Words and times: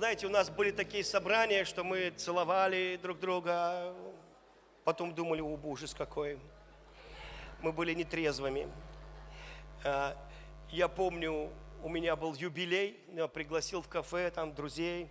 знаете, 0.00 0.26
у 0.26 0.30
нас 0.30 0.48
были 0.48 0.70
такие 0.70 1.04
собрания, 1.04 1.66
что 1.66 1.84
мы 1.84 2.08
целовали 2.08 2.98
друг 3.02 3.20
друга, 3.20 3.94
потом 4.82 5.14
думали, 5.14 5.42
о, 5.42 5.60
ужас 5.62 5.92
какой. 5.92 6.38
Мы 7.60 7.70
были 7.70 7.92
нетрезвыми. 7.92 8.66
А, 9.84 10.16
я 10.70 10.88
помню, 10.88 11.50
у 11.82 11.90
меня 11.90 12.16
был 12.16 12.32
юбилей, 12.32 12.98
я 13.12 13.28
пригласил 13.28 13.82
в 13.82 13.88
кафе 13.88 14.30
там 14.30 14.54
друзей, 14.54 15.10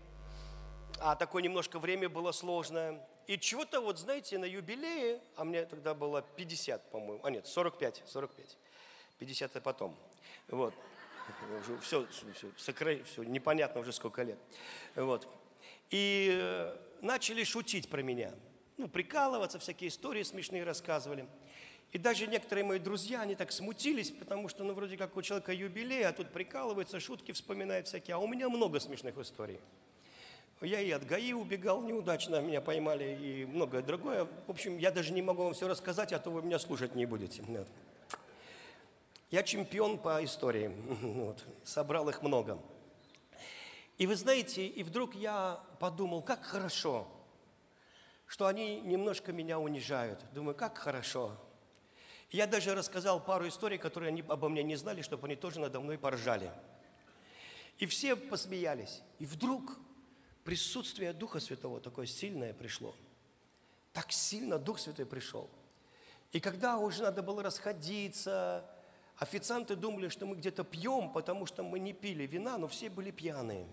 а 0.99 1.15
такое 1.15 1.43
немножко 1.43 1.77
время 1.77 2.09
было 2.09 2.31
сложное. 2.31 2.99
И 3.27 3.37
чего-то 3.37 3.81
вот, 3.81 3.99
знаете, 3.99 4.39
на 4.39 4.45
юбилее, 4.45 5.21
а 5.35 5.43
мне 5.43 5.65
тогда 5.65 5.93
было 5.93 6.23
50, 6.23 6.89
по-моему, 6.89 7.23
а 7.23 7.29
нет, 7.29 7.45
45, 7.45 8.05
45, 8.07 8.57
50 9.19 9.55
и 9.55 9.59
потом. 9.59 9.95
Вот. 10.47 10.73
Уже 11.61 11.77
все, 11.79 12.07
все, 12.07 12.47
сокра... 12.57 13.03
все, 13.03 13.23
непонятно 13.23 13.81
уже 13.81 13.91
сколько 13.91 14.23
лет. 14.23 14.39
Вот. 14.95 15.27
И 15.91 16.29
э, 16.31 16.77
начали 17.01 17.43
шутить 17.43 17.89
про 17.89 18.01
меня. 18.01 18.33
Ну, 18.77 18.87
прикалываться, 18.87 19.59
всякие 19.59 19.89
истории 19.89 20.23
смешные 20.23 20.63
рассказывали. 20.63 21.27
И 21.91 21.97
даже 21.97 22.27
некоторые 22.27 22.63
мои 22.63 22.79
друзья, 22.79 23.21
они 23.21 23.35
так 23.35 23.51
смутились, 23.51 24.11
потому 24.11 24.47
что, 24.47 24.63
ну, 24.63 24.73
вроде 24.73 24.95
как 24.95 25.17
у 25.17 25.21
человека 25.21 25.51
юбилей, 25.51 26.05
а 26.05 26.13
тут 26.13 26.31
прикалывается, 26.31 26.99
шутки 26.99 27.31
вспоминает 27.31 27.87
всякие. 27.87 28.15
А 28.15 28.19
у 28.19 28.27
меня 28.27 28.47
много 28.47 28.79
смешных 28.79 29.17
историй. 29.17 29.59
Я 30.61 30.81
и 30.81 30.91
от 30.91 31.05
ГАИ 31.05 31.33
убегал 31.33 31.81
неудачно, 31.81 32.41
меня 32.41 32.59
поймали, 32.59 33.17
и 33.19 33.45
многое 33.45 33.81
другое. 33.81 34.27
В 34.45 34.51
общем, 34.51 34.77
я 34.77 34.91
даже 34.91 35.13
не 35.13 35.21
могу 35.21 35.43
вам 35.43 35.53
все 35.53 35.67
рассказать, 35.67 36.11
а 36.11 36.19
то 36.19 36.29
вы 36.29 36.41
меня 36.41 36.59
слушать 36.59 36.95
не 36.95 37.05
будете. 37.05 37.41
Нет. 37.47 37.67
Я 39.31 39.43
чемпион 39.43 39.99
по 39.99 40.23
истории, 40.23 40.67
вот, 41.01 41.45
собрал 41.63 42.09
их 42.09 42.21
много. 42.23 42.59
И 43.97 44.07
вы 44.07 44.15
знаете, 44.15 44.65
и 44.65 44.81
вдруг 44.81 45.13
я 45.13 45.61
подумал, 45.79 46.21
как 46.21 46.43
хорошо, 46.43 47.07
что 48.25 48.47
они 48.47 48.79
немножко 48.81 49.31
меня 49.31 49.59
унижают. 49.59 50.23
Думаю, 50.33 50.55
как 50.55 50.77
хорошо, 50.77 51.37
я 52.31 52.47
даже 52.47 52.75
рассказал 52.75 53.23
пару 53.23 53.47
историй, 53.47 53.77
которые 53.77 54.09
они 54.09 54.23
обо 54.27 54.49
мне 54.49 54.63
не 54.63 54.75
знали, 54.75 55.01
чтобы 55.01 55.27
они 55.27 55.35
тоже 55.35 55.59
надо 55.59 55.79
мной 55.79 55.97
поржали. 55.97 56.51
И 57.79 57.85
все 57.85 58.15
посмеялись. 58.15 59.01
И 59.19 59.25
вдруг 59.25 59.77
присутствие 60.43 61.13
Духа 61.13 61.39
Святого 61.39 61.79
такое 61.79 62.05
сильное 62.05 62.53
пришло. 62.53 62.95
Так 63.93 64.11
сильно 64.11 64.59
Дух 64.59 64.79
Святой 64.79 65.05
пришел. 65.05 65.49
И 66.31 66.39
когда 66.39 66.77
уже 66.77 67.01
надо 67.01 67.23
было 67.23 67.41
расходиться, 67.41 68.63
официанты 69.19 69.75
думали, 69.75 70.07
что 70.07 70.25
мы 70.25 70.35
где-то 70.35 70.63
пьем, 70.63 71.11
потому 71.11 71.45
что 71.45 71.61
мы 71.61 71.79
не 71.79 71.93
пили 71.93 72.25
вина, 72.25 72.57
но 72.57 72.67
все 72.67 72.89
были 72.89 73.11
пьяные. 73.11 73.67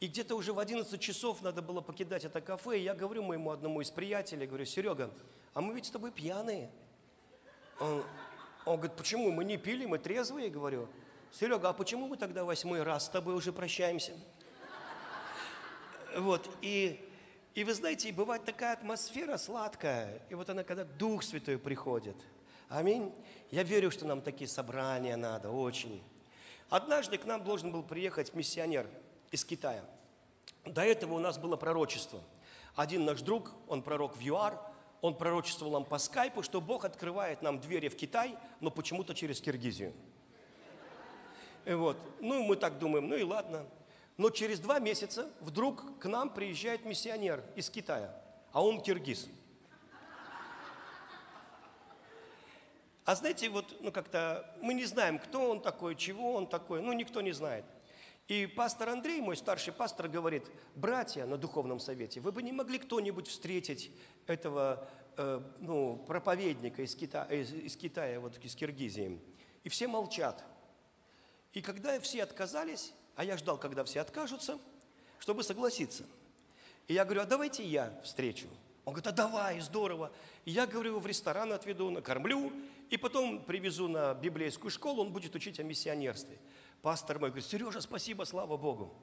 И 0.00 0.08
где-то 0.08 0.34
уже 0.34 0.52
в 0.52 0.58
11 0.58 1.00
часов 1.00 1.42
надо 1.42 1.62
было 1.62 1.80
покидать 1.80 2.24
это 2.24 2.40
кафе, 2.40 2.78
и 2.78 2.82
я 2.82 2.94
говорю 2.94 3.22
моему 3.22 3.50
одному 3.50 3.80
из 3.80 3.90
приятелей, 3.90 4.46
говорю, 4.46 4.64
Серега, 4.64 5.10
а 5.54 5.60
мы 5.60 5.74
ведь 5.74 5.86
с 5.86 5.90
тобой 5.90 6.10
пьяные. 6.10 6.70
Он, 7.78 8.02
он 8.64 8.76
говорит, 8.76 8.96
почему? 8.96 9.30
Мы 9.30 9.44
не 9.44 9.56
пили, 9.56 9.86
мы 9.86 9.98
трезвые, 9.98 10.50
говорю. 10.50 10.88
Серега, 11.32 11.70
а 11.70 11.72
почему 11.72 12.08
мы 12.08 12.16
тогда 12.16 12.44
восьмой 12.44 12.82
раз 12.82 13.06
с 13.06 13.08
тобой 13.08 13.34
уже 13.34 13.52
прощаемся? 13.52 14.12
Вот, 16.16 16.48
и, 16.62 16.98
и 17.54 17.64
вы 17.64 17.74
знаете, 17.74 18.10
бывает 18.10 18.44
такая 18.44 18.72
атмосфера 18.72 19.36
сладкая, 19.36 20.22
и 20.30 20.34
вот 20.34 20.48
она, 20.48 20.64
когда 20.64 20.84
Дух 20.84 21.22
Святой 21.22 21.58
приходит. 21.58 22.16
Аминь. 22.68 23.12
Я 23.50 23.62
верю, 23.62 23.90
что 23.90 24.06
нам 24.06 24.20
такие 24.20 24.48
собрания 24.48 25.16
надо, 25.16 25.50
очень. 25.50 26.02
Однажды 26.68 27.16
к 27.16 27.24
нам 27.24 27.44
должен 27.44 27.70
был 27.70 27.82
приехать 27.82 28.34
миссионер 28.34 28.88
из 29.30 29.44
Китая. 29.44 29.84
До 30.64 30.82
этого 30.82 31.14
у 31.14 31.18
нас 31.20 31.38
было 31.38 31.56
пророчество. 31.56 32.20
Один 32.74 33.04
наш 33.04 33.22
друг, 33.22 33.52
он 33.68 33.82
пророк 33.82 34.16
в 34.16 34.20
ЮАР, 34.20 34.60
он 35.00 35.14
пророчествовал 35.14 35.74
нам 35.74 35.84
по 35.84 35.98
скайпу, 35.98 36.42
что 36.42 36.60
Бог 36.60 36.84
открывает 36.84 37.40
нам 37.40 37.60
двери 37.60 37.88
в 37.88 37.96
Китай, 37.96 38.36
но 38.60 38.70
почему-то 38.70 39.14
через 39.14 39.40
Киргизию. 39.40 39.92
И 41.64 41.72
вот. 41.72 41.96
Ну, 42.20 42.42
мы 42.42 42.56
так 42.56 42.78
думаем, 42.78 43.08
ну 43.08 43.16
и 43.16 43.22
ладно. 43.22 43.66
Но 44.16 44.30
через 44.30 44.58
два 44.58 44.80
месяца 44.80 45.30
вдруг 45.40 45.98
к 46.00 46.06
нам 46.06 46.30
приезжает 46.30 46.84
миссионер 46.84 47.44
из 47.54 47.70
Китая, 47.70 48.14
а 48.52 48.64
он 48.64 48.80
киргиз. 48.80 49.28
А 53.06 53.14
знаете, 53.14 53.48
вот, 53.48 53.76
ну 53.80 53.92
как-то 53.92 54.52
мы 54.60 54.74
не 54.74 54.84
знаем, 54.84 55.20
кто 55.20 55.48
он 55.48 55.62
такой, 55.62 55.94
чего 55.94 56.34
он 56.34 56.48
такой, 56.48 56.82
ну 56.82 56.92
никто 56.92 57.20
не 57.20 57.30
знает. 57.30 57.64
И 58.26 58.46
пастор 58.46 58.88
Андрей, 58.88 59.20
мой 59.20 59.36
старший 59.36 59.72
пастор, 59.72 60.08
говорит, 60.08 60.44
братья 60.74 61.24
на 61.24 61.38
духовном 61.38 61.78
совете, 61.78 62.18
вы 62.20 62.32
бы 62.32 62.42
не 62.42 62.50
могли 62.50 62.80
кто-нибудь 62.80 63.28
встретить 63.28 63.92
этого 64.26 64.88
э, 65.16 65.40
ну, 65.60 66.04
проповедника 66.04 66.82
из 66.82 66.96
Китая, 66.96 67.26
из, 67.26 67.54
из 67.54 67.76
Китая, 67.76 68.18
вот 68.18 68.36
из 68.38 68.56
Киргизии. 68.56 69.20
И 69.62 69.68
все 69.68 69.86
молчат. 69.86 70.42
И 71.52 71.62
когда 71.62 72.00
все 72.00 72.24
отказались, 72.24 72.92
а 73.14 73.22
я 73.22 73.36
ждал, 73.36 73.56
когда 73.56 73.84
все 73.84 74.00
откажутся, 74.00 74.58
чтобы 75.20 75.44
согласиться. 75.44 76.02
И 76.88 76.94
я 76.94 77.04
говорю, 77.04 77.20
а 77.20 77.26
давайте 77.26 77.64
я 77.64 78.00
встречу. 78.02 78.48
Он 78.86 78.92
говорит, 78.92 79.08
а 79.08 79.12
давай, 79.12 79.58
здорово. 79.60 80.12
И 80.44 80.52
я 80.52 80.64
говорю, 80.64 80.90
его 80.90 81.00
в 81.00 81.06
ресторан 81.06 81.52
отведу, 81.52 81.90
накормлю, 81.90 82.52
и 82.88 82.96
потом 82.96 83.42
привезу 83.42 83.88
на 83.88 84.14
библейскую 84.14 84.70
школу, 84.70 85.02
он 85.02 85.12
будет 85.12 85.34
учить 85.34 85.58
о 85.58 85.64
миссионерстве. 85.64 86.38
Пастор 86.82 87.18
мой 87.18 87.30
говорит, 87.30 87.44
Сережа, 87.44 87.80
спасибо, 87.80 88.22
слава 88.22 88.56
Богу. 88.56 88.94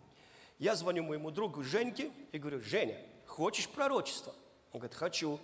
Я 0.57 0.75
звоню 0.75 1.03
моему 1.03 1.31
другу 1.31 1.63
Женьке 1.63 2.11
и 2.31 2.39
говорю, 2.39 2.61
Женя, 2.61 2.97
хочешь 3.27 3.67
пророчество? 3.67 4.33
Он 4.71 4.79
говорит, 4.79 4.95
хочу. 4.95 5.37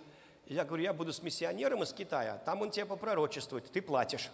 Я 0.46 0.64
говорю, 0.64 0.84
я 0.84 0.94
буду 0.94 1.12
с 1.12 1.22
миссионером 1.22 1.82
из 1.82 1.92
Китая, 1.92 2.38
там 2.38 2.62
он 2.62 2.70
тебе 2.70 2.86
попророчествует, 2.86 3.70
ты 3.70 3.82
платишь 3.82 4.30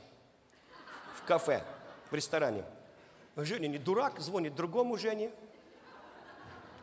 в 1.16 1.24
кафе, 1.26 1.64
в 2.12 2.14
ресторане. 2.14 2.64
Женя 3.34 3.66
не 3.66 3.78
дурак, 3.78 4.20
звонит 4.20 4.54
другому 4.54 4.96
Жене, 4.98 5.32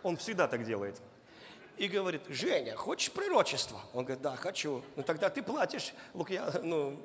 он 0.03 0.17
всегда 0.17 0.49
так 0.49 0.65
делает. 0.65 1.01
И 1.77 1.87
говорит, 1.87 2.21
Женя, 2.29 2.75
хочешь 2.75 3.11
пророчество? 3.11 3.79
Он 3.93 4.05
говорит, 4.05 4.21
да, 4.21 4.35
хочу. 4.35 4.83
Ну 4.95 5.03
тогда 5.03 5.29
ты 5.29 5.41
платишь 5.41 5.93
Лукья, 6.13 6.51
ну, 6.61 6.99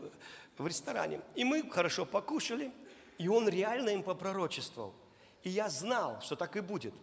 в 0.58 0.66
ресторане. 0.66 1.20
И 1.34 1.44
мы 1.44 1.68
хорошо 1.70 2.04
покушали, 2.04 2.70
и 3.16 3.28
он 3.28 3.48
реально 3.48 3.90
им 3.90 4.02
попророчествовал. 4.02 4.94
И 5.42 5.50
я 5.50 5.68
знал, 5.68 6.20
что 6.20 6.36
так 6.36 6.56
и 6.56 6.60
будет. 6.60 6.94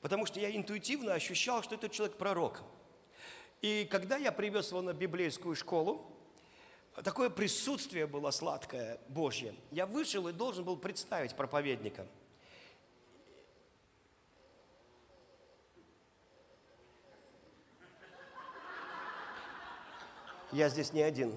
Потому 0.00 0.26
что 0.26 0.40
я 0.40 0.54
интуитивно 0.54 1.14
ощущал, 1.14 1.62
что 1.62 1.74
этот 1.74 1.92
человек 1.92 2.16
пророк. 2.16 2.62
И 3.60 3.86
когда 3.90 4.16
я 4.16 4.32
привез 4.32 4.70
его 4.70 4.82
на 4.82 4.92
библейскую 4.92 5.54
школу, 5.54 6.10
такое 7.04 7.30
присутствие 7.30 8.06
было 8.06 8.30
сладкое, 8.30 8.98
Божье. 9.08 9.54
Я 9.70 9.86
вышел 9.86 10.26
и 10.28 10.32
должен 10.32 10.64
был 10.64 10.76
представить 10.76 11.36
проповедника. 11.36 12.06
Я 20.52 20.68
здесь 20.68 20.92
не 20.92 21.02
один. 21.02 21.34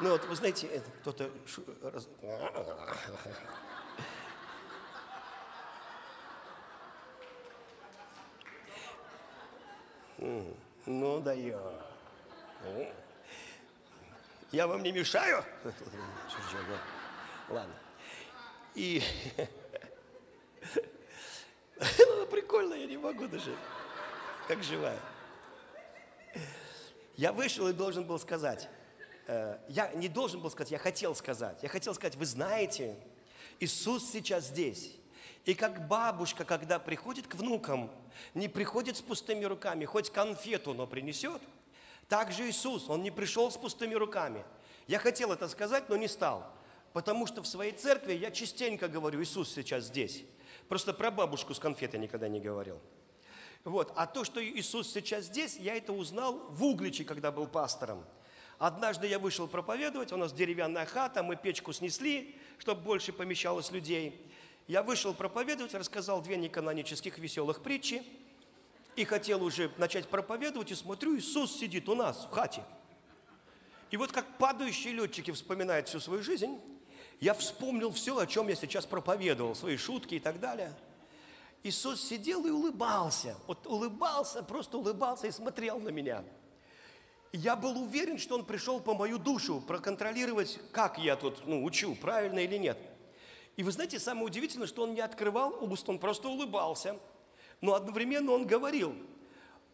Ну 0.00 0.10
вот, 0.10 0.24
вы 0.26 0.36
знаете, 0.36 0.82
кто-то... 1.00 1.30
Ну 10.84 11.20
да 11.20 11.32
я. 11.32 11.60
Я 14.52 14.66
вам 14.66 14.82
не 14.82 14.92
мешаю? 14.92 15.44
Ладно. 17.48 17.74
И 18.74 19.02
ну, 21.80 22.26
прикольно, 22.26 22.74
я 22.74 22.86
не 22.86 22.96
могу 22.96 23.26
даже. 23.26 23.54
Как 24.46 24.62
живая. 24.62 24.98
Я 27.18 27.32
вышел 27.32 27.68
и 27.68 27.74
должен 27.74 28.04
был 28.04 28.18
сказать, 28.18 28.70
Э, 29.28 29.58
я 29.68 29.92
не 29.92 30.08
должен 30.08 30.40
был 30.40 30.50
сказать, 30.50 30.72
я 30.72 30.78
хотел 30.78 31.14
сказать. 31.14 31.62
Я 31.62 31.68
хотел 31.68 31.94
сказать, 31.94 32.16
вы 32.16 32.24
знаете, 32.24 32.96
Иисус 33.60 34.10
сейчас 34.10 34.46
здесь. 34.46 34.96
И 35.44 35.54
как 35.54 35.86
бабушка, 35.86 36.44
когда 36.44 36.78
приходит 36.78 37.26
к 37.26 37.34
внукам, 37.34 37.90
не 38.34 38.48
приходит 38.48 38.96
с 38.96 39.02
пустыми 39.02 39.44
руками, 39.44 39.84
хоть 39.84 40.10
конфету, 40.10 40.74
но 40.74 40.86
принесет, 40.86 41.40
так 42.08 42.32
же 42.32 42.48
Иисус, 42.48 42.88
Он 42.88 43.02
не 43.02 43.10
пришел 43.10 43.50
с 43.50 43.56
пустыми 43.56 43.94
руками. 43.94 44.44
Я 44.86 44.98
хотел 44.98 45.30
это 45.30 45.46
сказать, 45.48 45.90
но 45.90 45.96
не 45.96 46.08
стал. 46.08 46.50
Потому 46.94 47.26
что 47.26 47.42
в 47.42 47.46
своей 47.46 47.72
церкви 47.72 48.14
я 48.14 48.30
частенько 48.30 48.88
говорю, 48.88 49.22
Иисус 49.22 49.52
сейчас 49.52 49.84
здесь. 49.84 50.24
Просто 50.68 50.94
про 50.94 51.10
бабушку 51.10 51.52
с 51.52 51.58
конфетой 51.58 52.00
никогда 52.00 52.28
не 52.28 52.40
говорил. 52.40 52.80
Вот. 53.64 53.92
А 53.96 54.06
то, 54.06 54.24
что 54.24 54.44
Иисус 54.44 54.92
сейчас 54.92 55.26
здесь, 55.26 55.56
я 55.56 55.76
это 55.76 55.92
узнал 55.92 56.46
в 56.50 56.64
Угличе, 56.64 57.04
когда 57.04 57.30
был 57.32 57.46
пастором. 57.46 58.04
Однажды 58.58 59.06
я 59.06 59.18
вышел 59.18 59.46
проповедовать, 59.46 60.12
у 60.12 60.16
нас 60.16 60.32
деревянная 60.32 60.84
хата, 60.84 61.22
мы 61.22 61.36
печку 61.36 61.72
снесли, 61.72 62.34
чтобы 62.58 62.80
больше 62.80 63.12
помещалось 63.12 63.70
людей. 63.70 64.20
Я 64.66 64.82
вышел 64.82 65.14
проповедовать, 65.14 65.74
рассказал 65.74 66.20
две 66.20 66.36
неканонических 66.36 67.18
веселых 67.18 67.62
притчи 67.62 68.02
и 68.96 69.04
хотел 69.04 69.44
уже 69.44 69.70
начать 69.78 70.08
проповедовать, 70.08 70.72
и 70.72 70.74
смотрю, 70.74 71.16
Иисус 71.16 71.56
сидит 71.56 71.88
у 71.88 71.94
нас 71.94 72.24
в 72.24 72.30
хате. 72.30 72.64
И 73.90 73.96
вот 73.96 74.12
как 74.12 74.26
падающие 74.38 74.92
летчики 74.92 75.30
вспоминают 75.30 75.88
всю 75.88 76.00
свою 76.00 76.22
жизнь, 76.22 76.60
я 77.20 77.34
вспомнил 77.34 77.92
все, 77.92 78.18
о 78.18 78.26
чем 78.26 78.48
я 78.48 78.56
сейчас 78.56 78.86
проповедовал, 78.86 79.54
свои 79.54 79.76
шутки 79.76 80.16
и 80.16 80.20
так 80.20 80.40
далее. 80.40 80.74
Иисус 81.62 82.02
сидел 82.02 82.46
и 82.46 82.50
улыбался. 82.50 83.36
Вот 83.46 83.66
улыбался, 83.66 84.42
просто 84.42 84.78
улыбался 84.78 85.26
и 85.26 85.30
смотрел 85.30 85.80
на 85.80 85.88
меня. 85.88 86.24
Я 87.32 87.56
был 87.56 87.80
уверен, 87.82 88.18
что 88.18 88.36
он 88.36 88.44
пришел 88.44 88.80
по 88.80 88.94
мою 88.94 89.18
душу 89.18 89.60
проконтролировать, 89.60 90.58
как 90.72 90.98
я 90.98 91.16
тут 91.16 91.46
ну, 91.46 91.62
учу, 91.64 91.94
правильно 91.94 92.38
или 92.38 92.56
нет. 92.56 92.78
И 93.56 93.62
вы 93.62 93.72
знаете, 93.72 93.98
самое 93.98 94.26
удивительное, 94.26 94.66
что 94.66 94.82
он 94.82 94.94
не 94.94 95.00
открывал 95.00 95.62
уст, 95.62 95.88
он 95.88 95.98
просто 95.98 96.28
улыбался. 96.28 96.96
Но 97.60 97.74
одновременно 97.74 98.32
он 98.32 98.46
говорил. 98.46 98.94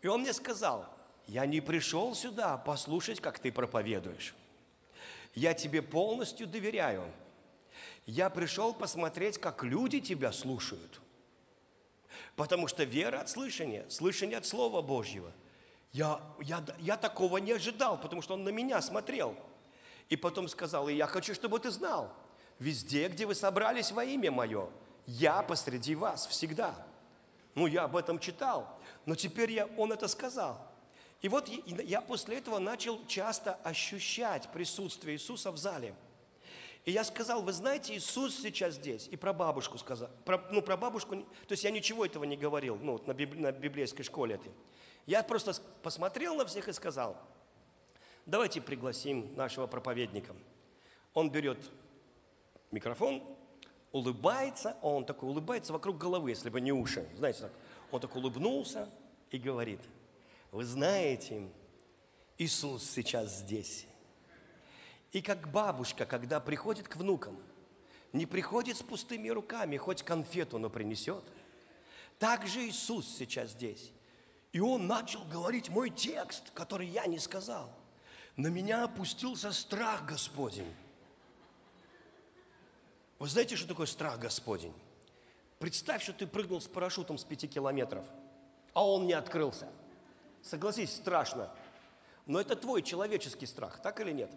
И 0.01 0.07
он 0.07 0.23
мне 0.23 0.33
сказал, 0.33 0.87
я 1.27 1.47
не 1.47 1.61
пришел 1.61 2.15
сюда 2.15 2.57
послушать, 2.57 3.21
как 3.21 3.39
ты 3.39 3.53
проповедуешь. 3.53 4.35
Я 5.35 5.55
тебе 5.55 5.83
полностью 5.83 6.47
доверяю. 6.47 7.05
Я 8.07 8.31
пришел 8.31 8.75
посмотреть, 8.75 9.39
как 9.39 9.63
люди 9.63 10.01
тебя 10.01 10.33
слушают. 10.33 11.01
Потому 12.37 12.67
что 12.67 12.85
вера 12.85 13.21
от 13.21 13.29
слышания, 13.29 13.85
слышание 13.89 14.39
от 14.39 14.47
Слова 14.47 14.83
Божьего. 14.83 15.33
Я, 15.93 16.21
я, 16.41 16.65
я 16.81 16.97
такого 16.97 17.39
не 17.39 17.53
ожидал, 17.53 18.01
потому 18.01 18.23
что 18.23 18.35
он 18.35 18.43
на 18.43 18.49
меня 18.49 18.81
смотрел. 18.83 19.37
И 20.09 20.17
потом 20.17 20.49
сказал, 20.49 20.89
и 20.89 20.95
я 20.95 21.07
хочу, 21.07 21.35
чтобы 21.35 21.61
ты 21.61 21.71
знал, 21.71 22.13
везде, 22.59 23.09
где 23.09 23.27
вы 23.27 23.35
собрались 23.35 23.93
во 23.93 24.05
имя 24.05 24.33
мое, 24.33 24.69
я 25.07 25.43
посреди 25.43 25.95
вас 25.95 26.27
всегда. 26.27 26.75
Ну, 27.55 27.67
я 27.67 27.85
об 27.85 27.97
этом 27.97 28.19
читал, 28.19 28.79
но 29.07 29.15
теперь 29.15 29.53
я, 29.53 29.67
он 29.77 29.93
это 29.93 30.09
сказал. 30.09 30.61
И 31.23 31.29
вот 31.29 31.49
я 31.49 32.01
после 32.01 32.39
этого 32.39 32.59
начал 32.59 33.01
часто 33.07 33.55
ощущать 33.63 34.51
присутствие 34.53 35.17
Иисуса 35.17 35.53
в 35.53 35.57
зале– 35.57 35.95
и 36.85 36.93
я 36.93 37.03
сказал, 37.03 37.43
вы 37.43 37.53
знаете, 37.53 37.97
Иисус 37.97 38.37
сейчас 38.37 38.75
здесь. 38.75 39.09
И 39.11 39.17
про 39.17 39.33
бабушку 39.33 39.79
сказал. 39.79 40.11
Про, 40.25 40.45
ну, 40.51 40.61
про 40.61 40.77
бабушку, 40.77 41.17
то 41.17 41.53
есть 41.53 41.65
я 41.65 41.71
ничего 41.71 42.05
этого 42.05 42.25
не 42.25 42.37
говорил, 42.37 42.77
ну, 42.77 43.03
на, 43.07 43.15
библи, 43.15 43.39
на 43.39 43.53
библейской 43.53 44.03
школе 44.03 44.35
этой. 44.35 44.53
Я 45.07 45.23
просто 45.23 45.55
посмотрел 45.83 46.35
на 46.35 46.45
всех 46.45 46.69
и 46.69 46.73
сказал, 46.73 47.17
давайте 48.27 48.61
пригласим 48.61 49.35
нашего 49.35 49.67
проповедника. 49.67 50.35
Он 51.15 51.31
берет 51.31 51.59
микрофон, 52.71 53.23
улыбается, 53.93 54.77
а 54.83 54.89
он 54.89 55.07
такой 55.07 55.31
улыбается 55.31 55.73
вокруг 55.73 55.97
головы, 55.97 56.31
если 56.31 56.51
бы 56.51 56.61
не 56.61 56.73
уши. 56.73 57.09
Знаете, 57.17 57.43
так, 57.43 57.53
он 57.93 58.01
так 58.01 58.15
улыбнулся 58.15 58.91
и 59.31 59.39
говорит, 59.39 59.81
вы 60.53 60.65
знаете, 60.65 61.49
Иисус 62.37 62.85
сейчас 62.91 63.39
здесь. 63.39 63.87
И 65.15 65.23
как 65.23 65.49
бабушка, 65.53 66.07
когда 66.07 66.41
приходит 66.41 66.89
к 66.89 66.97
внукам, 66.97 67.39
не 68.13 68.27
приходит 68.27 68.77
с 68.77 68.83
пустыми 68.83 69.29
руками, 69.29 69.77
хоть 69.77 70.03
конфету, 70.03 70.59
но 70.59 70.69
принесет. 70.69 71.23
Так 72.19 72.49
же 72.49 72.67
Иисус 72.67 73.07
сейчас 73.17 73.51
здесь. 73.51 73.93
И 74.53 74.59
Он 74.59 74.89
начал 74.89 75.25
говорить 75.25 75.69
мой 75.69 75.91
текст, 75.91 76.51
который 76.51 76.89
я 76.89 77.07
не 77.07 77.21
сказал. 77.21 77.73
На 78.35 78.49
меня 78.49 78.83
опустился 78.83 79.53
страх 79.53 80.05
Господень. 80.05 80.75
Вы 83.21 83.29
знаете, 83.29 83.55
что 83.55 83.69
такое 83.69 83.87
страх 83.87 84.19
Господень? 84.19 84.75
Представь, 85.61 86.03
что 86.03 86.13
ты 86.13 86.27
прыгнул 86.27 86.61
с 86.61 86.67
парашютом 86.67 87.19
с 87.19 87.25
пяти 87.25 87.47
километров, 87.47 88.05
а 88.73 88.85
он 88.85 89.07
не 89.07 89.13
открылся. 89.13 89.69
Согласись, 90.43 90.93
страшно. 90.93 91.53
Но 92.27 92.41
это 92.41 92.57
твой 92.57 92.83
человеческий 92.83 93.47
страх, 93.47 93.81
так 93.81 94.01
или 94.01 94.11
нет? 94.11 94.33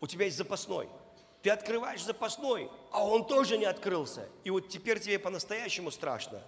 У 0.00 0.06
тебя 0.06 0.26
есть 0.26 0.36
запасной. 0.36 0.88
Ты 1.42 1.50
открываешь 1.50 2.02
запасной, 2.02 2.70
а 2.90 3.04
он 3.06 3.26
тоже 3.26 3.58
не 3.58 3.64
открылся. 3.64 4.28
И 4.44 4.50
вот 4.50 4.68
теперь 4.68 5.00
тебе 5.00 5.18
по-настоящему 5.18 5.90
страшно. 5.90 6.42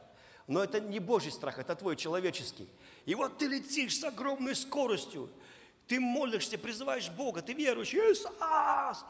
Но 0.46 0.62
это 0.64 0.80
не 0.80 0.98
Божий 0.98 1.30
страх, 1.30 1.58
это 1.58 1.76
твой 1.76 1.96
человеческий. 1.96 2.68
И 3.06 3.14
вот 3.14 3.38
ты 3.38 3.46
летишь 3.46 3.98
с 3.98 4.04
огромной 4.04 4.56
скоростью, 4.56 5.30
ты 5.86 6.00
молишься, 6.00 6.58
призываешь 6.58 7.08
Бога, 7.08 7.40
ты 7.40 7.52
веруешь, 7.52 7.94
Иисус, 7.94 8.26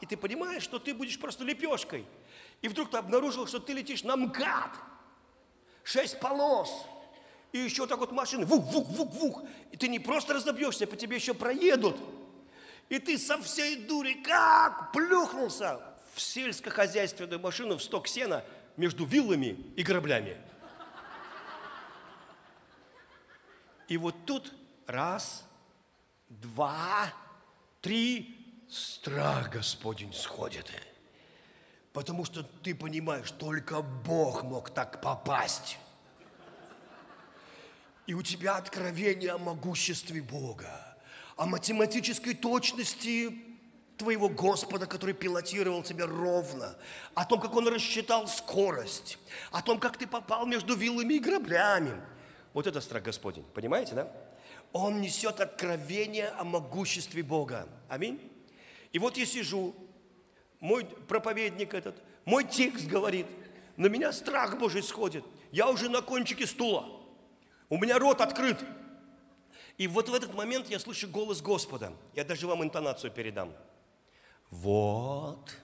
и 0.01 0.05
ты 0.05 0.17
понимаешь, 0.17 0.63
что 0.63 0.77
ты 0.77 0.93
будешь 0.93 1.19
просто 1.19 1.43
лепешкой. 1.43 2.05
И 2.61 2.67
вдруг 2.67 2.91
ты 2.91 2.97
обнаружил, 2.97 3.47
что 3.47 3.59
ты 3.59 3.73
летишь 3.73 4.03
на 4.03 4.15
МКАД. 4.15 4.71
Шесть 5.83 6.19
полос. 6.19 6.85
И 7.51 7.57
еще 7.57 7.85
так 7.87 7.99
вот 7.99 8.11
машины, 8.11 8.45
вух, 8.45 8.63
вух, 8.65 8.87
вух, 8.87 9.13
вух. 9.13 9.43
И 9.71 9.77
ты 9.77 9.87
не 9.87 9.99
просто 9.99 10.33
разобьешься, 10.33 10.87
по 10.87 10.95
тебе 10.95 11.15
еще 11.15 11.33
проедут. 11.33 11.97
И 12.91 12.99
ты 12.99 13.17
со 13.17 13.41
всей 13.41 13.77
дури 13.87 14.15
как 14.15 14.91
плюхнулся 14.91 15.79
в 16.13 16.19
сельскохозяйственную 16.19 17.39
машину, 17.39 17.77
в 17.77 17.81
сток 17.81 18.05
сена 18.05 18.43
между 18.75 19.05
виллами 19.05 19.55
и 19.77 19.81
граблями. 19.81 20.35
И 23.87 23.95
вот 23.95 24.25
тут 24.25 24.53
раз, 24.87 25.45
два, 26.27 27.13
три, 27.79 28.65
страх 28.69 29.51
Господень 29.51 30.11
сходит. 30.11 30.69
Потому 31.93 32.25
что 32.25 32.43
ты 32.43 32.75
понимаешь, 32.75 33.31
только 33.31 33.81
Бог 33.81 34.43
мог 34.43 34.69
так 34.69 34.99
попасть. 34.99 35.77
И 38.05 38.13
у 38.13 38.21
тебя 38.21 38.57
откровение 38.57 39.31
о 39.31 39.37
могуществе 39.37 40.21
Бога 40.21 40.90
о 41.37 41.45
математической 41.45 42.33
точности 42.33 43.31
твоего 43.97 44.29
Господа, 44.29 44.87
который 44.87 45.13
пилотировал 45.13 45.83
тебя 45.83 46.07
ровно, 46.07 46.75
о 47.13 47.25
том, 47.25 47.39
как 47.39 47.55
Он 47.55 47.67
рассчитал 47.67 48.27
скорость, 48.27 49.17
о 49.51 49.61
том, 49.61 49.79
как 49.79 49.97
ты 49.97 50.07
попал 50.07 50.45
между 50.45 50.75
вилами 50.75 51.15
и 51.15 51.19
граблями. 51.19 52.01
Вот 52.53 52.67
это 52.67 52.81
страх 52.81 53.03
Господень, 53.03 53.45
понимаете, 53.53 53.93
да? 53.93 54.11
Он 54.73 55.01
несет 55.01 55.39
откровение 55.39 56.29
о 56.29 56.43
могуществе 56.43 57.23
Бога. 57.23 57.67
Аминь. 57.89 58.19
И 58.91 58.99
вот 58.99 59.17
я 59.17 59.25
сижу, 59.25 59.75
мой 60.59 60.85
проповедник 60.85 61.73
этот, 61.73 62.01
мой 62.25 62.43
текст 62.43 62.87
говорит, 62.87 63.27
на 63.77 63.87
меня 63.87 64.11
страх 64.11 64.57
Божий 64.57 64.83
сходит. 64.83 65.23
Я 65.51 65.69
уже 65.69 65.89
на 65.89 66.01
кончике 66.01 66.45
стула. 66.45 66.87
У 67.69 67.77
меня 67.77 67.99
рот 67.99 68.21
открыт. 68.21 68.57
И 69.81 69.87
вот 69.87 70.09
в 70.09 70.13
этот 70.13 70.35
момент 70.35 70.69
я 70.69 70.77
слышу 70.77 71.07
голос 71.07 71.41
Господа. 71.41 71.91
Я 72.13 72.23
даже 72.23 72.45
вам 72.45 72.63
интонацию 72.63 73.09
передам. 73.09 73.51
Вот, 74.51 75.57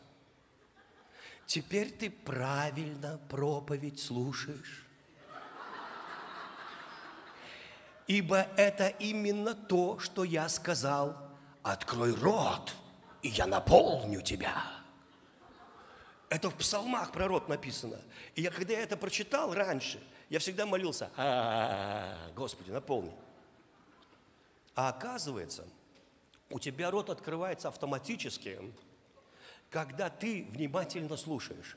теперь 1.46 1.92
ты 1.92 2.10
правильно 2.10 3.20
проповедь 3.30 4.00
слушаешь. 4.00 4.88
Ибо 8.08 8.48
это 8.58 8.88
именно 8.88 9.54
то, 9.54 10.00
что 10.00 10.24
я 10.24 10.50
сказал. 10.50 11.16
Открой 11.62 12.16
рот, 12.16 12.74
и 13.22 13.28
я 13.28 13.46
наполню 13.46 14.24
тебя. 14.24 14.64
Это 16.30 16.50
в 16.50 16.56
псалмах 16.56 17.12
про 17.12 17.28
рот 17.28 17.50
написано. 17.50 18.02
И 18.34 18.42
я, 18.42 18.50
когда 18.50 18.74
я 18.74 18.80
это 18.80 18.98
прочитал 18.98 19.54
раньше, 19.54 20.02
я 20.30 20.40
всегда 20.40 20.66
молился, 20.66 21.12
«А, 21.18 22.32
Господи, 22.36 22.72
наполни. 22.72 23.14
А 24.78 24.90
оказывается, 24.90 25.66
у 26.52 26.60
тебя 26.60 26.92
рот 26.92 27.10
открывается 27.10 27.68
автоматически, 27.68 28.60
когда 29.72 30.12
ты 30.12 30.48
внимательно 30.52 31.18
слушаешь. 31.18 31.76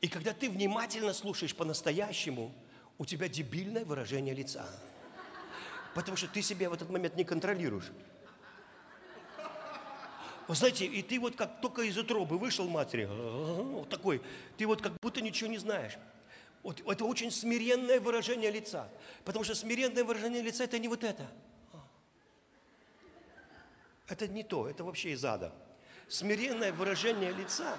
И 0.00 0.08
когда 0.08 0.32
ты 0.32 0.48
внимательно 0.48 1.12
слушаешь 1.12 1.54
по-настоящему, 1.54 2.50
у 2.96 3.04
тебя 3.04 3.28
дебильное 3.28 3.84
выражение 3.84 4.32
лица. 4.32 4.66
Потому 5.94 6.16
что 6.16 6.28
ты 6.28 6.40
себя 6.40 6.70
в 6.70 6.72
этот 6.72 6.88
момент 6.88 7.14
не 7.14 7.24
контролируешь. 7.24 7.92
Вы 10.48 10.54
знаете, 10.54 10.86
и 10.86 11.02
ты 11.02 11.20
вот 11.20 11.36
как 11.36 11.60
только 11.60 11.82
из 11.82 11.98
утробы 11.98 12.38
вышел 12.38 12.66
матери, 12.70 13.04
вот 13.04 13.90
такой, 13.90 14.22
ты 14.56 14.66
вот 14.66 14.80
как 14.80 14.94
будто 15.02 15.20
ничего 15.20 15.50
не 15.50 15.58
знаешь. 15.58 15.98
Вот 16.62 16.80
это 16.86 17.04
очень 17.04 17.30
смиренное 17.30 18.00
выражение 18.00 18.50
лица. 18.50 18.88
Потому 19.26 19.44
что 19.44 19.54
смиренное 19.54 20.04
выражение 20.04 20.40
лица– 20.40 20.64
это 20.64 20.78
не 20.78 20.88
вот 20.88 21.04
это– 21.04 21.26
это 24.08 24.28
не 24.28 24.42
то, 24.42 24.68
это 24.68 24.84
вообще 24.84 25.12
из 25.12 25.24
ада. 25.24 25.52
Смиренное 26.08 26.72
выражение 26.72 27.32
лица, 27.32 27.76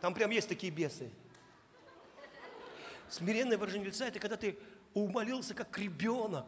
там 0.00 0.14
прям 0.14 0.30
есть 0.30 0.48
такие 0.48 0.72
бесы. 0.72 1.10
Смиренное 3.08 3.58
выражение 3.58 3.88
лица– 3.88 4.06
это 4.08 4.18
когда 4.18 4.36
ты 4.36 4.58
умолился 4.94 5.54
как 5.54 5.76
ребенок. 5.78 6.46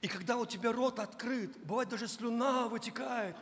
И 0.00 0.08
когда 0.08 0.36
у 0.36 0.46
тебя 0.46 0.72
рот 0.72 0.98
открыт, 0.98 1.56
бывает 1.64 1.88
даже 1.88 2.08
слюна 2.08 2.68
вытекает. 2.68 3.36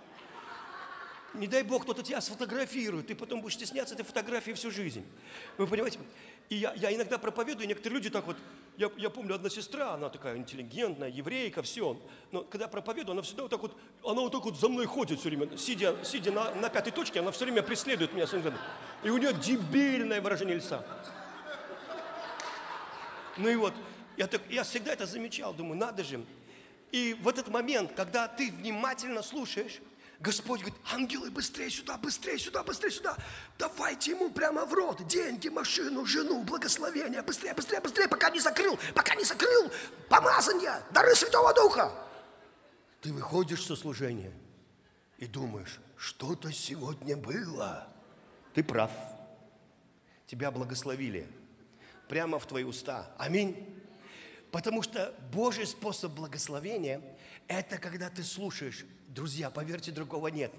Не 1.35 1.47
дай 1.47 1.63
Бог, 1.63 1.83
кто-то 1.83 2.03
тебя 2.03 2.21
сфотографирует, 2.21 3.09
ты 3.09 3.15
потом 3.15 3.43
будешь 3.43 3.55
стесняться 3.55 3.95
этой 3.95 4.05
фотографии 4.05 4.53
всю 4.53 4.71
жизнь. 4.71 5.07
Вы 5.59 5.67
понимаете? 5.67 5.99
И 6.49 6.57
я, 6.57 6.73
я 6.75 6.95
иногда 6.95 7.19
проповедую, 7.19 7.69
некоторые 7.69 7.99
люди 7.99 8.11
так 8.11 8.27
вот, 8.27 8.37
я, 8.79 8.91
я 8.97 9.11
помню, 9.11 9.35
одна 9.35 9.51
сестра, 9.51 9.95
она 9.95 10.09
такая 10.09 10.37
интеллигентная, 10.37 11.09
еврейка, 11.09 11.63
все. 11.63 12.01
Но 12.31 12.45
когда 12.45 12.67
я 12.67 12.69
проповедую, 12.69 13.13
она 13.13 13.23
всегда 13.23 13.43
вот 13.43 13.51
так 13.51 13.61
вот, 13.61 13.77
она 14.05 14.21
вот 14.21 14.31
так 14.31 14.45
вот 14.45 14.57
за 14.57 14.69
мной 14.69 14.87
ходит 14.87 15.19
все 15.19 15.31
время, 15.31 15.57
сидя, 15.59 15.97
сидя 16.05 16.31
на, 16.31 16.55
на 16.55 16.69
пятой 16.69 16.93
точке, 16.93 17.19
она 17.19 17.33
все 17.33 17.45
время 17.45 17.65
преследует 17.65 18.13
меня. 18.13 18.27
И 19.03 19.11
у 19.11 19.19
нее 19.19 19.33
дебильное 19.33 20.21
выражение 20.21 20.55
лица. 20.55 20.87
Ну 23.37 23.49
и 23.49 23.57
вот, 23.57 23.75
я, 24.17 24.29
так, 24.29 24.43
я 24.49 24.63
всегда 24.63 24.93
это 24.93 25.07
замечал, 25.07 25.53
думаю, 25.53 25.77
надо 25.77 26.05
же. 26.05 26.25
И 26.93 27.17
в 27.21 27.27
этот 27.27 27.49
момент, 27.49 27.93
когда 27.97 28.29
ты 28.29 28.53
внимательно 28.53 29.23
слушаешь, 29.23 29.81
Господь 30.21 30.61
говорит, 30.61 30.79
ангелы, 30.93 31.31
быстрее 31.31 31.71
сюда, 31.71 31.97
быстрее 31.97 32.39
сюда, 32.39 32.65
быстрее 32.65 32.91
сюда. 32.91 33.17
Давайте 33.57 34.11
ему 34.11 34.31
прямо 34.31 34.65
в 34.65 34.75
рот 34.75 35.07
деньги, 35.07 35.49
машину, 35.49 36.05
жену, 36.07 36.43
благословение. 36.43 37.23
Быстрее, 37.23 37.55
быстрее, 37.55 37.81
быстрее, 37.81 38.09
пока 38.09 38.29
не 38.31 38.41
закрыл, 38.41 38.77
пока 38.95 39.15
не 39.15 39.23
закрыл 39.23 39.71
помазание, 40.09 40.83
дары 40.91 41.15
Святого 41.15 41.55
Духа. 41.55 41.93
Ты 43.01 43.13
выходишь 43.13 43.65
со 43.65 43.77
служения 43.77 44.33
и 45.19 45.27
думаешь, 45.27 45.79
что-то 45.97 46.51
сегодня 46.53 47.17
было. 47.17 47.87
Ты 48.55 48.65
прав. 48.65 48.91
Тебя 50.27 50.51
благословили 50.51 51.29
прямо 52.09 52.41
в 52.41 52.47
твои 52.47 52.65
уста. 52.65 53.09
Аминь. 53.19 53.81
Потому 54.51 54.83
что 54.83 55.15
Божий 55.33 55.67
способ 55.67 56.13
благословения– 56.13 57.01
это 57.47 57.79
когда 57.79 58.11
ты 58.11 58.25
слушаешь 58.25 58.85
Друзья, 59.19 59.51
поверьте, 59.51 59.91
другого 59.91 60.29
нет. 60.29 60.53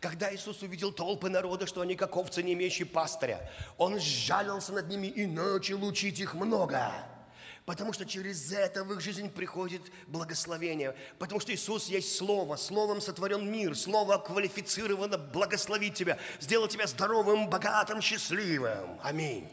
Когда 0.00 0.34
Иисус 0.34 0.62
увидел 0.62 0.92
толпы 0.92 1.28
народа, 1.28 1.66
что 1.66 1.82
они 1.82 1.94
как 1.94 2.16
овцы, 2.16 2.42
не 2.42 2.54
имеющие 2.54 2.86
пастыря, 2.86 3.50
Он 3.76 4.00
сжалился 4.00 4.72
над 4.72 4.88
ними 4.88 5.08
и 5.08 5.26
начал 5.26 5.84
учить 5.84 6.18
их 6.18 6.32
много. 6.32 6.90
Потому 7.66 7.92
что 7.92 8.06
через 8.06 8.50
это 8.50 8.82
в 8.82 8.94
их 8.94 9.02
жизнь 9.02 9.28
приходит 9.28 9.82
благословение. 10.06 10.96
Потому 11.18 11.38
что 11.38 11.52
Иисус 11.52 11.88
есть 11.88 12.16
Слово. 12.16 12.56
Словом 12.56 13.02
сотворен 13.02 13.52
мир. 13.52 13.76
Слово 13.76 14.16
квалифицировано 14.16 15.18
благословить 15.18 15.92
тебя. 15.92 16.16
Сделать 16.40 16.72
тебя 16.72 16.86
здоровым, 16.86 17.50
богатым, 17.50 18.00
счастливым. 18.00 18.98
Аминь. 19.02 19.46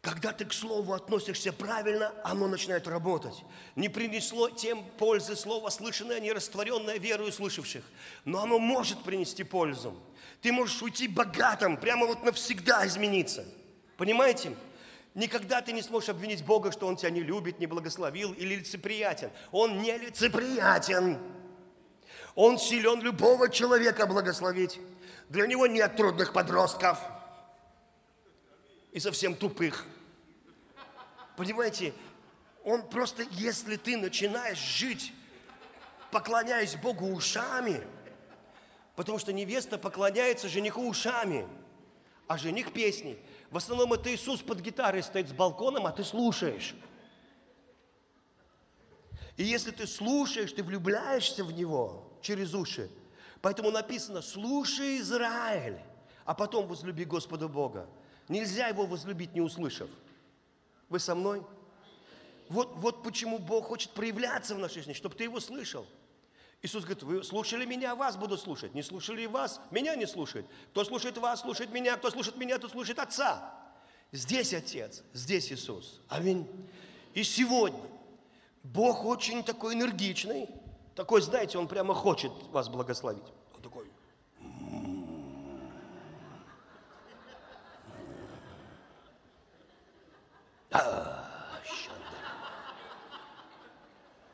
Когда 0.00 0.32
ты 0.32 0.44
к 0.44 0.52
слову 0.52 0.92
относишься 0.92 1.52
правильно, 1.52 2.12
оно 2.22 2.46
начинает 2.46 2.86
работать. 2.86 3.44
Не 3.74 3.88
принесло 3.88 4.48
тем 4.48 4.84
пользы 4.96 5.34
слово 5.34 5.70
слышанное, 5.70 6.20
не 6.20 6.32
растворенное 6.32 6.98
верою 6.98 7.32
слышавших. 7.32 7.82
Но 8.24 8.42
оно 8.42 8.60
может 8.60 9.02
принести 9.02 9.42
пользу. 9.42 9.94
Ты 10.40 10.52
можешь 10.52 10.80
уйти 10.82 11.08
богатым, 11.08 11.76
прямо 11.76 12.06
вот 12.06 12.22
навсегда 12.22 12.86
измениться. 12.86 13.44
Понимаете? 13.96 14.54
Никогда 15.14 15.62
ты 15.62 15.72
не 15.72 15.82
сможешь 15.82 16.10
обвинить 16.10 16.44
Бога, 16.44 16.70
что 16.70 16.86
Он 16.86 16.96
тебя 16.96 17.10
не 17.10 17.22
любит, 17.22 17.58
не 17.58 17.66
благословил 17.66 18.32
или 18.34 18.54
лицеприятен. 18.54 19.32
Он 19.50 19.82
не 19.82 19.98
лицеприятен. 19.98 21.18
Он 22.36 22.56
силен 22.56 23.00
любого 23.00 23.48
человека 23.48 24.06
благословить. 24.06 24.78
Для 25.28 25.48
Него 25.48 25.66
нет 25.66 25.96
трудных 25.96 26.32
подростков– 26.32 27.00
и 28.92 29.00
совсем 29.00 29.34
тупых. 29.34 29.86
Понимаете, 31.36 31.94
он 32.64 32.88
просто, 32.88 33.24
если 33.30 33.76
ты 33.76 33.96
начинаешь 33.96 34.58
жить, 34.58 35.12
поклоняясь 36.10 36.76
Богу 36.76 37.06
ушами, 37.06 37.86
потому 38.96 39.18
что 39.18 39.32
невеста 39.32 39.78
поклоняется 39.78 40.48
жениху 40.48 40.88
ушами, 40.88 41.46
а 42.26 42.36
жених 42.36 42.72
песней. 42.72 43.18
В 43.50 43.56
основном 43.56 43.92
это 43.92 44.12
Иисус 44.12 44.40
под 44.40 44.60
гитарой 44.60 45.02
стоит 45.02 45.28
с 45.28 45.32
балконом, 45.32 45.86
а 45.86 45.92
ты 45.92 46.04
слушаешь. 46.04 46.74
И 49.36 49.44
если 49.44 49.70
ты 49.70 49.86
слушаешь, 49.86 50.52
ты 50.52 50.62
влюбляешься 50.62 51.44
в 51.44 51.52
Него 51.52 52.12
через 52.20 52.54
уши. 52.54 52.90
Поэтому 53.40 53.70
написано, 53.70 54.20
слушай 54.20 54.98
Израиль, 54.98 55.78
а 56.24 56.34
потом 56.34 56.66
возлюби 56.66 57.04
Господа 57.04 57.46
Бога. 57.46 57.88
Нельзя 58.28 58.68
его 58.68 58.86
возлюбить, 58.86 59.34
не 59.34 59.40
услышав. 59.40 59.88
Вы 60.88 60.98
со 61.00 61.14
мной? 61.14 61.42
Вот, 62.48 62.72
вот 62.76 63.02
почему 63.02 63.38
Бог 63.38 63.66
хочет 63.66 63.90
проявляться 63.90 64.54
в 64.54 64.58
нашей 64.58 64.76
жизни, 64.76 64.92
чтобы 64.92 65.14
ты 65.14 65.24
его 65.24 65.40
слышал. 65.40 65.86
Иисус 66.60 66.82
говорит, 66.82 67.02
вы 67.02 67.22
слушали 67.22 67.64
меня, 67.64 67.94
вас 67.94 68.16
буду 68.16 68.36
слушать. 68.36 68.74
Не 68.74 68.82
слушали 68.82 69.26
вас, 69.26 69.60
меня 69.70 69.94
не 69.94 70.06
слушает. 70.06 70.46
Кто 70.70 70.84
слушает 70.84 71.16
вас, 71.18 71.40
слушает 71.40 71.70
меня. 71.70 71.96
Кто 71.96 72.10
слушает 72.10 72.36
меня, 72.36 72.58
тот 72.58 72.72
слушает 72.72 72.98
Отца. 72.98 73.54
Здесь 74.10 74.52
Отец, 74.54 75.02
здесь 75.12 75.52
Иисус. 75.52 76.00
Аминь. 76.08 76.46
И 77.14 77.22
сегодня 77.22 77.80
Бог 78.62 79.04
очень 79.04 79.44
такой 79.44 79.74
энергичный. 79.74 80.48
Такой, 80.94 81.22
знаете, 81.22 81.58
Он 81.58 81.68
прямо 81.68 81.94
хочет 81.94 82.32
вас 82.50 82.68
благословить. 82.68 83.22
Такой, 90.70 90.92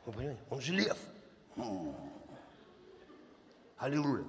Вы 0.05 0.13
понимаете? 0.13 0.41
Он 0.49 0.61
же 0.61 0.73
лев. 0.73 0.97
Аллилуйя. 3.77 4.25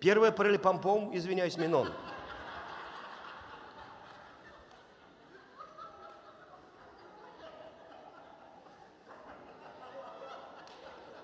Первое 0.00 0.30
паралипомпом, 0.30 1.16
извиняюсь, 1.16 1.56
Минон. 1.56 1.92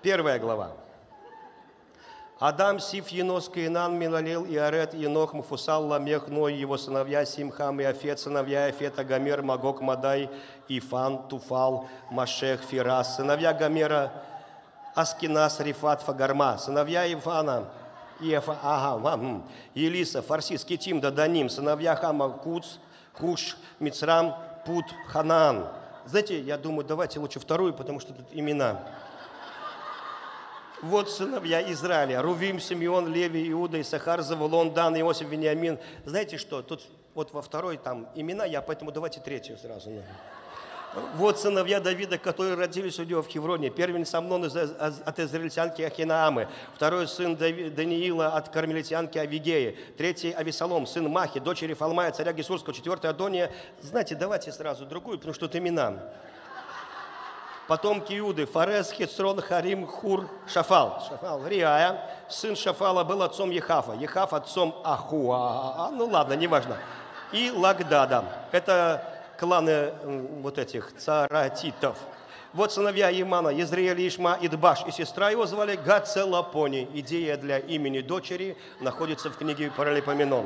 Первая 0.01 0.37
глава. 0.39 0.84
Адам, 2.39 2.79
Сиф, 2.79 3.07
Енос, 3.09 3.47
Каинан, 3.47 3.97
Миналел, 3.97 4.45
Иарет, 4.45 4.93
Енох, 4.93 5.33
Муфусал, 5.33 5.87
Ламех, 5.87 6.27
Ной, 6.27 6.53
его 6.53 6.77
сыновья, 6.77 7.23
Симхам 7.23 7.79
и 7.79 7.85
Афет, 7.85 8.19
сыновья 8.19 8.65
Афета, 8.65 9.05
Гомер, 9.05 9.41
Магок, 9.41 9.79
Мадай, 9.79 10.29
Ифан, 10.67 11.29
Туфал, 11.29 11.87
Машех, 12.11 12.61
Фирас, 12.61 13.15
сыновья 13.15 13.53
Гомера, 13.53 14.11
Аскинас, 14.95 15.61
Рифат, 15.61 16.01
Фагарма, 16.01 16.57
сыновья 16.57 17.11
Ифана, 17.11 17.69
Ефа, 18.19 18.57
ага, 18.61 19.41
Елиса, 19.73 20.21
Фарсис, 20.21 20.65
Китим, 20.65 20.99
Даданим, 20.99 21.47
сыновья 21.49 21.95
Хама, 21.95 22.29
Куц, 22.29 22.79
Хуш, 23.13 23.55
Мицрам, 23.79 24.35
Пут, 24.65 24.85
Ханан. 25.07 25.67
Знаете, 26.05 26.41
я 26.41 26.57
думаю, 26.57 26.85
давайте 26.85 27.17
лучше 27.19 27.39
вторую, 27.39 27.73
потому 27.73 28.01
что 28.01 28.13
тут 28.13 28.25
имена. 28.33 28.81
Вот 30.85 31.09
сыновья 31.09 31.71
Израиля, 31.71 32.21
Рувим, 32.21 32.59
Симеон, 32.59 33.11
Леви, 33.11 33.51
Иуда, 33.51 33.81
Исахар, 33.81 34.21
Завулон, 34.21 34.71
Дан, 34.71 34.95
Иосиф, 34.99 35.27
Вениамин. 35.27 35.79
Знаете 36.05 36.37
что, 36.37 36.61
тут 36.61 36.83
вот 37.15 37.33
во 37.33 37.41
второй 37.41 37.77
там 37.77 38.07
имена, 38.13 38.45
я 38.45 38.61
поэтому 38.61 38.91
давайте 38.91 39.19
третью 39.19 39.57
сразу. 39.57 39.89
Вот 41.15 41.39
сыновья 41.39 41.79
Давида, 41.79 42.19
которые 42.19 42.53
родились 42.53 42.99
у 42.99 43.03
него 43.03 43.23
в 43.23 43.27
Хевроне. 43.27 43.71
Первый 43.71 44.05
Самнон 44.05 44.45
от 44.45 45.19
израильтянки 45.19 45.81
Ахинаамы. 45.81 46.49
Второй 46.75 47.07
сын 47.07 47.35
Даниила 47.35 48.27
от 48.27 48.49
кармелитянки 48.49 49.17
Авигеи. 49.17 49.75
Третий 49.97 50.33
Авесолом, 50.33 50.85
сын 50.85 51.09
Махи, 51.09 51.39
дочери 51.39 51.73
Фалмая, 51.73 52.11
царя 52.11 52.31
Гесурского. 52.31 52.75
Четвертый 52.75 53.09
Адония. 53.09 53.51
Знаете, 53.81 54.13
давайте 54.13 54.51
сразу 54.51 54.85
другую, 54.85 55.17
потому 55.17 55.33
что 55.33 55.47
это 55.47 55.57
имена 55.57 55.99
потомки 57.67 58.17
Иуды, 58.17 58.45
Фарес, 58.45 58.91
Хецрон, 58.91 59.41
Харим, 59.41 59.87
Хур, 59.87 60.29
Шафал. 60.47 61.03
Шафал, 61.07 61.45
Риая, 61.47 62.01
сын 62.29 62.55
Шафала 62.55 63.03
был 63.03 63.21
отцом 63.23 63.49
Ехафа, 63.51 63.93
Ехаф 63.93 64.33
отцом 64.33 64.75
Ахуа, 64.83 65.89
ну 65.91 66.05
ладно, 66.05 66.33
неважно. 66.33 66.77
И 67.31 67.51
Лагдада, 67.51 68.25
это 68.51 69.03
кланы 69.39 69.93
вот 70.41 70.57
этих 70.57 70.95
царатитов. 70.97 71.97
Вот 72.53 72.71
сыновья 72.71 73.11
Имана, 73.11 73.49
Езриэль, 73.49 74.07
Ишма, 74.07 74.37
Идбаш 74.39 74.85
и 74.87 74.91
сестра 74.91 75.29
его 75.29 75.45
звали 75.45 75.75
Гацелапони. 75.75 76.87
Идея 76.93 77.35
для 77.35 77.57
имени 77.59 77.99
дочери 77.99 78.55
находится 78.79 79.29
в 79.29 79.35
книге 79.35 79.71
Паралипоменон. 79.75 80.45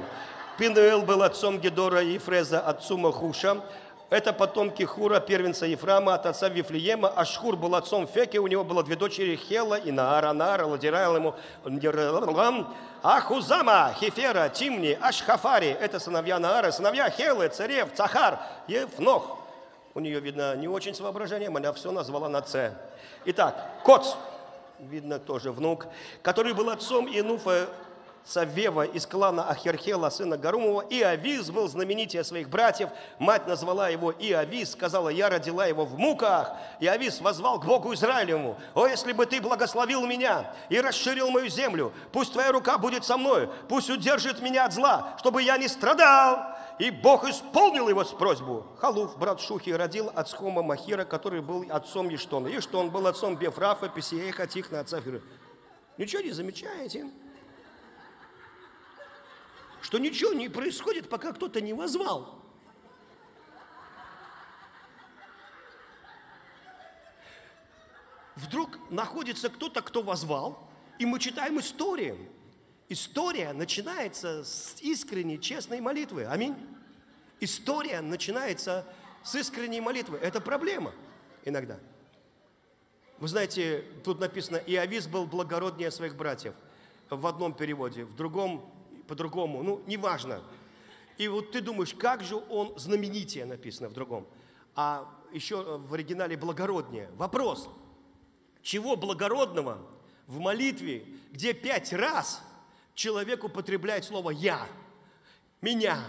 Пинуэл 0.58 1.04
был 1.04 1.22
отцом 1.22 1.60
Гедора 1.60 2.02
и 2.02 2.18
Фреза, 2.18 2.60
отцом 2.62 3.02
Махуша, 3.02 3.62
это 4.10 4.34
потомки 4.34 4.82
Хура, 4.84 5.20
первенца 5.20 5.68
Ефрама, 5.68 6.16
от 6.16 6.25
отца 6.25 6.50
Вифлеема. 6.50 7.10
Ашхур 7.10 7.56
был 7.56 7.75
отцом 7.75 8.08
Феки, 8.08 8.38
у 8.38 8.48
него 8.48 8.63
было 8.63 8.84
две 8.84 8.96
дочери 8.96 9.36
Хела 9.36 9.75
и 9.75 9.92
Наара. 9.92 10.34
Наара 10.34 10.66
ладираил 10.66 11.16
ему 11.16 11.36
Ахузама, 13.04 13.94
Хефера, 14.00 14.50
Тимни, 14.50 14.98
Ашхафари. 15.00 15.70
Это 15.70 16.00
сыновья 16.00 16.39
Наара, 16.39 16.72
сыновья 16.72 17.10
Хелы, 17.12 17.50
Царев, 17.50 17.94
Цахар, 17.94 18.39
Евнох. 18.68 19.38
У 19.94 20.00
нее, 20.00 20.20
видно, 20.20 20.56
не 20.56 20.68
очень 20.68 20.96
с 20.96 21.00
воображением, 21.00 21.58
она 21.58 21.72
все 21.74 21.92
назвала 21.92 22.30
на 22.30 22.42
Ц. 22.42 22.74
Итак, 23.25 23.56
Коц. 23.84 24.16
видно 24.80 25.20
тоже 25.20 25.51
внук, 25.51 25.86
который 26.24 26.54
был 26.54 26.70
отцом 26.70 27.08
Инуфа 27.08 27.68
Савева 28.26 28.86
из 28.86 29.06
клана 29.06 29.50
Ахерхела, 29.50 30.10
сына 30.10 30.38
Гарумова. 30.38 30.82
И 30.90 31.02
Авис 31.02 31.50
был 31.50 31.68
знаменитее 31.68 32.24
своих 32.24 32.50
братьев. 32.50 32.90
Мать 33.18 33.48
назвала 33.48 33.90
его 33.90 34.12
Иавис, 34.12 34.72
сказала, 34.72 35.10
я 35.10 35.30
родила 35.30 35.66
его 35.66 35.86
в 35.86 35.98
муках. 35.98 36.54
И 36.80 36.88
Авис 36.88 37.22
возвал 37.22 37.60
к 37.60 37.66
Богу 37.66 37.94
Израилеву, 37.94 38.58
о, 38.76 38.88
если 38.88 39.14
бы 39.14 39.26
ты 39.26 39.42
благословил 39.42 40.06
меня 40.06 40.54
и 40.70 40.80
расширил 40.80 41.32
мою 41.32 41.50
землю, 41.50 41.92
пусть 42.12 42.34
твоя 42.34 42.52
рука 42.52 42.78
будет 42.78 43.04
со 43.04 43.18
мной, 43.18 43.50
пусть 43.68 43.90
удержит 43.90 44.42
меня 44.42 44.66
от 44.66 44.74
зла, 44.74 45.16
чтобы 45.20 45.42
я 45.42 45.58
не 45.58 45.68
страдал. 45.68 46.56
И 46.80 46.92
Бог 46.92 47.28
исполнил 47.28 47.90
его 47.90 48.06
с 48.06 48.12
просьбу. 48.12 48.66
Халуф, 48.78 49.18
брат 49.18 49.42
Шухи, 49.42 49.70
родил 49.70 50.12
от 50.16 50.30
Схома 50.30 50.64
Махира, 50.64 51.04
который 51.04 51.42
был 51.42 51.66
отцом 51.70 52.08
Ештона. 52.08 52.48
Ештон 52.48 52.90
был 52.90 53.06
отцом 53.06 53.36
Бефрафа, 53.36 53.90
Песиеха, 53.90 54.48
Тихна, 54.48 54.80
отца. 54.80 55.02
Ничего 55.98 56.22
не 56.22 56.32
замечаете? 56.32 57.08
Что 59.81 59.98
ничего 59.98 60.33
не 60.33 60.50
происходит, 60.50 61.09
пока 61.09 61.33
кто-то 61.33 61.62
не 61.62 61.74
возвал. 61.74 62.39
Вдруг 68.36 68.79
находится 68.89 69.50
кто-то, 69.50 69.81
кто 69.81 70.01
возвал, 70.01 70.69
и 70.98 71.05
мы 71.05 71.19
читаем 71.19 71.59
историю. 71.59 72.17
История 72.88 73.53
начинается 73.53 74.43
с 74.43 74.77
искренней, 74.81 75.39
честной 75.39 75.81
молитвы. 75.81 76.25
Аминь. 76.25 76.55
История 77.39 78.01
начинается 78.01 78.86
с 79.24 79.36
искренней 79.36 79.81
молитвы. 79.81 80.17
Это 80.17 80.41
проблема 80.41 80.93
иногда. 81.45 81.77
Вы 83.19 83.27
знаете, 83.27 83.83
тут 84.03 84.19
написано, 84.19 84.57
Иовис 84.57 85.07
был 85.07 85.25
благороднее 85.25 85.91
своих 85.91 86.15
братьев. 86.15 86.53
В 87.09 87.27
одном 87.27 87.53
переводе, 87.53 88.05
в 88.05 88.15
другом 88.15 88.74
по-другому, 89.10 89.63
ну, 89.63 89.82
неважно. 89.88 90.42
И 91.18 91.28
вот 91.28 91.51
ты 91.51 91.62
думаешь, 91.62 91.94
как 91.94 92.24
же 92.24 92.36
он 92.36 92.78
знаменитее 92.78 93.46
написано 93.46 93.89
в 93.89 93.94
другом. 93.94 94.25
А 94.75 95.06
еще 95.34 95.78
в 95.78 95.94
оригинале 95.94 96.38
благороднее. 96.38 97.10
Вопрос, 97.16 97.70
чего 98.62 98.96
благородного 98.96 99.80
в 100.28 100.39
молитве, 100.39 101.06
где 101.32 101.54
пять 101.54 101.92
раз 101.92 102.42
человек 102.94 103.44
употребляет 103.44 104.06
слово 104.06 104.30
«я», 104.30 104.66
«меня», 105.62 106.00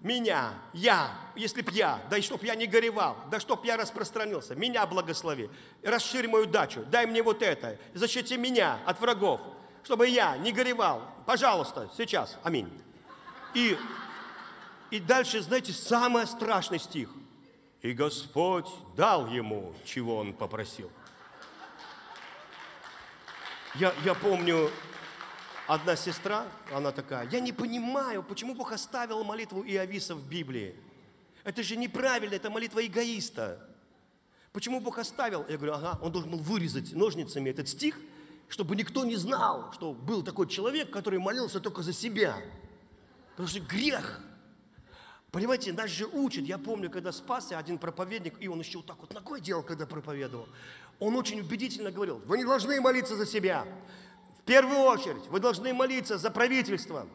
меня, 0.00 0.54
я, 0.72 1.10
если 1.34 1.60
б 1.60 1.72
я, 1.72 2.00
да 2.08 2.18
и 2.18 2.22
чтоб 2.22 2.42
я 2.44 2.54
не 2.54 2.66
горевал, 2.66 3.16
да 3.30 3.40
чтоб 3.40 3.64
я 3.64 3.76
распространился, 3.76 4.54
меня 4.54 4.86
благослови, 4.86 5.50
расширь 5.82 6.28
мою 6.28 6.46
дачу, 6.46 6.84
дай 6.86 7.06
мне 7.06 7.22
вот 7.22 7.42
это, 7.42 7.78
защити 7.94 8.36
меня 8.36 8.78
от 8.86 9.00
врагов, 9.00 9.40
чтобы 9.82 10.08
я 10.08 10.36
не 10.36 10.52
горевал. 10.52 11.02
Пожалуйста, 11.28 11.90
сейчас. 11.94 12.38
Аминь. 12.42 12.70
И, 13.52 13.76
и 14.90 14.98
дальше, 14.98 15.42
знаете, 15.42 15.74
самый 15.74 16.26
страшный 16.26 16.78
стих. 16.78 17.10
И 17.82 17.92
Господь 17.92 18.66
дал 18.96 19.26
ему, 19.28 19.74
чего 19.84 20.16
он 20.16 20.32
попросил. 20.32 20.90
Я, 23.74 23.92
я 24.06 24.14
помню, 24.14 24.70
одна 25.66 25.96
сестра, 25.96 26.46
она 26.72 26.92
такая, 26.92 27.28
я 27.28 27.40
не 27.40 27.52
понимаю, 27.52 28.22
почему 28.22 28.54
Бог 28.54 28.72
оставил 28.72 29.22
молитву 29.22 29.62
Иовиса 29.62 30.14
в 30.14 30.26
Библии. 30.26 30.74
Это 31.44 31.62
же 31.62 31.76
неправильно, 31.76 32.36
это 32.36 32.48
молитва 32.48 32.86
эгоиста. 32.86 33.68
Почему 34.54 34.80
Бог 34.80 34.96
оставил? 34.96 35.44
Я 35.46 35.58
говорю, 35.58 35.74
ага, 35.74 35.98
он 36.00 36.10
должен 36.10 36.30
был 36.30 36.38
вырезать 36.38 36.94
ножницами 36.94 37.50
этот 37.50 37.68
стих– 37.68 38.00
чтобы 38.48 38.76
никто 38.76 39.04
не 39.04 39.16
знал, 39.16 39.72
что 39.72 39.92
был 39.92 40.22
такой 40.22 40.48
человек, 40.48 40.90
который 40.90 41.18
молился 41.18 41.60
только 41.60 41.82
за 41.82 41.92
себя. 41.92 42.36
Потому 43.30 43.48
что 43.48 43.60
грех. 43.60 44.20
Понимаете, 45.30 45.72
нас 45.72 45.90
же 45.90 46.06
учат. 46.06 46.44
Я 46.44 46.58
помню, 46.58 46.90
когда 46.90 47.12
спасся 47.12 47.58
один 47.58 47.78
проповедник, 47.78 48.34
и 48.40 48.48
он 48.48 48.58
еще 48.60 48.78
вот 48.78 48.86
так 48.86 48.98
вот 49.00 49.12
ногой 49.12 49.40
делал, 49.40 49.62
когда 49.62 49.86
проповедовал. 49.86 50.48
Он 50.98 51.14
очень 51.16 51.40
убедительно 51.40 51.90
говорил, 51.90 52.18
вы 52.24 52.38
не 52.38 52.44
должны 52.44 52.80
молиться 52.80 53.14
за 53.14 53.26
себя. 53.26 53.66
В 54.40 54.42
первую 54.44 54.80
очередь 54.80 55.26
вы 55.28 55.38
должны 55.38 55.74
молиться 55.74 56.16
за 56.16 56.30
правительство, 56.30 57.06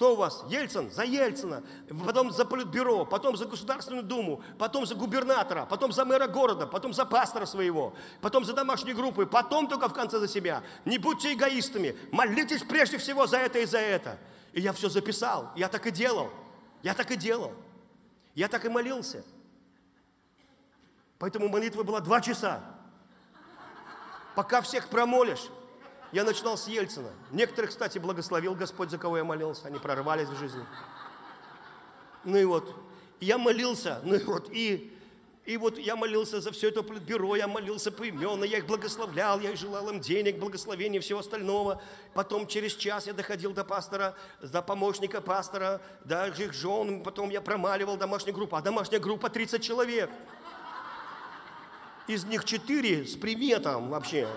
кто 0.00 0.14
у 0.14 0.16
вас? 0.16 0.42
Ельцин? 0.48 0.90
За 0.90 1.04
Ельцина. 1.04 1.62
Потом 2.06 2.32
за 2.32 2.46
Политбюро, 2.46 3.04
потом 3.04 3.36
за 3.36 3.44
Государственную 3.44 4.02
Думу, 4.02 4.42
потом 4.56 4.86
за 4.86 4.94
губернатора, 4.94 5.66
потом 5.66 5.92
за 5.92 6.06
мэра 6.06 6.26
города, 6.26 6.66
потом 6.66 6.94
за 6.94 7.04
пастора 7.04 7.44
своего, 7.44 7.92
потом 8.22 8.46
за 8.46 8.54
домашние 8.54 8.94
группы, 8.94 9.26
потом 9.26 9.68
только 9.68 9.90
в 9.90 9.92
конце 9.92 10.18
за 10.18 10.26
себя. 10.26 10.62
Не 10.86 10.96
будьте 10.96 11.34
эгоистами. 11.34 11.94
Молитесь 12.12 12.62
прежде 12.62 12.96
всего 12.96 13.26
за 13.26 13.36
это 13.36 13.58
и 13.58 13.66
за 13.66 13.76
это. 13.76 14.18
И 14.54 14.62
я 14.62 14.72
все 14.72 14.88
записал. 14.88 15.52
Я 15.54 15.68
так 15.68 15.86
и 15.86 15.90
делал. 15.90 16.30
Я 16.82 16.94
так 16.94 17.10
и 17.10 17.16
делал. 17.16 17.52
Я 18.34 18.48
так 18.48 18.64
и 18.64 18.70
молился. 18.70 19.22
Поэтому 21.18 21.50
молитва 21.50 21.82
была 21.82 22.00
два 22.00 22.22
часа. 22.22 22.64
Пока 24.34 24.62
всех 24.62 24.88
промолишь, 24.88 25.50
я 26.12 26.24
начинал 26.24 26.58
с 26.58 26.66
Ельцина. 26.66 27.10
Некоторых, 27.30 27.70
кстати, 27.70 27.98
благословил 27.98 28.54
Господь, 28.54 28.90
за 28.90 28.98
кого 28.98 29.18
я 29.18 29.24
молился. 29.24 29.68
Они 29.68 29.78
прорвались 29.78 30.28
в 30.28 30.36
жизни. 30.36 30.64
Ну 32.24 32.36
и 32.36 32.44
вот, 32.44 32.74
я 33.20 33.38
молился, 33.38 34.00
ну 34.02 34.14
и 34.14 34.24
вот, 34.24 34.50
и, 34.50 34.92
и 35.46 35.56
вот 35.56 35.78
я 35.78 35.96
молился 35.96 36.40
за 36.40 36.52
все 36.52 36.68
это 36.68 36.82
бюро, 36.82 37.36
я 37.36 37.48
молился 37.48 37.90
по 37.90 38.06
имену, 38.08 38.44
я 38.44 38.58
их 38.58 38.66
благословлял, 38.66 39.40
я 39.40 39.54
желал 39.56 39.88
им 39.88 40.00
денег, 40.00 40.38
благословения, 40.38 41.00
всего 41.00 41.20
остального. 41.20 41.80
Потом 42.12 42.46
через 42.46 42.74
час 42.74 43.06
я 43.06 43.14
доходил 43.14 43.52
до 43.52 43.64
пастора, 43.64 44.16
до 44.42 44.60
помощника 44.60 45.20
пастора, 45.20 45.80
до 46.04 46.26
их 46.26 46.52
жен, 46.52 47.02
потом 47.02 47.30
я 47.30 47.40
промаливал 47.40 47.96
домашнюю 47.96 48.34
группу, 48.34 48.56
а 48.56 48.60
домашняя 48.60 49.00
группа 49.00 49.30
30 49.30 49.62
человек. 49.62 50.10
Из 52.06 52.24
них 52.24 52.44
4 52.44 53.06
с 53.06 53.16
приметом 53.16 53.88
вообще. 53.88 54.28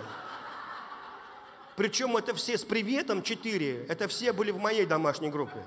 Причем 1.75 2.15
это 2.17 2.35
все 2.35 2.57
с 2.57 2.63
приветом, 2.63 3.23
четыре, 3.23 3.85
это 3.87 4.07
все 4.07 4.31
были 4.31 4.51
в 4.51 4.59
моей 4.59 4.85
домашней 4.85 5.29
группе. 5.29 5.65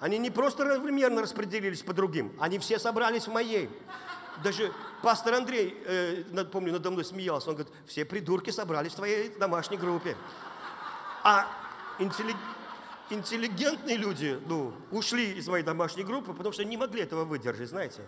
Они 0.00 0.18
не 0.18 0.30
просто 0.30 0.64
равномерно 0.64 1.22
распределились 1.22 1.82
по 1.82 1.92
другим, 1.92 2.34
они 2.38 2.58
все 2.58 2.78
собрались 2.78 3.26
в 3.26 3.32
моей. 3.32 3.70
Даже 4.42 4.72
пастор 5.02 5.34
Андрей, 5.34 5.80
э, 5.86 6.44
помню, 6.50 6.72
надо 6.72 6.90
мной 6.90 7.04
смеялся, 7.04 7.50
он 7.50 7.56
говорит, 7.56 7.72
все 7.86 8.04
придурки 8.04 8.50
собрались 8.50 8.92
в 8.92 8.96
твоей 8.96 9.28
домашней 9.28 9.76
группе. 9.76 10.16
А 11.22 11.46
интеллиг... 11.98 12.36
интеллигентные 13.10 13.96
люди, 13.96 14.40
ну, 14.46 14.72
ушли 14.90 15.32
из 15.32 15.46
моей 15.46 15.64
домашней 15.64 16.02
группы, 16.02 16.32
потому 16.32 16.52
что 16.52 16.64
не 16.64 16.76
могли 16.76 17.02
этого 17.02 17.24
выдержать, 17.24 17.68
знаете. 17.68 18.02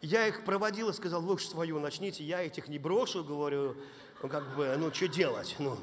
Я 0.00 0.28
их 0.28 0.44
проводил 0.44 0.90
и 0.90 0.92
сказал, 0.92 1.22
вы 1.22 1.38
свою 1.40 1.80
начните, 1.80 2.22
я 2.22 2.42
этих 2.42 2.68
не 2.68 2.78
брошу, 2.78 3.24
говорю, 3.24 3.76
ну 4.22 4.28
как 4.28 4.54
бы, 4.54 4.76
ну 4.78 4.92
что 4.94 5.08
делать, 5.08 5.56
ну. 5.58 5.76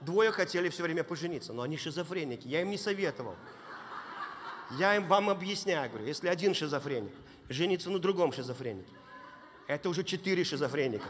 Двое 0.00 0.30
хотели 0.30 0.68
все 0.68 0.82
время 0.82 1.02
пожениться, 1.02 1.52
но 1.52 1.62
они 1.62 1.76
шизофреники, 1.76 2.46
я 2.46 2.60
им 2.60 2.70
не 2.70 2.78
советовал. 2.78 3.34
Я 4.72 4.96
им 4.96 5.06
вам 5.08 5.30
объясняю, 5.30 5.88
говорю, 5.88 6.06
если 6.06 6.28
один 6.28 6.54
шизофреник, 6.54 7.12
жениться 7.48 7.90
на 7.90 7.98
другом 7.98 8.32
шизофренике, 8.32 8.92
это 9.66 9.88
уже 9.88 10.04
четыре 10.04 10.44
шизофреника. 10.44 11.08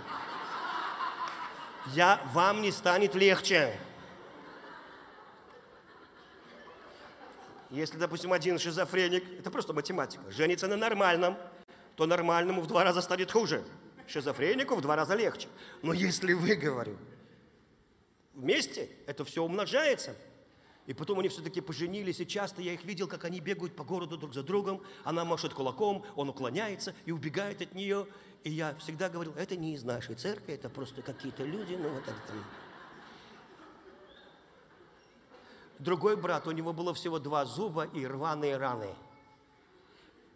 Я, 1.88 2.20
вам 2.32 2.62
не 2.62 2.70
станет 2.70 3.14
легче. 3.14 3.76
Если, 7.70 7.98
допустим, 7.98 8.32
один 8.32 8.58
шизофреник, 8.58 9.40
это 9.40 9.50
просто 9.50 9.72
математика, 9.72 10.22
женится 10.30 10.68
на 10.68 10.76
нормальном, 10.76 11.36
то 11.98 12.06
нормальному 12.06 12.60
в 12.60 12.68
два 12.68 12.84
раза 12.84 13.02
станет 13.02 13.32
хуже. 13.32 13.64
Шизофренику 14.06 14.76
в 14.76 14.80
два 14.80 14.94
раза 14.94 15.16
легче. 15.16 15.48
Но 15.82 15.92
если 15.92 16.32
вы, 16.32 16.54
говорю, 16.54 16.96
вместе, 18.34 18.88
это 19.06 19.24
все 19.24 19.42
умножается. 19.42 20.14
И 20.86 20.94
потом 20.94 21.18
они 21.18 21.28
все-таки 21.28 21.60
поженились, 21.60 22.20
и 22.20 22.26
часто 22.26 22.62
я 22.62 22.72
их 22.72 22.84
видел, 22.84 23.08
как 23.08 23.24
они 23.24 23.40
бегают 23.40 23.74
по 23.74 23.82
городу 23.82 24.16
друг 24.16 24.32
за 24.32 24.44
другом. 24.44 24.80
Она 25.02 25.24
машет 25.24 25.52
кулаком, 25.52 26.04
он 26.14 26.28
уклоняется 26.28 26.94
и 27.04 27.10
убегает 27.10 27.60
от 27.62 27.74
нее. 27.74 28.06
И 28.44 28.50
я 28.50 28.76
всегда 28.76 29.08
говорил, 29.08 29.34
это 29.34 29.56
не 29.56 29.74
из 29.74 29.82
нашей 29.82 30.14
церкви, 30.14 30.54
это 30.54 30.70
просто 30.70 31.02
какие-то 31.02 31.42
люди, 31.42 31.74
ну 31.74 31.88
вот 31.88 32.04
это 32.04 32.14
там. 32.28 32.44
Другой 35.80 36.16
брат, 36.16 36.46
у 36.46 36.52
него 36.52 36.72
было 36.72 36.94
всего 36.94 37.18
два 37.18 37.44
зуба 37.44 37.86
и 37.86 38.06
рваные 38.06 38.56
раны. 38.56 38.94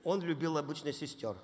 Он 0.03 0.21
любил 0.23 0.59
обычно 0.59 0.93
сестер. 0.93 1.37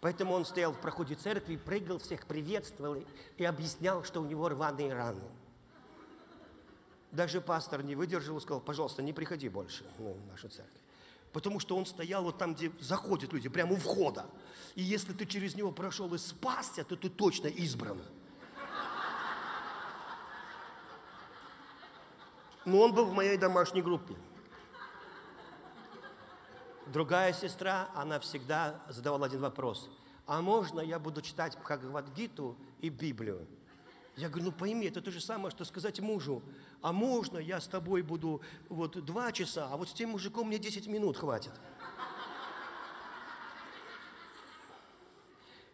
Поэтому 0.00 0.34
он 0.34 0.44
стоял 0.44 0.72
в 0.72 0.80
проходе 0.80 1.14
церкви, 1.14 1.56
прыгал, 1.56 1.98
всех 1.98 2.26
приветствовал 2.26 3.02
и 3.36 3.44
объяснял, 3.44 4.04
что 4.04 4.20
у 4.20 4.24
него 4.24 4.48
рваные 4.48 4.92
раны. 4.92 5.24
Даже 7.12 7.40
пастор 7.40 7.82
не 7.82 7.94
выдержал 7.94 8.36
и 8.36 8.40
сказал, 8.40 8.60
пожалуйста, 8.60 9.02
не 9.02 9.12
приходи 9.12 9.48
больше 9.48 9.84
ну, 9.98 10.12
в 10.12 10.26
нашу 10.26 10.48
церковь. 10.48 10.82
Потому 11.32 11.60
что 11.60 11.76
он 11.76 11.86
стоял 11.86 12.24
вот 12.24 12.38
там, 12.38 12.54
где 12.54 12.70
заходят 12.80 13.32
люди, 13.32 13.48
прямо 13.48 13.72
у 13.72 13.76
входа. 13.76 14.26
И 14.74 14.82
если 14.82 15.12
ты 15.12 15.26
через 15.26 15.54
него 15.54 15.72
прошел 15.72 16.12
и 16.14 16.18
спасся, 16.18 16.84
то 16.84 16.96
ты 16.96 17.08
точно 17.08 17.48
избран. 17.48 18.00
Но 22.64 22.80
он 22.80 22.92
был 22.92 23.06
в 23.06 23.12
моей 23.14 23.36
домашней 23.36 23.80
группе. 23.80 24.14
Другая 26.86 27.32
сестра, 27.32 27.90
она 27.94 28.20
всегда 28.20 28.80
задавала 28.88 29.26
один 29.26 29.40
вопрос. 29.40 29.90
А 30.26 30.40
можно 30.40 30.80
я 30.80 30.98
буду 30.98 31.20
читать 31.20 31.56
Бхагавадгиту 31.58 32.56
и 32.80 32.88
Библию? 32.88 33.46
Я 34.16 34.28
говорю, 34.28 34.46
ну 34.46 34.52
пойми, 34.52 34.86
это 34.86 35.02
то 35.02 35.10
же 35.10 35.20
самое, 35.20 35.50
что 35.50 35.64
сказать 35.64 36.00
мужу, 36.00 36.42
а 36.80 36.92
можно 36.92 37.38
я 37.38 37.60
с 37.60 37.66
тобой 37.66 38.02
буду 38.02 38.40
вот 38.68 39.04
два 39.04 39.30
часа, 39.32 39.68
а 39.70 39.76
вот 39.76 39.90
с 39.90 39.92
тем 39.92 40.10
мужиком 40.10 40.46
мне 40.46 40.58
10 40.58 40.86
минут 40.86 41.18
хватит. 41.18 41.52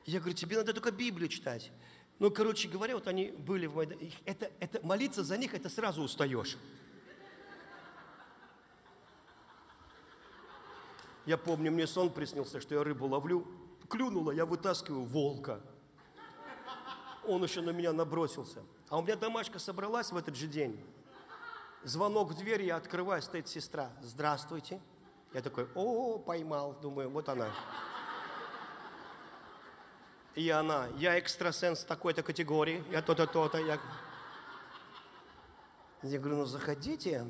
Я 0.06 0.18
говорю, 0.18 0.34
тебе 0.34 0.56
надо 0.56 0.72
только 0.72 0.90
Библию 0.90 1.28
читать. 1.28 1.70
Ну, 2.18 2.30
короче 2.30 2.68
говоря, 2.68 2.94
вот 2.94 3.06
они 3.06 3.30
были 3.30 3.66
в 3.66 3.76
моей... 3.76 4.14
Это, 4.24 4.50
это, 4.58 4.84
молиться 4.84 5.22
за 5.22 5.36
них, 5.36 5.54
это 5.54 5.68
сразу 5.68 6.02
устаешь. 6.02 6.56
Я 11.24 11.38
помню, 11.38 11.70
мне 11.70 11.86
сон 11.86 12.10
приснился, 12.10 12.60
что 12.60 12.74
я 12.74 12.82
рыбу 12.82 13.06
ловлю, 13.06 13.46
клюнула, 13.88 14.32
я 14.32 14.44
вытаскиваю 14.44 15.04
волка. 15.04 15.60
Он 17.26 17.42
еще 17.42 17.60
на 17.60 17.70
меня 17.70 17.92
набросился. 17.92 18.62
А 18.88 18.98
у 18.98 19.02
меня 19.02 19.16
домашка 19.16 19.58
собралась 19.58 20.10
в 20.10 20.16
этот 20.16 20.34
же 20.34 20.48
день. 20.48 20.84
Звонок 21.84 22.30
в 22.30 22.34
дверь, 22.36 22.62
я 22.62 22.76
открываю, 22.76 23.22
стоит 23.22 23.48
сестра. 23.48 23.90
Здравствуйте. 24.02 24.80
Я 25.32 25.42
такой, 25.42 25.68
о, 25.74 26.18
поймал. 26.18 26.76
Думаю, 26.80 27.10
вот 27.10 27.28
она. 27.28 27.48
И 30.34 30.48
она, 30.48 30.88
я 30.96 31.18
экстрасенс 31.18 31.84
такой-то 31.84 32.22
категории, 32.22 32.82
я 32.90 33.02
то-то, 33.02 33.26
то-то. 33.26 33.58
Я... 33.58 33.78
я 36.02 36.18
говорю, 36.18 36.38
ну 36.38 36.44
заходите. 36.46 37.26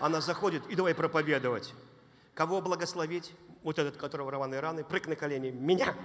Она 0.00 0.20
заходит, 0.20 0.66
и 0.68 0.76
давай 0.76 0.94
проповедовать. 0.94 1.74
Кого 2.38 2.60
благословить? 2.60 3.34
Вот 3.64 3.80
этот, 3.80 3.96
которого 3.96 4.30
рваные 4.30 4.60
раны, 4.60 4.84
прыг 4.84 5.08
на 5.08 5.16
колени. 5.16 5.50
Меня! 5.50 5.96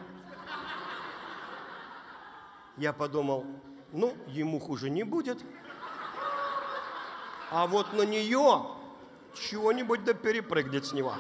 Я 2.76 2.92
подумал, 2.92 3.46
ну, 3.92 4.18
ему 4.26 4.60
хуже 4.60 4.90
не 4.90 5.04
будет. 5.04 5.38
А 7.52 7.68
вот 7.68 7.94
на 7.94 8.02
нее 8.02 8.66
чего-нибудь 9.36 10.04
да 10.06 10.16
перепрыгнет 10.16 10.88
с 10.88 10.94
него. 10.94 11.14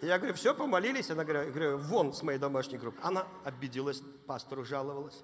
Я 0.00 0.16
говорю, 0.16 0.32
все, 0.32 0.54
помолились? 0.54 1.10
Она 1.10 1.24
говорю, 1.24 1.76
вон 1.76 2.14
с 2.14 2.22
моей 2.22 2.38
домашней 2.38 2.78
группы. 2.78 2.98
Она 3.02 3.26
обиделась, 3.44 4.00
пастору 4.26 4.64
жаловалась. 4.64 5.22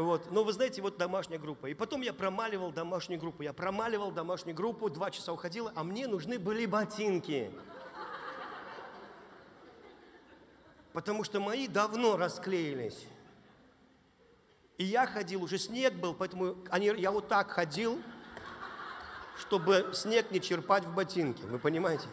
Вот. 0.00 0.30
Но 0.30 0.44
вы 0.44 0.52
знаете, 0.52 0.80
вот 0.82 0.96
домашняя 0.96 1.38
группа. 1.38 1.66
И 1.66 1.74
потом 1.74 2.00
я 2.00 2.12
промаливал 2.12 2.72
домашнюю 2.72 3.20
группу. 3.20 3.42
Я 3.42 3.52
промаливал 3.52 4.10
домашнюю 4.10 4.56
группу, 4.56 4.88
два 4.88 5.10
часа 5.10 5.32
уходила, 5.32 5.72
а 5.74 5.84
мне 5.84 6.06
нужны 6.06 6.38
были 6.38 6.66
ботинки. 6.66 7.50
Потому 10.92 11.22
что 11.22 11.40
мои 11.40 11.68
давно 11.68 12.16
расклеились. 12.16 13.06
И 14.78 14.84
я 14.84 15.06
ходил, 15.06 15.42
уже 15.42 15.58
снег 15.58 15.94
был, 15.94 16.14
поэтому 16.14 16.56
они, 16.70 16.86
я 16.86 17.10
вот 17.10 17.28
так 17.28 17.50
ходил, 17.50 18.00
чтобы 19.38 19.90
снег 19.92 20.30
не 20.30 20.40
черпать 20.40 20.84
в 20.84 20.94
ботинки. 20.94 21.42
Вы 21.42 21.58
понимаете? 21.58 22.08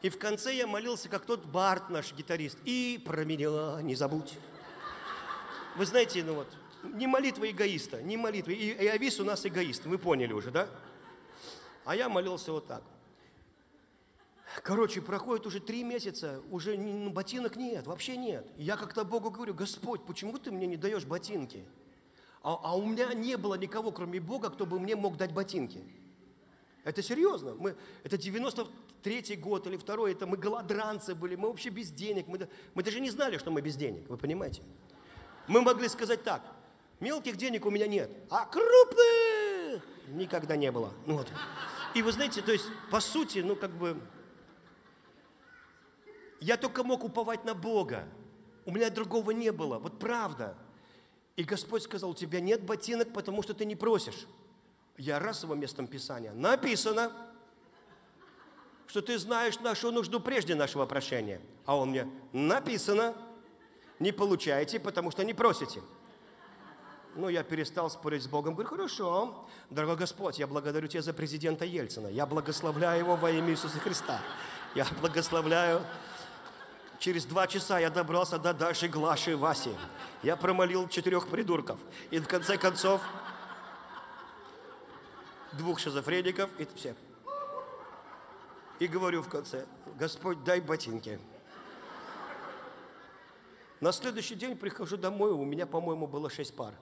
И 0.00 0.08
в 0.08 0.18
конце 0.18 0.54
я 0.54 0.66
молился, 0.66 1.08
как 1.08 1.26
тот 1.26 1.44
Барт, 1.44 1.90
наш 1.90 2.14
гитарист. 2.14 2.58
И 2.64 3.02
про 3.04 3.24
меня 3.24 3.82
не 3.82 3.94
забудь. 3.94 4.38
Вы 5.78 5.86
знаете, 5.86 6.24
ну 6.24 6.34
вот, 6.34 6.48
не 6.82 7.06
молитва 7.06 7.48
эгоиста, 7.48 8.02
не 8.02 8.16
молитва. 8.16 8.50
И, 8.50 8.72
и 8.72 8.86
Авис 8.88 9.20
у 9.20 9.24
нас 9.24 9.46
эгоист, 9.46 9.86
вы 9.86 9.96
поняли 9.96 10.32
уже, 10.32 10.50
да? 10.50 10.68
А 11.84 11.94
я 11.94 12.08
молился 12.08 12.50
вот 12.50 12.66
так. 12.66 12.82
Короче, 14.64 15.00
проходит 15.00 15.46
уже 15.46 15.60
три 15.60 15.84
месяца, 15.84 16.42
уже 16.50 16.76
ну, 16.76 17.10
ботинок 17.10 17.54
нет, 17.54 17.86
вообще 17.86 18.16
нет. 18.16 18.44
Я 18.56 18.76
как-то 18.76 19.04
Богу 19.04 19.30
говорю, 19.30 19.54
Господь, 19.54 20.04
почему 20.04 20.36
ты 20.38 20.50
мне 20.50 20.66
не 20.66 20.76
даешь 20.76 21.04
ботинки? 21.04 21.64
А, 22.42 22.58
а 22.60 22.76
у 22.76 22.84
меня 22.84 23.14
не 23.14 23.36
было 23.36 23.54
никого, 23.54 23.92
кроме 23.92 24.18
Бога, 24.18 24.50
кто 24.50 24.66
бы 24.66 24.80
мне 24.80 24.96
мог 24.96 25.16
дать 25.16 25.32
ботинки. 25.32 25.84
Это 26.82 27.04
серьезно. 27.04 27.54
Мы, 27.54 27.76
это 28.02 28.16
93-й 28.16 29.36
год 29.36 29.68
или 29.68 29.76
второй, 29.76 30.10
это 30.10 30.26
мы 30.26 30.38
голодранцы 30.38 31.14
были, 31.14 31.36
мы 31.36 31.46
вообще 31.46 31.68
без 31.68 31.92
денег. 31.92 32.26
Мы, 32.26 32.48
мы 32.74 32.82
даже 32.82 32.98
не 32.98 33.10
знали, 33.10 33.38
что 33.38 33.52
мы 33.52 33.60
без 33.60 33.76
денег, 33.76 34.08
вы 34.08 34.16
понимаете? 34.16 34.62
Мы 35.48 35.62
могли 35.62 35.88
сказать 35.88 36.22
так, 36.22 36.42
мелких 37.00 37.36
денег 37.36 37.66
у 37.66 37.70
меня 37.70 37.86
нет, 37.86 38.10
а 38.30 38.44
крупных 38.46 39.82
никогда 40.08 40.56
не 40.56 40.70
было. 40.70 40.92
Ну 41.06 41.16
вот. 41.16 41.28
И 41.94 42.02
вы 42.02 42.12
знаете, 42.12 42.42
то 42.42 42.52
есть, 42.52 42.66
по 42.90 43.00
сути, 43.00 43.40
ну 43.40 43.56
как 43.56 43.70
бы, 43.70 44.00
я 46.40 46.56
только 46.56 46.84
мог 46.84 47.02
уповать 47.02 47.44
на 47.44 47.54
Бога. 47.54 48.04
У 48.64 48.70
меня 48.70 48.90
другого 48.90 49.30
не 49.30 49.50
было. 49.50 49.78
Вот 49.78 49.98
правда. 49.98 50.56
И 51.36 51.44
Господь 51.44 51.82
сказал, 51.82 52.10
у 52.10 52.14
тебя 52.14 52.40
нет 52.40 52.62
ботинок, 52.62 53.12
потому 53.12 53.42
что 53.42 53.54
ты 53.54 53.64
не 53.64 53.76
просишь. 53.76 54.26
Я 54.96 55.18
раз 55.18 55.42
его 55.42 55.54
местом 55.54 55.86
Писания. 55.86 56.32
Написано, 56.32 57.12
что 58.86 59.00
ты 59.00 59.18
знаешь 59.18 59.60
нашу 59.60 59.90
нужду 59.90 60.20
прежде 60.20 60.54
нашего 60.54 60.84
прощения. 60.84 61.40
А 61.64 61.76
он 61.76 61.90
мне, 61.90 62.10
написано, 62.32 63.14
не 63.98 64.12
получаете, 64.12 64.80
потому 64.80 65.10
что 65.10 65.24
не 65.24 65.34
просите. 65.34 65.82
Ну, 67.14 67.28
я 67.28 67.42
перестал 67.42 67.90
спорить 67.90 68.22
с 68.22 68.28
Богом. 68.28 68.54
Говорю, 68.54 68.70
хорошо, 68.70 69.48
дорогой 69.70 69.96
Господь, 69.96 70.38
я 70.38 70.46
благодарю 70.46 70.86
Тебя 70.86 71.02
за 71.02 71.12
президента 71.12 71.64
Ельцина. 71.64 72.08
Я 72.08 72.26
благословляю 72.26 73.00
его 73.00 73.16
во 73.16 73.30
имя 73.30 73.50
Иисуса 73.50 73.78
Христа. 73.80 74.20
Я 74.74 74.86
благословляю 75.00 75.82
Через 76.98 77.26
два 77.26 77.46
часа 77.46 77.78
я 77.78 77.90
добрался 77.90 78.38
до 78.38 78.52
Даши, 78.52 78.88
Глаши 78.88 79.36
Васи. 79.36 79.70
Я 80.22 80.36
промолил 80.36 80.88
четырех 80.88 81.28
придурков. 81.28 81.78
И 82.10 82.18
в 82.18 82.26
конце 82.26 82.58
концов 82.58 83.00
двух 85.52 85.78
шизофреников 85.78 86.50
и 86.58 86.66
все. 86.74 86.96
И 88.80 88.88
говорю 88.88 89.22
в 89.22 89.28
конце, 89.28 89.66
Господь, 89.98 90.42
дай 90.42 90.60
ботинки. 90.60 91.20
На 93.80 93.92
следующий 93.92 94.34
день 94.34 94.56
прихожу 94.56 94.96
домой, 94.96 95.30
у 95.30 95.44
меня, 95.44 95.66
по-моему, 95.66 96.06
было 96.06 96.28
шесть 96.30 96.54
пар. 96.54 96.74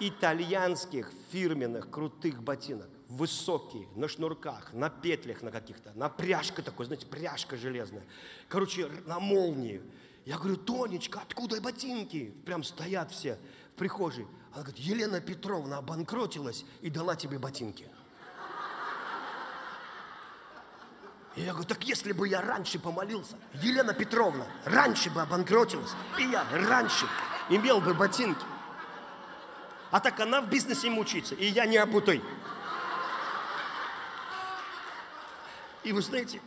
Итальянских 0.00 1.10
фирменных 1.30 1.90
крутых 1.90 2.42
ботинок 2.42 2.88
высокие, 3.08 3.86
на 3.94 4.08
шнурках, 4.08 4.72
на 4.72 4.90
петлях 4.90 5.42
на 5.42 5.50
каких-то, 5.50 5.92
на 5.94 6.08
пряжка 6.08 6.62
такой, 6.62 6.86
знаете, 6.86 7.06
пряжка 7.06 7.56
железная. 7.56 8.04
Короче, 8.48 8.88
на 9.06 9.20
молнии. 9.20 9.82
Я 10.24 10.38
говорю, 10.38 10.56
Тонечка, 10.56 11.20
откуда 11.20 11.60
ботинки? 11.60 12.34
Прям 12.44 12.64
стоят 12.64 13.12
все 13.12 13.38
в 13.74 13.78
прихожей. 13.78 14.26
Она 14.52 14.64
говорит, 14.64 14.80
Елена 14.80 15.20
Петровна 15.20 15.78
обанкротилась 15.78 16.64
и 16.80 16.90
дала 16.90 17.14
тебе 17.14 17.38
ботинки. 17.38 17.88
И 21.36 21.42
я 21.42 21.52
говорю, 21.52 21.68
так 21.68 21.84
если 21.84 22.12
бы 22.12 22.26
я 22.26 22.40
раньше 22.40 22.78
помолился, 22.78 23.36
Елена 23.62 23.92
Петровна 23.92 24.46
раньше 24.64 25.10
бы 25.10 25.20
обанкротилась, 25.20 25.92
и 26.18 26.22
я 26.24 26.46
раньше 26.50 27.06
имел 27.50 27.80
бы 27.80 27.92
ботинки. 27.92 28.44
А 29.90 30.00
так 30.00 30.18
она 30.18 30.40
в 30.40 30.48
бизнесе 30.48 30.88
мучится, 30.88 31.34
и 31.34 31.44
я 31.46 31.66
не 31.66 31.76
обутой. 31.76 32.22
И 35.84 35.92
вы 35.92 36.00
знаете, 36.00 36.40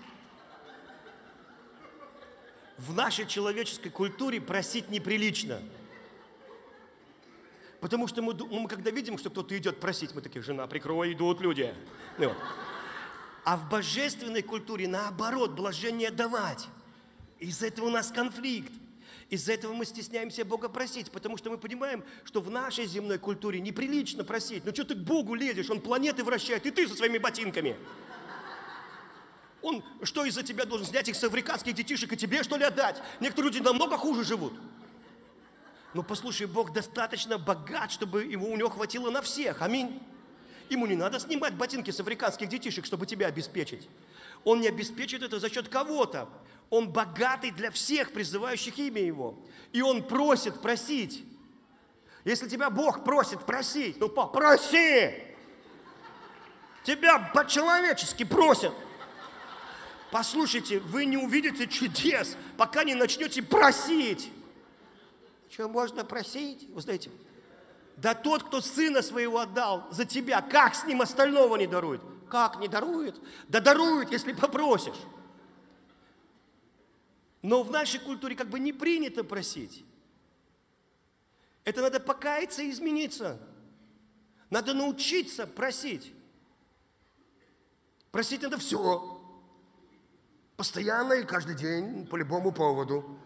в 2.78 2.94
нашей 2.94 3.28
человеческой 3.28 3.92
культуре 3.92 4.42
просить 4.42 4.90
неприлично. 4.90 5.62
Потому 7.80 8.08
что 8.08 8.22
мы, 8.22 8.34
мы 8.34 8.68
когда 8.68 8.90
видим, 8.90 9.18
что 9.18 9.30
кто-то 9.30 9.56
идет 9.56 9.80
просить, 9.80 10.14
мы 10.16 10.22
такие, 10.22 10.42
жена, 10.42 10.66
прикрой, 10.68 11.14
идут 11.14 11.40
люди. 11.42 11.74
Ну, 12.18 12.30
вот. 12.30 12.38
А 13.44 13.58
в 13.58 13.70
божественной 13.70 14.42
культуре 14.42 14.88
наоборот, 14.88 15.52
блажение 15.52 16.12
давать. 16.12 16.68
Из-за 17.40 17.68
этого 17.68 17.88
у 17.88 17.90
нас 17.90 18.12
конфликт. 18.12 18.72
Из-за 19.30 19.54
этого 19.54 19.74
мы 19.74 19.86
стесняемся 19.86 20.44
Бога 20.44 20.70
просить, 20.70 21.12
потому 21.12 21.38
что 21.38 21.52
мы 21.52 21.58
понимаем, 21.58 22.04
что 22.24 22.42
в 22.42 22.50
нашей 22.50 22.86
земной 22.86 23.20
культуре 23.20 23.60
неприлично 23.60 24.24
просить. 24.24 24.66
Ну 24.66 24.72
что 24.72 24.84
ты 24.84 24.96
к 24.96 25.00
Богу 25.00 25.36
лезешь, 25.36 25.70
Он 25.70 25.80
планеты 25.82 26.24
вращает, 26.24 26.66
и 26.66 26.72
ты 26.72 26.88
со 26.88 26.96
своими 26.96 27.20
ботинками. 27.20 27.78
Он 29.62 29.84
что 30.04 30.26
из-за 30.26 30.42
тебя 30.42 30.66
должен 30.66 30.88
снять 30.88 31.10
их 31.10 31.16
с 31.16 31.24
африканских 31.24 31.74
детишек 31.74 32.12
и 32.14 32.18
тебе 32.18 32.44
что 32.44 32.58
ли 32.58 32.64
отдать? 32.64 33.02
Некоторые 33.20 33.52
люди 33.52 33.64
намного 33.64 33.98
хуже 33.98 34.24
живут. 34.24 34.54
Но 35.94 36.02
послушай, 36.04 36.48
Бог 36.48 36.72
достаточно 36.72 37.38
богат, 37.38 37.92
чтобы 37.92 38.24
его, 38.24 38.48
у 38.48 38.56
него 38.56 38.70
хватило 38.70 39.10
на 39.10 39.22
всех. 39.22 39.62
Аминь. 39.62 40.02
Ему 40.70 40.86
не 40.86 40.96
надо 40.96 41.20
снимать 41.20 41.56
ботинки 41.56 41.92
с 41.92 42.00
африканских 42.00 42.48
детишек, 42.48 42.86
чтобы 42.86 43.06
тебя 43.06 43.28
обеспечить. 43.28 43.90
Он 44.44 44.62
не 44.62 44.68
обеспечит 44.68 45.24
это 45.24 45.40
за 45.40 45.50
счет 45.50 45.68
кого-то. 45.68 46.30
Он 46.70 46.92
богатый 46.92 47.52
для 47.52 47.72
всех, 47.72 48.12
призывающих 48.12 48.78
имя 48.78 49.02
Его. 49.02 49.40
И 49.74 49.82
Он 49.82 50.04
просит 50.04 50.62
просить. 50.62 51.24
Если 52.24 52.48
тебя 52.48 52.70
Бог 52.70 53.04
просит 53.04 53.44
просить, 53.46 54.00
ну 54.00 54.08
попроси. 54.08 55.24
Тебя 56.84 57.18
по-человечески 57.34 58.24
просят. 58.24 58.74
Послушайте, 60.12 60.80
вы 60.80 61.06
не 61.06 61.18
увидите 61.18 61.68
чудес, 61.68 62.36
пока 62.58 62.84
не 62.84 62.96
начнете 62.96 63.42
просить. 63.42 64.32
Что 65.50 65.68
можно 65.68 66.06
просить? 66.06 66.68
Вы 66.70 66.82
знаете, 66.82 67.10
да 68.02 68.16
тот, 68.16 68.44
кто 68.44 68.62
сына 68.62 69.02
своего 69.02 69.40
отдал 69.40 69.88
за 69.92 70.06
тебя, 70.06 70.42
как 70.42 70.74
с 70.74 70.86
ним 70.86 71.02
остального 71.02 71.58
не 71.58 71.68
дарует? 71.68 72.02
Как 72.30 72.60
не 72.60 72.70
дарует? 72.70 73.20
Да 73.50 73.60
дарует, 73.60 74.12
если 74.12 74.32
попросишь. 74.32 75.00
Но 77.42 77.62
в 77.64 77.72
нашей 77.72 78.00
культуре 78.00 78.36
как 78.36 78.50
бы 78.50 78.60
не 78.60 78.72
принято 78.72 79.24
просить. 79.24 79.84
Это 81.66 81.82
надо 81.82 82.00
покаяться 82.00 82.62
и 82.62 82.72
измениться. 82.72 83.38
Надо 84.50 84.74
научиться 84.74 85.46
просить. 85.46 86.14
Просить 88.12 88.42
надо 88.42 88.58
все. 88.58 89.22
Постоянно 90.56 91.14
и 91.14 91.26
каждый 91.26 91.56
день, 91.56 92.08
по 92.08 92.16
любому 92.16 92.54
поводу. 92.54 93.20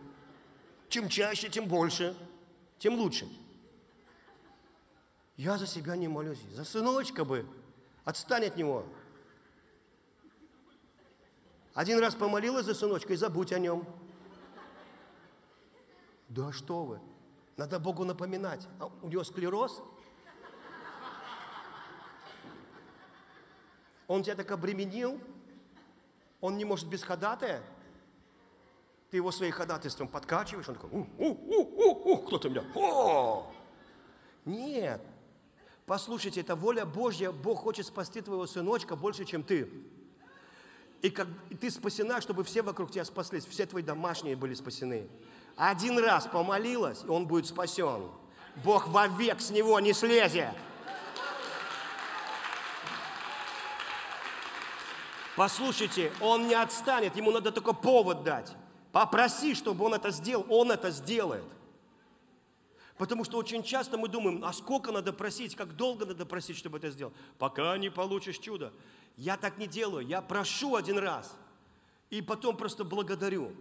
Чем 0.90 1.10
чаще, 1.10 1.50
тем 1.50 1.68
больше, 1.68 2.16
тем 2.80 2.96
лучше. 2.96 3.28
Я 5.36 5.58
за 5.58 5.66
себя 5.66 5.96
не 5.96 6.08
молюсь. 6.08 6.42
За 6.52 6.64
сыночка 6.64 7.26
бы. 7.26 7.46
Отстань 8.06 8.46
от 8.46 8.56
него. 8.56 8.86
Один 11.74 12.00
раз 12.00 12.14
помолилась 12.14 12.66
за 12.66 12.76
сыночка 12.76 13.14
и 13.14 13.16
забудь 13.16 13.52
о 13.52 13.60
нем. 13.60 13.88
Да 16.30 16.52
что 16.52 16.84
вы. 16.84 17.00
Надо 17.58 17.80
Богу 17.80 18.06
напоминать. 18.06 18.68
А 18.80 18.92
у 19.02 19.08
него 19.08 19.24
склероз. 19.24 19.82
Он 24.08 24.22
тебя 24.22 24.36
так 24.36 24.52
обременил. 24.52 25.20
Он 26.42 26.58
не 26.58 26.66
может 26.66 26.88
без 26.88 27.04
ходатая. 27.04 27.64
Ты 29.10 29.18
его 29.18 29.32
своим 29.32 29.54
ходатайством 29.54 30.08
подкачиваешь. 30.08 30.68
Он 30.70 30.76
такой, 30.76 30.90
у, 30.92 31.08
у, 31.18 31.28
у, 31.28 31.62
у, 31.62 32.14
у, 32.14 32.18
кто-то 32.18 32.50
меня. 32.50 32.64
О! 32.76 33.52
Нет. 34.46 35.02
Послушайте, 35.86 36.42
это 36.42 36.56
воля 36.56 36.86
Божья. 36.86 37.32
Бог 37.32 37.60
хочет 37.60 37.86
спасти 37.86 38.22
твоего 38.22 38.48
сыночка 38.48 38.96
больше, 38.96 39.26
чем 39.26 39.44
ты. 39.44 39.70
И 41.02 41.10
как 41.10 41.28
и 41.50 41.56
ты 41.56 41.70
спасена, 41.70 42.22
чтобы 42.22 42.46
все 42.46 42.62
вокруг 42.62 42.90
тебя 42.90 43.04
спаслись, 43.04 43.46
все 43.46 43.66
твои 43.66 43.84
домашние 43.84 44.38
были 44.38 44.54
спасены. 44.54 45.10
Один 45.58 46.00
раз 46.00 46.28
помолилась, 46.28 47.04
и 47.04 47.08
он 47.08 47.28
будет 47.28 47.46
спасен. 47.46 48.10
Бог 48.64 48.88
вовек 48.88 49.42
с 49.42 49.50
него 49.50 49.80
не 49.82 49.92
слезет. 49.92 50.56
Послушайте, 55.36 56.12
он 56.22 56.48
не 56.48 56.54
отстанет, 56.54 57.16
ему 57.18 57.32
надо 57.32 57.52
только 57.52 57.74
повод 57.74 58.24
дать. 58.24 58.56
Попроси, 58.92 59.56
чтобы 59.56 59.84
он 59.86 59.96
это 59.96 60.12
сделал, 60.12 60.46
он 60.48 60.72
это 60.72 60.92
сделает. 60.92 61.44
Потому 62.98 63.24
что 63.24 63.38
очень 63.38 63.64
часто 63.64 63.98
мы 63.98 64.08
думаем, 64.08 64.44
а 64.44 64.54
сколько 64.54 64.92
надо 64.92 65.14
просить, 65.14 65.56
как 65.56 65.76
долго 65.76 66.06
надо 66.06 66.26
просить, 66.26 66.58
чтобы 66.58 66.78
это 66.78 66.92
сделал. 66.92 67.12
Пока 67.40 67.76
не 67.78 67.90
получишь 67.90 68.38
чудо. 68.38 68.72
Я 69.18 69.38
так 69.38 69.58
не 69.58 69.68
делаю, 69.68 70.06
я 70.06 70.22
прошу 70.22 70.76
один 70.76 70.98
раз, 70.98 71.36
и 72.10 72.22
потом 72.22 72.58
просто 72.58 72.84
благодарю. 72.84 73.52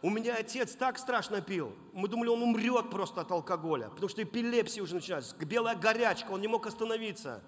У 0.00 0.10
меня 0.10 0.36
отец 0.36 0.74
так 0.74 0.98
страшно 0.98 1.40
пил. 1.40 1.74
Мы 1.92 2.08
думали, 2.08 2.28
он 2.28 2.42
умрет 2.42 2.88
просто 2.90 3.22
от 3.22 3.30
алкоголя, 3.30 3.88
потому 3.88 4.08
что 4.08 4.22
эпилепсия 4.22 4.82
уже 4.82 4.94
началась, 4.94 5.34
белая 5.34 5.76
горячка, 5.76 6.30
он 6.30 6.40
не 6.40 6.48
мог 6.48 6.66
остановиться. 6.66 7.42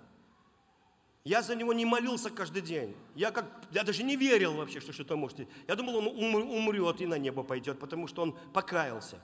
Я 1.23 1.43
за 1.43 1.55
него 1.55 1.73
не 1.75 1.85
молился 1.85 2.31
каждый 2.31 2.63
день. 2.63 2.97
Я, 3.15 3.31
как, 3.31 3.45
я 3.73 3.85
даже 3.85 4.03
не 4.03 4.17
верил 4.17 4.55
вообще, 4.55 4.81
что 4.81 4.93
что-то 4.93 5.17
может. 5.17 5.39
Я 5.69 5.77
думал, 5.77 5.99
он 5.99 6.35
умрет 6.35 7.01
и 7.03 7.07
на 7.07 7.19
небо 7.19 7.43
пойдет, 7.43 7.79
потому 7.79 8.07
что 8.09 8.23
он 8.23 8.37
покаялся. 8.55 9.21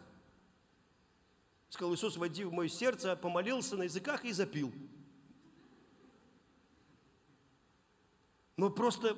Сказал, 1.69 1.95
Иисус, 1.95 2.17
войди 2.17 2.45
в 2.45 2.53
мое 2.53 2.69
сердце, 2.69 3.17
помолился 3.17 3.77
на 3.77 3.85
языках 3.85 4.25
и 4.25 4.33
запил. 4.33 4.73
Но 8.57 8.71
просто 8.71 9.17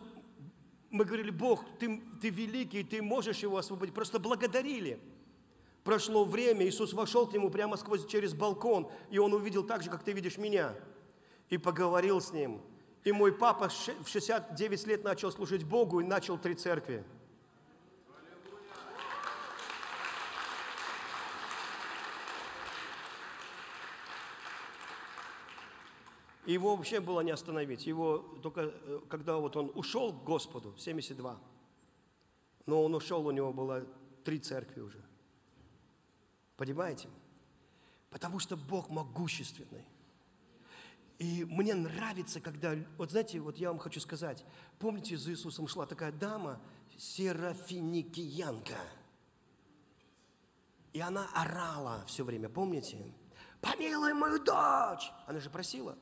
мы 0.91 1.05
говорили, 1.05 1.31
Бог, 1.31 1.65
ты, 1.79 2.03
ты 2.21 2.31
великий, 2.31 2.83
ты 2.83 3.03
можешь 3.03 3.39
его 3.39 3.59
освободить. 3.59 3.95
Просто 3.95 4.19
благодарили. 4.19 4.99
Прошло 5.85 6.25
время, 6.25 6.67
Иисус 6.67 6.93
вошел 6.93 7.27
к 7.27 7.33
нему 7.33 7.51
прямо 7.51 7.77
сквозь, 7.77 8.07
через 8.07 8.35
балкон, 8.35 8.91
и 9.11 9.19
он 9.19 9.33
увидел 9.33 9.65
так 9.65 9.83
же, 9.83 9.91
как 9.91 10.03
ты 10.03 10.13
видишь 10.13 10.39
меня– 10.39 10.75
и 11.49 11.59
поговорил 11.59 12.21
с 12.21 12.33
ним. 12.33 12.61
И 13.05 13.13
мой 13.13 13.33
папа 13.33 13.69
в 13.69 14.09
69 14.09 14.87
лет 14.87 15.05
начал 15.05 15.33
служить 15.33 15.65
Богу 15.65 16.01
и 16.01 16.05
начал 16.05 16.37
три 16.37 16.55
церкви. 16.55 17.05
И 26.49 26.53
его 26.53 26.75
вообще 26.75 27.01
было 27.01 27.21
не 27.21 27.31
остановить. 27.31 27.87
Его 27.87 28.21
только, 28.43 28.73
э, 28.73 29.01
когда 29.11 29.37
вот 29.37 29.55
он 29.55 29.71
ушел 29.75 30.15
к 30.15 30.25
Господу, 30.25 30.75
72, 30.79 31.39
но 32.65 32.83
он 32.85 32.95
ушел, 32.95 33.27
у 33.27 33.31
него 33.31 33.53
было 33.53 33.85
три 34.25 34.39
церкви 34.39 34.81
уже. 34.81 35.05
Понимаете? 36.57 37.11
Потому 38.09 38.39
что 38.39 38.57
Бог 38.57 38.89
могущественный. 38.89 39.85
И 41.19 41.45
мне 41.45 41.75
нравится, 41.75 42.41
когда, 42.41 42.75
вот 42.97 43.11
знаете, 43.11 43.41
вот 43.41 43.59
я 43.59 43.69
вам 43.69 43.79
хочу 43.79 44.01
сказать, 44.01 44.43
помните, 44.79 45.19
за 45.19 45.33
Иисусом 45.33 45.69
шла 45.69 45.85
такая 45.85 46.13
дама, 46.13 46.63
серафиникиянка. 46.97 48.81
И 50.95 51.01
она 51.01 51.29
орала 51.35 52.07
все 52.07 52.25
время, 52.25 52.49
помните? 52.49 52.97
Помилуй 53.61 54.15
мою 54.15 54.43
дочь! 54.43 55.13
Она 55.27 55.41
же 55.41 55.51
просила. 55.51 55.99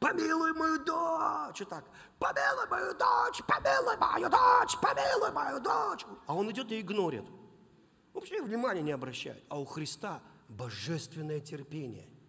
Помилуй 0.00 0.52
мою 0.54 0.84
дочь! 0.84 1.60
Вот 1.60 1.68
так. 1.68 1.84
Помилуй 2.18 2.66
мою 2.68 2.94
дочь! 2.94 3.42
Помилуй 3.46 3.96
мою 3.98 4.28
дочь! 4.28 4.76
Помилуй 4.80 5.30
мою 5.30 5.60
дочь! 5.60 6.06
А 6.26 6.34
он 6.34 6.50
идет 6.50 6.72
и 6.72 6.80
игнорит. 6.80 7.24
Вообще 8.14 8.42
внимания 8.42 8.82
не 8.82 8.92
обращает. 8.92 9.44
А 9.48 9.60
у 9.60 9.64
Христа 9.64 10.20
божественное 10.48 11.40
терпение– 11.40 12.08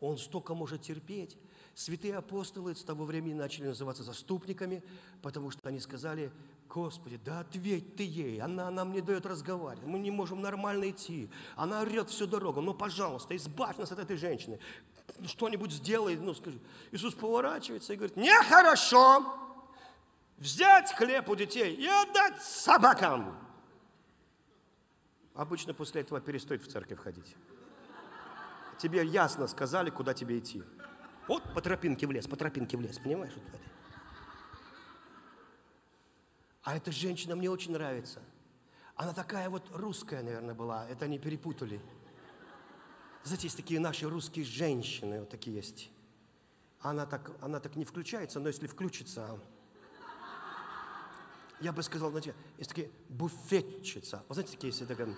он 0.00 0.16
столько 0.16 0.54
может 0.54 0.82
терпеть. 0.82 1.36
Святые 1.74 2.16
апостолы 2.16 2.74
с 2.74 2.82
того 2.82 3.04
времени 3.04 3.34
начали 3.34 3.66
называться 3.66 4.02
заступниками, 4.02 4.82
потому 5.22 5.50
что 5.50 5.60
они 5.68 5.78
сказали, 5.78 6.32
Господи, 6.68 7.20
да 7.22 7.40
ответь 7.40 7.96
ты 7.96 8.02
ей, 8.02 8.40
она 8.40 8.70
нам 8.70 8.92
не 8.92 9.00
дает 9.00 9.26
разговаривать, 9.26 9.86
мы 9.86 9.98
не 9.98 10.10
можем 10.10 10.40
нормально 10.40 10.90
идти, 10.90 11.30
она 11.56 11.80
орет 11.80 12.10
всю 12.10 12.26
дорогу, 12.26 12.60
ну, 12.60 12.74
пожалуйста, 12.74 13.36
избавь 13.36 13.76
нас 13.76 13.92
от 13.92 13.98
этой 13.98 14.16
женщины, 14.16 14.58
что-нибудь 15.26 15.72
сделай, 15.72 16.16
ну, 16.16 16.34
скажи. 16.34 16.58
Иисус 16.92 17.14
поворачивается 17.14 17.92
и 17.92 17.96
говорит, 17.96 18.16
нехорошо 18.16 19.24
взять 20.38 20.92
хлеб 20.94 21.28
у 21.28 21.36
детей 21.36 21.74
и 21.74 21.86
отдать 21.86 22.42
собакам. 22.42 23.36
Обычно 25.34 25.74
после 25.74 26.00
этого 26.02 26.20
перестают 26.20 26.62
в 26.62 26.70
церковь 26.70 26.98
ходить 26.98 27.36
тебе 28.80 29.04
ясно 29.04 29.46
сказали, 29.46 29.90
куда 29.90 30.14
тебе 30.14 30.38
идти. 30.38 30.62
Вот 31.28 31.54
по 31.54 31.60
тропинке 31.60 32.06
в 32.06 32.10
лес, 32.10 32.26
по 32.26 32.36
тропинке 32.36 32.76
в 32.76 32.80
лес, 32.80 32.98
понимаешь? 32.98 33.32
Вот 33.34 33.44
это. 33.48 33.58
А 36.62 36.76
эта 36.76 36.90
женщина 36.90 37.36
мне 37.36 37.50
очень 37.50 37.72
нравится. 37.72 38.20
Она 38.96 39.12
такая 39.12 39.48
вот 39.48 39.64
русская, 39.72 40.22
наверное, 40.22 40.54
была. 40.54 40.88
Это 40.88 41.04
они 41.04 41.18
перепутали. 41.18 41.80
Знаете, 43.22 43.46
есть 43.46 43.56
такие 43.56 43.80
наши 43.80 44.08
русские 44.08 44.44
женщины, 44.44 45.20
вот 45.20 45.28
такие 45.28 45.56
есть. 45.56 45.90
Она 46.80 47.04
так, 47.06 47.30
она 47.42 47.60
так 47.60 47.76
не 47.76 47.84
включается, 47.84 48.40
но 48.40 48.48
если 48.48 48.66
включится, 48.66 49.38
я 51.60 51.72
бы 51.72 51.82
сказал, 51.82 52.10
знаете, 52.10 52.34
есть 52.56 52.70
такие 52.70 52.90
буфетчица. 53.08 54.24
Вы 54.28 54.34
знаете, 54.34 54.52
такие 54.52 54.68
есть 54.68 54.86
такая 54.88 55.14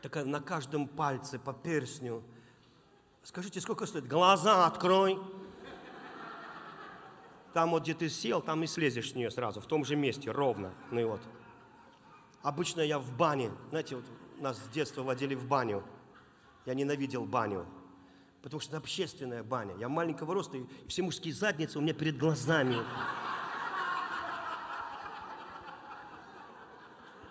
такая 0.00 0.24
на 0.24 0.40
каждом 0.40 0.88
пальце 0.88 1.38
по 1.38 1.52
перстню. 1.52 2.22
Скажите, 3.22 3.60
сколько 3.60 3.86
стоит? 3.86 4.06
Глаза 4.06 4.66
открой. 4.66 5.18
Там 7.52 7.70
вот, 7.70 7.82
где 7.82 7.94
ты 7.94 8.08
сел, 8.08 8.40
там 8.40 8.62
и 8.62 8.66
слезешь 8.66 9.10
с 9.10 9.14
нее 9.14 9.30
сразу, 9.30 9.60
в 9.60 9.66
том 9.66 9.84
же 9.84 9.96
месте, 9.96 10.30
ровно. 10.30 10.72
Ну 10.90 11.00
и 11.00 11.04
вот. 11.04 11.20
Обычно 12.42 12.80
я 12.80 12.98
в 12.98 13.16
бане, 13.16 13.50
знаете, 13.70 13.96
вот 13.96 14.04
нас 14.38 14.56
с 14.56 14.68
детства 14.68 15.02
водили 15.02 15.34
в 15.34 15.46
баню. 15.46 15.84
Я 16.66 16.74
ненавидел 16.74 17.24
баню. 17.24 17.66
Потому 18.42 18.60
что 18.60 18.70
это 18.70 18.78
общественная 18.78 19.42
баня. 19.42 19.76
Я 19.76 19.88
маленького 19.88 20.34
роста, 20.34 20.56
и 20.56 20.64
все 20.88 21.02
мужские 21.02 21.34
задницы 21.34 21.78
у 21.78 21.82
меня 21.82 21.92
перед 21.92 22.16
глазами. 22.16 22.76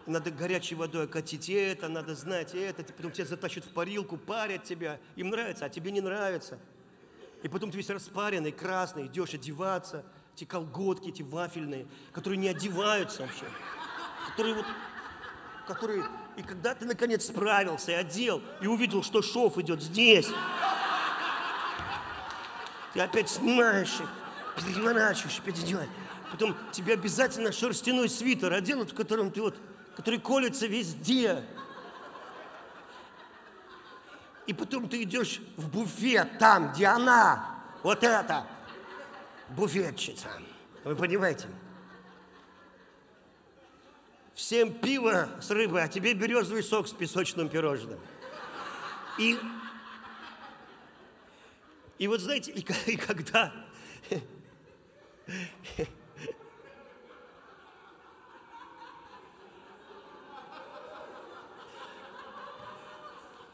Надо 0.06 0.32
горячей 0.32 0.76
водой 0.76 1.06
окатить 1.06 1.50
это, 1.50 1.88
надо 1.88 2.16
знать 2.16 2.56
это. 2.56 2.84
Потом 2.94 3.12
тебя 3.12 3.26
затащат 3.26 3.66
в 3.66 3.74
парилку, 3.74 4.18
парят 4.18 4.64
тебя. 4.64 5.00
Им 5.16 5.30
нравится, 5.30 5.66
а 5.66 5.70
тебе 5.70 5.92
не 5.92 6.02
нравится. 6.02 6.60
И 7.44 7.48
потом 7.48 7.72
ты 7.72 7.78
весь 7.78 7.90
распаренный, 7.90 8.52
красный, 8.52 9.06
идешь 9.06 9.34
одеваться. 9.34 10.04
Эти 10.36 10.46
колготки, 10.46 11.10
эти 11.10 11.22
вафельные, 11.22 11.88
которые 12.12 12.38
не 12.38 12.48
одеваются 12.48 13.24
вообще. 13.24 13.46
Которые 14.28 14.56
вот 14.56 14.66
которые... 15.70 16.04
И 16.40 16.42
когда 16.42 16.74
ты 16.74 16.86
наконец 16.86 17.28
справился 17.28 17.92
и 17.92 17.96
одел, 17.96 18.42
и 18.62 18.68
увидел, 18.68 19.04
что 19.04 19.22
шов 19.22 19.58
идет 19.58 19.82
здесь, 19.84 20.30
ты 22.94 23.02
опять 23.02 23.30
снимаешь 23.30 24.00
их, 24.00 24.66
переворачиваешь, 24.66 25.38
опять 25.38 25.62
одеваешь. 25.62 25.90
Потом 26.32 26.56
тебе 26.72 26.94
обязательно 26.94 27.52
шерстяной 27.52 28.08
свитер 28.08 28.54
оденут, 28.54 28.92
в 28.92 28.96
котором 28.96 29.32
ты 29.32 29.42
вот, 29.42 29.58
который 29.98 30.22
колется 30.22 30.66
везде. 30.66 31.44
И 34.48 34.54
потом 34.54 34.88
ты 34.88 35.04
идешь 35.04 35.42
в 35.58 35.68
буфет 35.68 36.40
там, 36.40 36.72
где 36.72 36.86
она, 36.86 37.50
вот 37.84 38.02
эта 38.02 38.48
буфетчица. 39.50 40.30
Вы 40.86 40.96
понимаете? 40.96 41.48
Всем 44.40 44.74
пиво 44.74 45.28
с 45.42 45.52
рыбой, 45.52 45.84
а 45.84 45.90
тебе 45.90 46.14
березовый 46.14 46.64
сок 46.64 46.88
с 46.88 46.94
песочным 46.94 47.50
пирожным. 47.50 48.00
И, 49.18 49.38
и 51.98 52.08
вот 52.08 52.22
знаете, 52.22 52.54
и, 52.54 52.66
и 52.90 52.96
когда... 52.96 53.52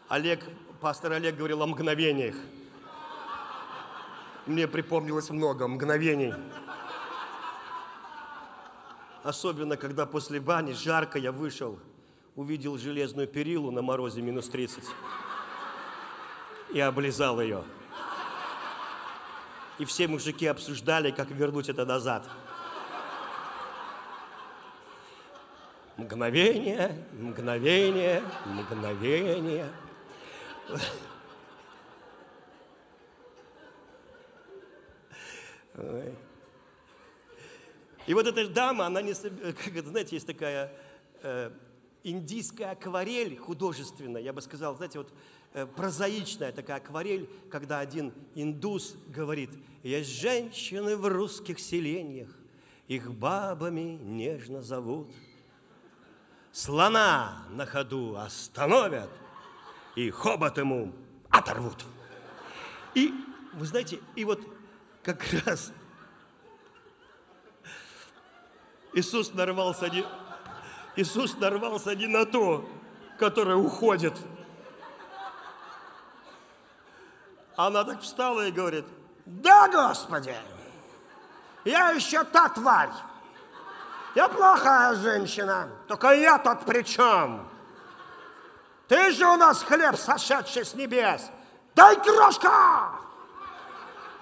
Олег, 0.07 0.45
пастор 0.79 1.13
Олег 1.13 1.35
говорил 1.35 1.63
о 1.63 1.65
мгновениях. 1.65 2.35
Мне 4.45 4.67
припомнилось 4.67 5.31
много 5.31 5.67
мгновений. 5.67 6.35
Особенно, 9.25 9.75
когда 9.75 10.05
после 10.05 10.39
бани 10.39 10.73
жарко 10.73 11.17
я 11.17 11.31
вышел, 11.31 11.79
увидел 12.35 12.77
железную 12.77 13.27
перилу 13.27 13.71
на 13.71 13.81
морозе 13.81 14.21
минус 14.21 14.49
30 14.49 14.83
и 16.71 16.79
облизал 16.79 17.41
ее. 17.41 17.63
И 19.79 19.85
все 19.85 20.07
мужики 20.07 20.45
обсуждали, 20.45 21.09
как 21.09 21.31
вернуть 21.31 21.69
это 21.69 21.87
назад. 21.87 22.29
Мгновение, 25.97 27.03
мгновение, 27.13 28.21
мгновение. 28.45 29.71
Ой. 35.77 36.15
И 38.07 38.13
вот 38.13 38.27
эта 38.27 38.47
дама, 38.47 38.85
она 38.85 39.01
не... 39.01 39.13
Как 39.53 39.75
это, 39.75 39.89
знаете, 39.89 40.15
есть 40.15 40.27
такая 40.27 40.71
э, 41.23 41.51
индийская 42.03 42.71
акварель 42.71 43.37
художественная, 43.37 44.21
я 44.21 44.31
бы 44.31 44.41
сказал, 44.41 44.75
знаете, 44.75 44.99
вот 44.99 45.11
э, 45.53 45.65
прозаичная 45.65 46.51
такая 46.51 46.77
акварель, 46.77 47.29
когда 47.49 47.79
один 47.79 48.13
индус 48.35 48.95
говорит, 49.07 49.49
есть 49.81 50.09
женщины 50.09 50.95
в 50.95 51.07
русских 51.07 51.59
селениях, 51.59 52.29
их 52.87 53.11
бабами 53.11 53.97
нежно 54.01 54.61
зовут. 54.61 55.11
Слона 56.51 57.45
на 57.49 57.65
ходу 57.65 58.15
остановят 58.15 59.09
и 59.95 60.09
хобот 60.11 60.57
ему 60.57 60.93
оторвут. 61.29 61.85
И, 62.93 63.13
вы 63.53 63.65
знаете, 63.65 63.99
и 64.15 64.23
вот 64.23 64.41
как 65.03 65.25
раз 65.45 65.73
Иисус 68.95 69.33
нарвался 69.33 69.89
не, 69.89 70.05
Иисус 70.95 71.35
нарвался 71.37 71.93
не 71.95 72.07
на 72.07 72.25
то, 72.25 72.65
которое 73.19 73.57
уходит. 73.57 74.13
Она 77.57 77.83
так 77.83 78.01
встала 78.01 78.47
и 78.47 78.51
говорит, 78.51 78.85
да, 79.25 79.67
Господи, 79.67 80.33
я 81.65 81.89
еще 81.89 82.23
та 82.23 82.47
тварь. 82.47 82.89
Я 84.15 84.29
плохая 84.29 84.95
женщина, 84.95 85.67
только 85.89 86.13
я 86.13 86.37
тут 86.37 86.61
при 86.61 86.81
чем? 86.83 87.49
Ты 88.87 89.11
же 89.11 89.25
у 89.25 89.35
нас 89.35 89.61
хлеб, 89.61 89.97
сошедший 89.97 90.63
с 90.63 90.73
небес. 90.73 91.29
Дай 91.75 92.01
крошка! 92.01 92.91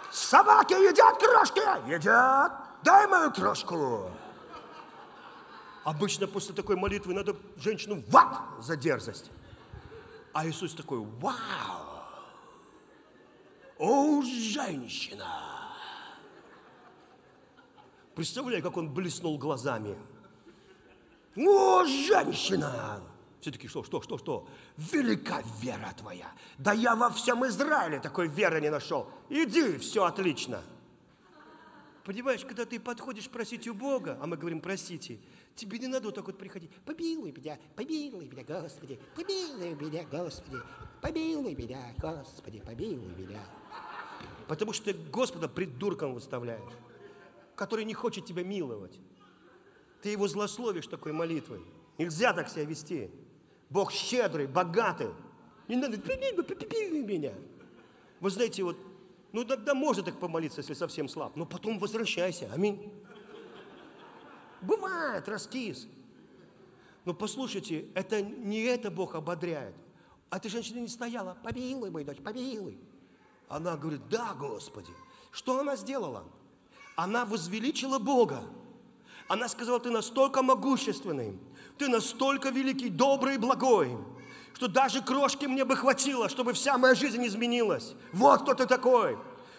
Собаки 0.10 0.74
едят 0.74 1.20
крошки? 1.20 1.62
Едят. 1.88 2.52
Дай 2.82 3.06
мою 3.06 3.32
крошку. 3.32 4.10
Обычно 5.84 6.28
после 6.28 6.56
такой 6.56 6.76
молитвы 6.76 7.14
надо 7.14 7.36
женщину 7.58 8.02
в 8.08 8.16
ад 8.16 8.42
за 8.62 8.76
дерзость. 8.78 9.30
А 10.32 10.48
Иисус 10.48 10.74
такой, 10.74 11.00
вау! 11.00 11.94
О, 13.78 14.22
женщина! 14.22 15.74
Представляю, 18.16 18.64
как 18.64 18.78
он 18.78 18.94
блеснул 18.94 19.38
глазами. 19.38 19.98
О, 21.36 21.84
женщина! 21.84 23.02
Все 23.42 23.52
таки 23.52 23.68
что, 23.68 23.84
что, 23.84 24.02
что, 24.02 24.18
что? 24.18 24.48
Велика 24.78 25.44
вера 25.60 25.94
твоя. 25.98 26.32
Да 26.58 26.72
я 26.72 26.96
во 26.96 27.10
всем 27.10 27.46
Израиле 27.48 28.00
такой 28.00 28.30
веры 28.30 28.62
не 28.62 28.72
нашел. 28.72 29.10
Иди, 29.30 29.78
все 29.80 30.06
отлично. 30.06 30.62
Понимаешь, 32.06 32.46
когда 32.46 32.66
ты 32.66 32.80
подходишь 32.80 33.30
просить 33.30 33.68
у 33.68 33.74
Бога, 33.74 34.18
а 34.22 34.28
мы 34.28 34.38
говорим, 34.38 34.62
просите, 34.62 35.20
Тебе 35.56 35.78
не 35.78 35.88
надо 35.88 36.08
вот 36.08 36.16
так 36.16 36.26
вот 36.26 36.38
приходить. 36.38 36.72
Помилуй 36.86 37.32
меня, 37.32 37.60
помилуй 37.76 38.28
меня, 38.28 38.44
Господи, 38.44 39.00
помилуй 39.16 39.76
меня, 39.76 40.04
Господи, 40.10 40.58
помилуй 41.02 41.56
меня, 41.56 41.94
Господи, 42.00 42.60
помилуй 42.60 43.14
меня. 43.16 43.40
Потому 44.48 44.74
что 44.74 44.86
ты 44.86 44.94
Господа 44.94 45.48
придурком 45.48 46.16
выставляешь, 46.16 46.74
который 47.56 47.86
не 47.86 47.94
хочет 47.94 48.26
тебя 48.26 48.44
миловать. 48.44 49.00
Ты 50.02 50.10
его 50.10 50.28
злословишь 50.28 50.88
такой 50.88 51.14
молитвой. 51.14 51.62
Нельзя 51.98 52.34
так 52.34 52.50
себя 52.50 52.66
вести. 52.66 53.12
Бог 53.70 53.92
щедрый, 53.92 54.48
богатый. 54.48 55.10
Не 55.68 55.76
надо, 55.76 56.00
помилуй 56.00 57.04
меня. 57.04 57.34
Вы 58.20 58.30
знаете, 58.32 58.64
вот, 58.64 58.78
ну 59.32 59.46
тогда 59.46 59.76
можно 59.76 60.02
так 60.02 60.20
помолиться, 60.20 60.62
если 60.62 60.74
совсем 60.74 61.08
слаб, 61.08 61.36
но 61.36 61.46
потом 61.46 61.78
возвращайся. 61.78 62.50
Аминь. 62.54 62.92
Бывает, 64.64 65.28
раскис. 65.28 65.88
Но 67.06 67.14
послушайте, 67.14 67.86
это 67.94 68.22
не 68.22 68.62
это 68.62 68.90
Бог 68.90 69.16
ободряет. 69.16 69.76
А 70.30 70.38
эта 70.38 70.50
женщина 70.50 70.80
не 70.80 70.88
стояла, 70.88 71.38
помилуй, 71.44 71.90
мою 71.90 72.06
дочь, 72.06 72.18
помилуй. 72.18 72.78
Она 73.50 73.78
говорит, 73.78 74.08
да, 74.10 74.34
Господи. 74.34 74.92
Что 75.32 75.60
она 75.60 75.76
сделала? 75.76 76.24
Она 76.96 77.26
возвеличила 77.26 78.00
Бога. 78.00 78.44
Она 79.28 79.48
сказала, 79.48 79.80
ты 79.80 79.90
настолько 79.90 80.42
могущественный, 80.42 81.38
ты 81.78 81.88
настолько 81.88 82.50
великий, 82.50 82.90
добрый 82.90 83.36
и 83.36 83.38
благой, 83.38 83.98
что 84.54 84.68
даже 84.68 85.02
крошки 85.02 85.46
мне 85.46 85.66
бы 85.66 85.76
хватило, 85.76 86.30
чтобы 86.30 86.54
вся 86.54 86.78
моя 86.78 86.94
жизнь 86.94 87.26
изменилась. 87.26 87.96
Вот 88.12 88.44
кто 88.44 88.54
ты 88.54 88.66
такой. 88.66 89.18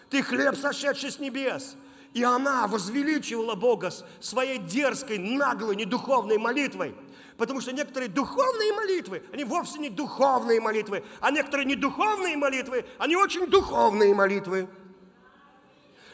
Ты 0.09 0.21
хлеб, 0.21 0.55
сошедший 0.55 1.11
с 1.11 1.19
небес. 1.19 1.75
И 2.15 2.23
она 2.23 2.65
возвеличивала 2.65 3.55
Бога 3.55 3.91
своей 4.21 4.57
дерзкой, 4.57 5.17
наглой, 5.17 5.75
недуховной 5.75 6.37
молитвой. 6.37 6.95
Потому 7.35 7.59
что 7.59 7.73
некоторые 7.73 8.07
духовные 8.07 8.71
молитвы, 8.71 9.21
они 9.33 9.43
вовсе 9.43 9.79
не 9.79 9.89
духовные 9.89 10.61
молитвы, 10.61 11.03
а 11.19 11.29
некоторые 11.29 11.65
недуховные 11.65 12.37
молитвы, 12.37 12.85
они 12.99 13.17
очень 13.17 13.47
духовные 13.47 14.15
молитвы. 14.15 14.69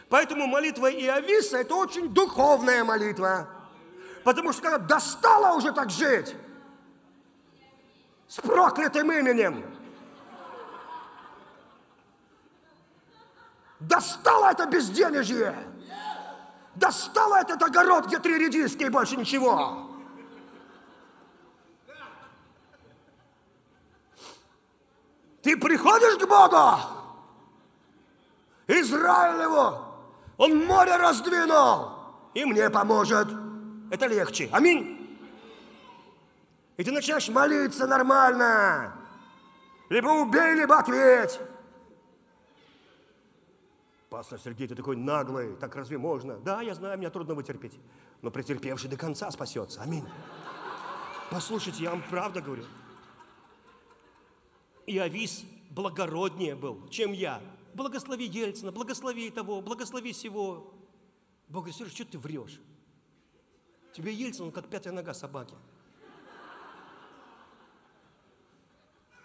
Поэтому 0.10 0.48
молитва 0.48 0.92
Иовиса– 0.92 1.58
это 1.60 1.76
очень 1.76 2.10
духовная 2.10 2.84
молитва. 2.84 3.48
Потому 4.24 4.54
что 4.54 4.64
когда 4.64 4.80
достала 4.80 5.56
уже 5.56 5.72
так 5.72 5.92
жить, 5.92 6.36
с 8.28 8.38
проклятым 8.38 9.12
именем, 9.12 9.64
достала 13.80 14.50
это 14.50 14.66
безденежье, 14.66 15.56
Достала 16.76 17.42
этот 17.42 17.62
огород, 17.62 18.08
где 18.08 18.20
три 18.20 18.38
редиски 18.38 18.84
и 18.84 18.90
больше 18.90 19.18
ничего. 19.18 19.88
Ты 25.42 25.58
приходишь 25.58 26.18
к 26.18 26.28
Богу, 26.28 26.80
Израиль 28.68 29.42
его, 29.42 29.86
он 30.38 30.66
море 30.66 30.96
раздвинул, 30.96 31.90
и 32.34 32.46
мне 32.46 32.70
поможет. 32.70 33.28
Это 33.90 34.08
легче. 34.08 34.50
Аминь. 34.52 35.20
И 36.78 36.84
ты 36.84 36.92
начинаешь 36.92 37.28
молиться 37.30 37.86
нормально. 37.86 38.96
Либо 39.90 40.08
убей, 40.08 40.56
либо 40.56 40.80
ответь. 40.80 41.40
Пастор 44.12 44.38
Сергей, 44.42 44.68
ты 44.68 44.76
такой 44.76 44.98
наглый, 44.98 45.56
так 45.56 45.74
разве 45.74 45.98
можно? 45.98 46.36
Да, 46.40 46.62
я 46.62 46.76
знаю, 46.76 47.00
меня 47.00 47.10
трудно 47.10 47.34
вытерпеть. 47.34 47.80
Но 48.22 48.30
претерпевший 48.30 48.90
до 48.90 48.98
конца 48.98 49.32
спасется. 49.32 49.82
Аминь. 49.82 50.06
Послушайте, 51.30 51.84
я 51.84 51.92
вам 51.92 52.04
правда 52.10 52.42
говорю. 52.42 52.66
Иовис 54.86 55.46
благороднее 55.70 56.56
был, 56.56 56.90
чем 56.90 57.14
я. 57.14 57.42
Благослови 57.74 58.26
Ельцина, 58.26 58.74
благослови 58.74 59.30
того, 59.30 59.62
благослови 59.62 60.12
всего. 60.12 60.74
Бог 61.48 61.64
говорит, 61.64 61.78
Сережа, 61.78 61.96
что 61.96 62.04
ты 62.04 62.20
врешь? 62.20 62.60
Тебе 63.94 64.14
Ельцин, 64.14 64.48
он 64.48 64.52
как 64.52 64.68
пятая 64.68 64.92
нога 64.92 65.14
собаки. 65.14 65.56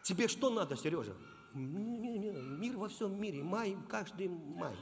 Тебе 0.05 0.29
что 0.29 0.49
надо, 0.49 0.77
Сережа? 0.77 1.17
Мир 1.57 2.77
во 2.77 2.89
всем 2.89 3.19
мире, 3.19 3.43
май, 3.43 3.77
каждый 3.89 4.29
май. 4.29 4.77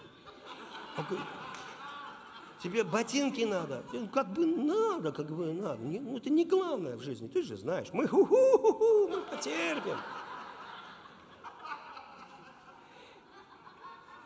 Тебе 2.60 2.82
ботинки 2.82 3.42
надо. 3.42 3.84
Как 4.12 4.32
бы 4.32 4.46
надо, 4.46 5.12
как 5.12 5.30
бы 5.30 5.52
надо. 5.52 5.82
Ну, 5.82 6.16
это 6.16 6.30
не 6.30 6.44
главное 6.44 6.96
в 6.96 7.02
жизни, 7.02 7.28
ты 7.28 7.42
же 7.42 7.56
знаешь. 7.56 7.88
Мы, 7.92 8.04
-ху 8.06 9.08
мы 9.08 9.20
потерпим. 9.20 9.98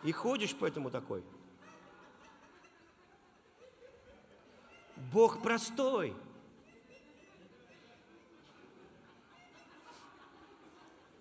И 0.04 0.12
ходишь 0.12 0.54
поэтому 0.58 0.90
такой. 0.90 1.22
Бог 5.12 5.42
простой. 5.42 6.14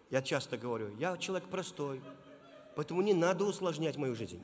Я 0.09 0.21
часто 0.21 0.57
говорю, 0.57 0.95
я 0.97 1.17
человек 1.17 1.49
простой, 1.49 2.01
поэтому 2.75 3.01
не 3.01 3.13
надо 3.13 3.43
усложнять 3.43 3.97
мою 3.97 4.15
жизнь. 4.15 4.41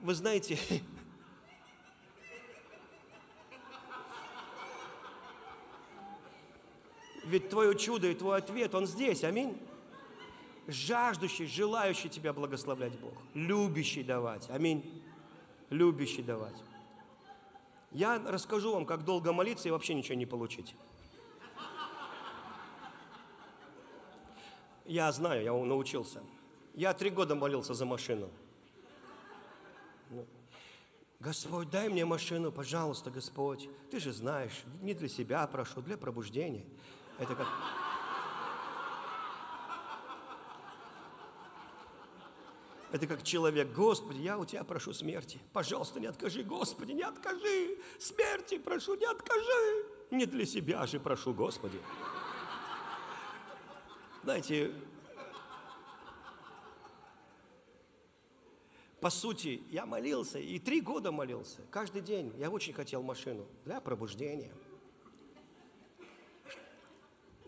Вы 0.00 0.14
знаете, 0.14 0.58
ведь 7.24 7.48
твое 7.48 7.78
чудо 7.78 8.08
и 8.08 8.14
твой 8.14 8.38
ответ, 8.38 8.74
он 8.74 8.86
здесь, 8.86 9.24
аминь. 9.24 9.56
Жаждущий, 10.66 11.46
желающий 11.46 12.08
тебя 12.08 12.32
благословлять 12.32 12.98
Бог, 12.98 13.12
любящий 13.34 14.02
давать, 14.02 14.48
аминь, 14.50 15.02
любящий 15.70 16.22
давать. 16.22 16.56
Я 17.92 18.18
расскажу 18.26 18.72
вам, 18.72 18.86
как 18.86 19.04
долго 19.04 19.32
молиться 19.32 19.68
и 19.68 19.70
вообще 19.70 19.94
ничего 19.94 20.16
не 20.16 20.26
получить. 20.26 20.74
Я 24.84 25.10
знаю, 25.12 25.42
я 25.42 25.52
научился. 25.52 26.22
Я 26.74 26.92
три 26.92 27.10
года 27.10 27.34
молился 27.34 27.72
за 27.74 27.86
машину. 27.86 28.30
Ну, 30.10 30.26
Господь, 31.20 31.70
дай 31.70 31.88
мне 31.88 32.04
машину, 32.04 32.52
пожалуйста, 32.52 33.10
Господь. 33.10 33.68
Ты 33.90 33.98
же 33.98 34.12
знаешь, 34.12 34.64
не 34.82 34.92
для 34.92 35.08
себя 35.08 35.46
прошу, 35.46 35.80
для 35.80 35.96
пробуждения. 35.96 36.66
Это 37.18 37.34
как... 37.34 37.46
Это 42.92 43.08
как 43.08 43.24
человек, 43.24 43.72
Господи, 43.72 44.20
я 44.20 44.38
у 44.38 44.44
Тебя 44.44 44.62
прошу 44.62 44.92
смерти. 44.92 45.40
Пожалуйста, 45.52 45.98
не 45.98 46.06
откажи, 46.06 46.44
Господи, 46.44 46.92
не 46.92 47.02
откажи. 47.02 47.78
Смерти 47.98 48.58
прошу, 48.58 48.94
не 48.94 49.06
откажи. 49.06 49.86
Не 50.12 50.26
для 50.26 50.46
себя 50.46 50.86
же 50.86 51.00
прошу, 51.00 51.32
Господи. 51.32 51.80
Знаете, 54.24 54.72
по 58.98 59.10
сути, 59.10 59.62
я 59.70 59.84
молился, 59.84 60.38
и 60.38 60.58
три 60.58 60.80
года 60.80 61.12
молился, 61.12 61.60
каждый 61.70 62.00
день. 62.00 62.32
Я 62.38 62.48
очень 62.48 62.72
хотел 62.72 63.02
машину 63.02 63.46
для 63.66 63.82
пробуждения. 63.82 64.54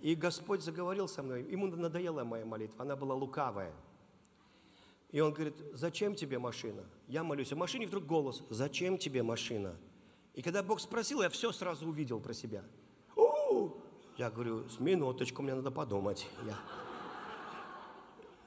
И 0.03 0.15
Господь 0.15 0.61
заговорил 0.61 1.09
со 1.09 1.23
мной, 1.23 1.45
ему 1.45 1.67
надоела 1.67 2.25
моя 2.25 2.45
молитва, 2.45 2.83
она 2.83 2.95
была 2.95 3.15
лукавая. 3.15 3.73
И 5.13 5.21
он 5.21 5.33
говорит, 5.33 5.55
зачем 5.73 6.15
тебе 6.15 6.39
машина? 6.39 6.85
Я 7.09 7.25
молюсь, 7.25 7.53
а 7.53 7.57
машине 7.57 7.87
вдруг 7.87 8.05
голос, 8.05 8.43
зачем 8.51 8.99
тебе 8.99 9.23
машина? 9.23 9.79
И 10.35 10.43
когда 10.43 10.63
Бог 10.63 10.81
спросил, 10.81 11.23
я 11.23 11.31
все 11.31 11.53
сразу 11.53 11.89
увидел 11.89 12.21
про 12.21 12.35
себя. 12.35 12.67
Я 14.17 14.31
говорю, 14.31 14.67
с 14.69 14.81
минуточку, 14.81 15.43
мне 15.43 15.55
надо 15.55 15.71
подумать. 15.71 16.27
Я, 16.47 16.59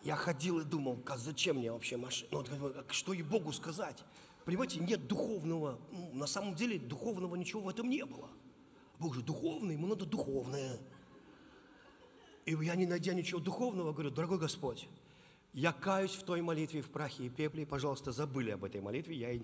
я 0.04 0.16
ходил 0.16 0.60
и 0.60 0.64
думал, 0.64 1.00
зачем 1.16 1.58
мне 1.58 1.72
вообще 1.72 1.96
машина? 1.96 2.30
Ну, 2.32 2.74
что 2.90 3.14
и 3.14 3.22
Богу 3.22 3.52
сказать? 3.52 4.04
Понимаете, 4.46 4.80
нет 4.80 5.06
духовного, 5.06 5.80
ну, 5.92 6.12
на 6.14 6.26
самом 6.26 6.56
деле 6.56 6.80
духовного 6.80 7.36
ничего 7.36 7.62
в 7.62 7.70
этом 7.70 7.88
не 7.88 8.04
было. 8.04 8.30
Бог 8.98 9.14
же 9.14 9.22
духовный, 9.22 9.76
ему 9.76 9.86
надо 9.86 10.06
духовное. 10.06 10.80
И 12.46 12.54
я, 12.54 12.76
не 12.76 12.88
найдя 12.88 13.14
ничего 13.14 13.40
духовного, 13.40 13.94
говорю, 13.94 14.10
дорогой 14.10 14.40
Господь, 14.40 14.88
я 15.54 15.72
каюсь 15.72 16.16
в 16.16 16.24
той 16.24 16.42
молитве 16.42 16.82
в 16.82 16.90
прахе 16.90 17.26
и 17.26 17.30
пепле, 17.30 17.68
пожалуйста, 17.68 18.12
забыли 18.12 18.50
об 18.50 18.64
этой 18.64 18.82
молитве, 18.82 19.16
я 19.16 19.40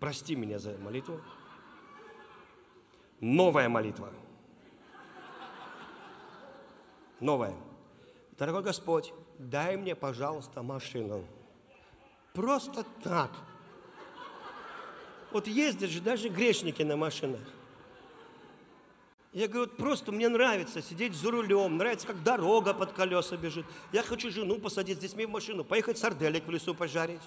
прости 0.00 0.34
меня 0.34 0.58
за 0.58 0.76
молитву. 0.78 1.20
Новая 3.20 3.68
молитва– 3.68 4.12
новое. 7.20 7.54
Дорогой 8.38 8.62
Господь, 8.62 9.12
дай 9.38 9.76
мне, 9.76 9.94
пожалуйста, 9.94 10.62
машину. 10.62 11.24
Просто 12.32 12.84
так. 13.02 13.30
Вот 15.30 15.46
ездят 15.46 15.90
же 15.90 16.00
даже 16.00 16.28
грешники 16.28 16.82
на 16.82 16.96
машинах. 16.96 17.40
Я 19.32 19.46
говорю, 19.46 19.70
просто 19.70 20.10
мне 20.10 20.28
нравится 20.28 20.82
сидеть 20.82 21.14
за 21.14 21.30
рулем, 21.30 21.76
нравится, 21.76 22.06
как 22.06 22.22
дорога 22.24 22.74
под 22.74 22.92
колеса 22.92 23.36
бежит. 23.36 23.64
Я 23.92 24.02
хочу 24.02 24.30
жену 24.30 24.58
посадить 24.58 24.98
с 24.98 25.00
детьми 25.00 25.24
в 25.24 25.30
машину, 25.30 25.62
поехать 25.62 25.98
сарделек 25.98 26.46
в 26.46 26.50
лесу 26.50 26.74
пожарить. 26.74 27.20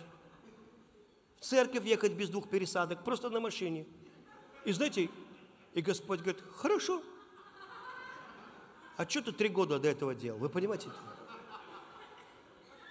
В 1.40 1.46
церковь 1.46 1.86
ехать 1.86 2.14
без 2.14 2.30
двух 2.30 2.50
пересадок, 2.50 3.04
просто 3.06 3.30
на 3.30 3.40
машине. 3.40 3.86
И 4.66 4.74
знаете, 4.74 5.10
и 5.74 5.82
Господь 5.82 6.20
говорит, 6.20 6.44
хорошо, 6.58 7.02
а 8.98 9.10
что 9.10 9.22
ты 9.22 9.32
три 9.32 9.50
года 9.50 9.80
до 9.80 9.90
этого 9.90 10.14
делал? 10.14 10.40
Вы 10.40 10.50
понимаете? 10.50 10.90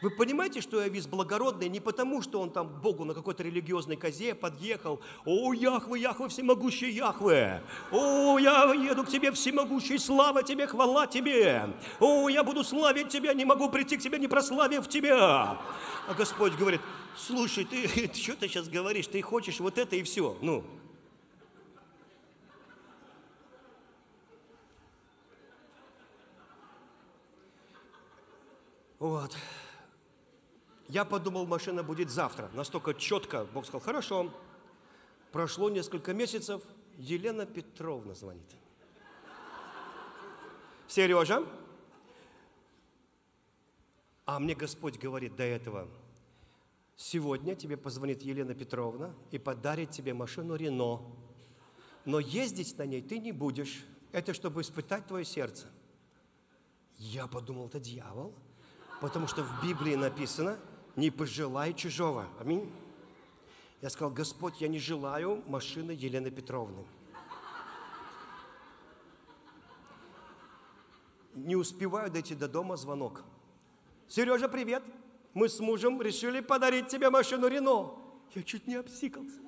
Вы 0.02 0.10
понимаете, 0.10 0.60
что 0.60 0.82
Иовис 0.82 1.06
благородный 1.06 1.68
не 1.68 1.78
потому, 1.78 2.22
что 2.22 2.40
он 2.40 2.50
там 2.50 2.66
Богу 2.66 3.04
на 3.04 3.14
какой-то 3.14 3.44
религиозной 3.44 3.96
козе 3.96 4.34
подъехал. 4.34 5.00
О, 5.24 5.52
Яхве, 5.52 6.00
Яхве, 6.00 6.28
всемогущий 6.28 6.90
Яхве. 6.90 7.62
О, 7.92 8.36
я 8.36 8.74
еду 8.74 9.04
к 9.04 9.08
тебе, 9.08 9.30
всемогущий, 9.30 9.98
слава 9.98 10.42
тебе, 10.42 10.66
хвала 10.66 11.06
тебе. 11.06 11.68
О, 12.00 12.28
я 12.28 12.42
буду 12.42 12.64
славить 12.64 13.10
тебя, 13.10 13.32
не 13.32 13.44
могу 13.44 13.68
прийти 13.68 13.96
к 13.96 14.00
тебе, 14.00 14.18
не 14.18 14.26
прославив 14.26 14.88
тебя. 14.88 15.56
А 16.08 16.14
Господь 16.18 16.54
говорит, 16.54 16.80
слушай, 17.16 17.64
ты, 17.64 17.86
ты 18.08 18.18
что 18.18 18.34
ты 18.34 18.48
сейчас 18.48 18.68
говоришь? 18.68 19.06
Ты 19.06 19.22
хочешь 19.22 19.60
вот 19.60 19.78
это 19.78 19.94
и 19.94 20.02
все. 20.02 20.36
Ну, 20.40 20.64
Вот. 29.02 29.36
Я 30.86 31.04
подумал, 31.04 31.44
машина 31.44 31.82
будет 31.82 32.08
завтра. 32.08 32.48
Настолько 32.54 32.94
четко. 32.94 33.44
Бог 33.46 33.66
сказал, 33.66 33.80
хорошо. 33.80 34.32
Прошло 35.32 35.68
несколько 35.70 36.14
месяцев. 36.14 36.62
Елена 36.98 37.44
Петровна 37.44 38.14
звонит. 38.14 38.46
Сережа, 40.86 41.44
а 44.24 44.38
мне 44.38 44.54
Господь 44.54 45.00
говорит 45.00 45.34
до 45.34 45.42
этого, 45.42 45.88
сегодня 46.94 47.56
тебе 47.56 47.76
позвонит 47.76 48.22
Елена 48.22 48.54
Петровна 48.54 49.12
и 49.32 49.38
подарит 49.38 49.90
тебе 49.90 50.14
машину 50.14 50.54
Рено. 50.54 51.00
Но 52.04 52.20
ездить 52.20 52.78
на 52.78 52.86
ней 52.86 53.02
ты 53.02 53.18
не 53.18 53.32
будешь. 53.32 53.84
Это 54.12 54.32
чтобы 54.32 54.60
испытать 54.60 55.08
твое 55.08 55.24
сердце. 55.24 55.66
Я 56.98 57.26
подумал, 57.26 57.66
это 57.66 57.80
дьявол. 57.80 58.32
Потому 59.02 59.26
что 59.26 59.42
в 59.42 59.66
Библии 59.66 59.96
написано, 59.96 60.60
не 60.94 61.10
пожелай 61.10 61.74
чужого. 61.74 62.28
Аминь. 62.38 62.72
Я 63.80 63.90
сказал, 63.90 64.12
Господь, 64.12 64.60
я 64.60 64.68
не 64.68 64.78
желаю 64.78 65.42
машины 65.48 65.90
Елены 65.90 66.30
Петровны. 66.30 66.86
Не 71.34 71.56
успеваю 71.56 72.12
дойти 72.12 72.36
до 72.36 72.46
дома, 72.46 72.76
звонок. 72.76 73.24
Сережа, 74.06 74.48
привет. 74.48 74.84
Мы 75.34 75.48
с 75.48 75.58
мужем 75.58 76.00
решили 76.00 76.38
подарить 76.38 76.86
тебе 76.86 77.10
машину 77.10 77.48
Рено. 77.48 77.98
Я 78.36 78.42
чуть 78.44 78.68
не 78.68 78.76
обсикался. 78.76 79.40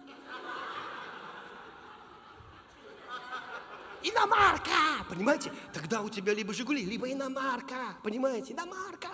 Иномарка! 4.02 5.04
Понимаете? 5.08 5.52
Тогда 5.72 6.02
у 6.02 6.08
тебя 6.10 6.34
либо 6.34 6.52
Жигули, 6.52 6.84
либо 6.84 7.10
иномарка. 7.10 7.96
Понимаете? 8.02 8.52
Иномарка! 8.52 9.08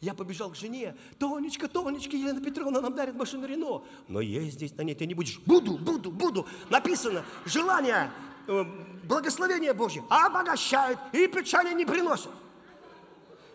Я 0.00 0.14
побежал 0.14 0.50
к 0.50 0.56
жене. 0.56 0.96
Тонечка, 1.18 1.68
Тонечка, 1.68 2.16
Елена 2.16 2.40
Петровна 2.40 2.80
нам 2.80 2.94
дарит 2.94 3.14
машину 3.14 3.46
Рено. 3.46 3.82
Но 4.08 4.20
ездить 4.20 4.76
на 4.76 4.82
ней 4.82 4.94
ты 4.94 5.06
не 5.06 5.14
будешь. 5.14 5.38
Буду, 5.40 5.78
буду, 5.78 6.10
буду. 6.10 6.46
Написано, 6.68 7.24
желание, 7.44 8.10
э, 8.46 8.64
благословение 9.04 9.72
Божье 9.72 10.04
обогащает 10.10 10.98
и 11.12 11.26
печали 11.26 11.74
не 11.74 11.86
приносит. 11.86 12.30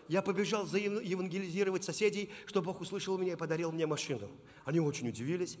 Я 0.08 0.20
побежал 0.20 0.66
евангелизировать 0.66 1.84
соседей, 1.84 2.30
чтобы 2.46 2.66
Бог 2.66 2.80
услышал 2.80 3.16
меня 3.16 3.32
и 3.32 3.36
подарил 3.36 3.72
мне 3.72 3.86
машину. 3.86 4.28
Они 4.64 4.80
очень 4.80 5.08
удивились. 5.08 5.58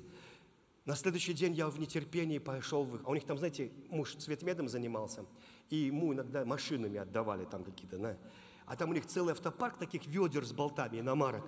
На 0.84 0.96
следующий 0.96 1.32
день 1.32 1.54
я 1.54 1.68
в 1.68 1.78
нетерпении 1.78 2.38
пошел 2.38 2.84
в 2.84 2.96
их... 2.96 3.02
А 3.04 3.10
у 3.10 3.14
них 3.14 3.24
там, 3.24 3.38
знаете, 3.38 3.70
муж 3.88 4.16
цветмедом 4.16 4.68
занимался, 4.68 5.24
и 5.70 5.76
ему 5.76 6.12
иногда 6.12 6.44
машинами 6.44 6.98
отдавали 6.98 7.44
там 7.44 7.62
какие-то, 7.62 7.98
да. 7.98 8.18
А 8.66 8.76
там 8.76 8.90
у 8.90 8.92
них 8.92 9.06
целый 9.06 9.32
автопарк 9.32 9.76
таких 9.76 10.06
ведер 10.06 10.44
с 10.44 10.52
болтами, 10.52 11.00
иномарок. 11.00 11.44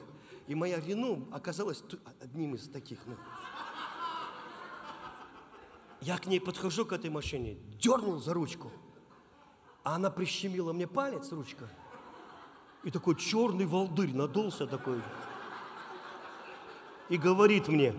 И 0.47 0.55
моя 0.55 0.81
Рену 0.81 1.27
оказалась 1.33 1.83
одним 2.21 2.55
из 2.55 2.69
таких. 2.69 2.99
Ну. 3.07 3.17
Я 6.01 6.19
к 6.19 6.27
ней 6.27 6.41
подхожу, 6.41 6.85
к 6.85 6.93
этой 6.93 7.09
машине, 7.09 7.57
дернул 7.81 8.19
за 8.19 8.35
ручку, 8.35 8.71
а 9.85 9.95
она 9.95 10.11
прищемила 10.11 10.73
мне 10.73 10.87
палец, 10.87 11.33
ручка, 11.33 11.71
и 12.83 12.91
такой 12.91 13.17
черный 13.17 13.65
волдырь 13.65 14.15
надулся 14.15 14.67
такой. 14.67 15.01
И 17.09 17.17
говорит 17.17 17.69
мне, 17.69 17.95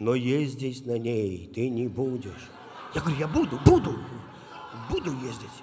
но 0.00 0.14
ездить 0.14 0.84
на 0.86 0.98
ней 0.98 1.48
ты 1.54 1.68
не 1.68 1.86
будешь. 1.86 2.50
Я 2.94 3.00
говорю, 3.00 3.18
я 3.18 3.28
буду, 3.28 3.60
буду, 3.64 3.98
буду 4.90 5.12
ездить. 5.18 5.62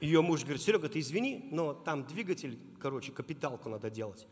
Ее 0.00 0.20
муж 0.20 0.42
говорит, 0.42 0.62
Серега, 0.62 0.88
ты 0.88 1.00
извини, 1.00 1.48
но 1.50 1.72
там 1.72 2.06
двигатель, 2.06 2.58
короче, 2.78 3.12
капиталку 3.12 3.68
надо 3.68 3.90
делать. 3.90 4.26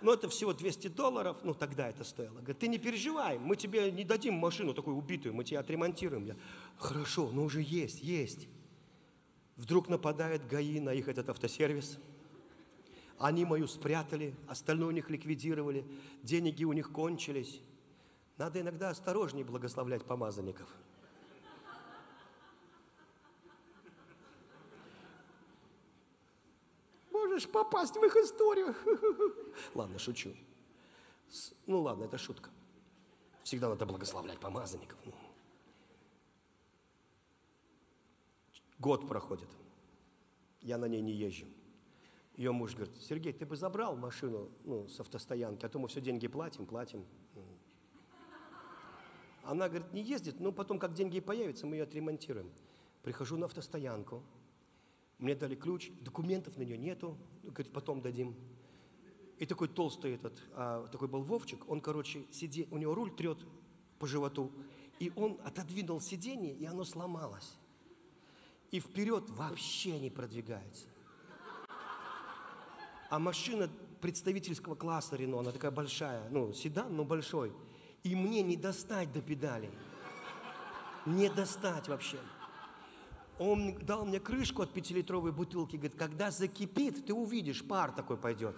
Но 0.00 0.12
это 0.12 0.28
всего 0.28 0.52
200 0.52 0.88
долларов, 0.88 1.38
ну 1.42 1.54
тогда 1.54 1.88
это 1.88 2.04
стоило. 2.04 2.38
Говорит, 2.38 2.58
ты 2.58 2.68
не 2.68 2.78
переживай, 2.78 3.38
мы 3.38 3.56
тебе 3.56 3.90
не 3.90 4.04
дадим 4.04 4.34
машину 4.34 4.74
такую 4.74 4.96
убитую, 4.96 5.34
мы 5.34 5.44
тебе 5.44 5.58
отремонтируем. 5.58 6.24
Я, 6.24 6.36
хорошо, 6.76 7.30
но 7.32 7.44
уже 7.44 7.62
есть, 7.62 8.02
есть. 8.02 8.48
Вдруг 9.56 9.88
нападает 9.88 10.46
ГАИ 10.46 10.80
на 10.80 10.90
их 10.90 11.08
этот 11.08 11.30
автосервис. 11.30 11.98
Они 13.18 13.46
мою 13.46 13.66
спрятали, 13.66 14.34
остальное 14.46 14.88
у 14.88 14.92
них 14.92 15.08
ликвидировали, 15.08 15.86
деньги 16.22 16.64
у 16.64 16.74
них 16.74 16.92
кончились. 16.92 17.62
Надо 18.36 18.60
иногда 18.60 18.90
осторожнее 18.90 19.46
благословлять 19.46 20.04
помазанников. 20.04 20.68
Можешь 27.36 27.50
попасть 27.50 27.94
в 27.94 28.02
их 28.02 28.16
историю. 28.16 28.74
Ладно, 29.74 29.98
шучу. 29.98 30.34
Ну 31.66 31.82
ладно, 31.82 32.04
это 32.04 32.16
шутка. 32.16 32.48
Всегда 33.42 33.68
надо 33.68 33.84
благословлять 33.84 34.40
помазанников. 34.40 34.98
Ну. 35.04 35.12
Год 38.78 39.06
проходит. 39.06 39.50
Я 40.62 40.78
на 40.78 40.86
ней 40.86 41.02
не 41.02 41.12
езжу. 41.12 41.44
Ее 42.36 42.52
муж 42.52 42.74
говорит, 42.74 42.96
Сергей, 43.02 43.34
ты 43.34 43.44
бы 43.44 43.54
забрал 43.54 43.96
машину 43.96 44.48
ну, 44.64 44.88
с 44.88 44.98
автостоянки, 44.98 45.66
а 45.66 45.68
то 45.68 45.78
мы 45.78 45.88
все 45.88 46.00
деньги 46.00 46.28
платим, 46.28 46.64
платим. 46.64 47.04
Она 49.42 49.68
говорит, 49.68 49.92
не 49.92 50.00
ездит, 50.00 50.40
но 50.40 50.52
потом, 50.52 50.78
как 50.78 50.94
деньги 50.94 51.20
появятся, 51.20 51.66
мы 51.66 51.76
ее 51.76 51.82
отремонтируем. 51.82 52.50
Прихожу 53.02 53.36
на 53.36 53.44
автостоянку, 53.44 54.22
мне 55.18 55.34
дали 55.34 55.54
ключ, 55.54 55.90
документов 56.00 56.56
на 56.56 56.62
нее 56.62 56.76
нету, 56.76 57.16
говорит, 57.42 57.72
потом 57.72 58.00
дадим. 58.02 58.34
И 59.38 59.46
такой 59.46 59.68
толстый 59.68 60.14
этот, 60.14 60.42
а, 60.52 60.86
такой 60.88 61.08
был 61.08 61.22
Вовчик, 61.22 61.68
он, 61.68 61.80
короче, 61.80 62.24
сиди, 62.30 62.68
у 62.70 62.78
него 62.78 62.94
руль 62.94 63.14
трет 63.14 63.38
по 63.98 64.06
животу, 64.06 64.50
и 64.98 65.12
он 65.16 65.38
отодвинул 65.44 66.00
сиденье, 66.00 66.54
и 66.54 66.64
оно 66.64 66.84
сломалось. 66.84 67.56
И 68.70 68.80
вперед 68.80 69.28
вообще 69.30 69.98
не 69.98 70.10
продвигается. 70.10 70.88
А 73.08 73.18
машина 73.18 73.70
представительского 74.00 74.74
класса 74.74 75.16
Рено, 75.16 75.40
она 75.40 75.52
такая 75.52 75.70
большая, 75.70 76.28
ну, 76.30 76.52
седан, 76.52 76.94
но 76.94 77.04
большой. 77.04 77.52
И 78.02 78.14
мне 78.14 78.42
не 78.42 78.56
достать 78.56 79.12
до 79.12 79.20
педалей. 79.20 79.70
Не 81.04 81.28
достать 81.28 81.88
вообще. 81.88 82.18
Он 83.38 83.74
дал 83.84 84.06
мне 84.06 84.18
крышку 84.18 84.62
от 84.62 84.72
пятилитровой 84.72 85.30
бутылки, 85.32 85.76
говорит, 85.76 85.98
когда 85.98 86.30
закипит, 86.30 87.06
ты 87.06 87.12
увидишь, 87.12 87.62
пар 87.64 87.92
такой 87.92 88.16
пойдет. 88.16 88.56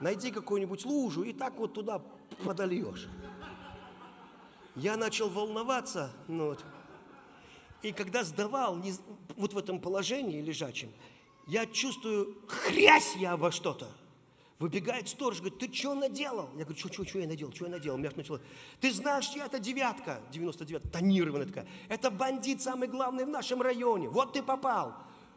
Найди 0.00 0.32
какую-нибудь 0.32 0.84
лужу 0.84 1.22
и 1.22 1.32
так 1.32 1.54
вот 1.58 1.74
туда 1.74 2.02
подольешь. 2.44 3.08
Я 4.74 4.96
начал 4.96 5.28
волноваться, 5.28 6.10
ну 6.26 6.46
вот. 6.46 6.64
И 7.82 7.92
когда 7.92 8.24
сдавал, 8.24 8.82
вот 9.36 9.52
в 9.52 9.58
этом 9.58 9.80
положении 9.80 10.40
лежачем, 10.40 10.90
я 11.46 11.66
чувствую, 11.66 12.36
хрясь 12.48 13.14
я 13.16 13.32
обо 13.32 13.50
что-то. 13.50 13.88
Выбегает 14.62 15.08
сторож, 15.08 15.38
говорит, 15.38 15.58
ты 15.58 15.74
что 15.74 15.92
наделал? 15.92 16.48
Я 16.56 16.62
говорю, 16.64 16.78
что, 16.78 17.04
что, 17.04 17.18
я 17.18 17.26
наделал, 17.26 17.52
что 17.52 17.64
я 17.64 17.72
наделал? 17.72 17.98
Меня 17.98 18.12
начало, 18.14 18.40
ты 18.80 18.92
знаешь, 18.92 19.28
я 19.34 19.46
это 19.46 19.58
девятка, 19.58 20.20
99, 20.30 20.92
тонированная 20.92 21.46
такая. 21.46 21.66
Это 21.88 22.12
бандит 22.12 22.62
самый 22.62 22.86
главный 22.86 23.24
в 23.24 23.28
нашем 23.28 23.60
районе. 23.60 24.08
Вот 24.08 24.34
ты 24.34 24.40
попал. 24.40 24.94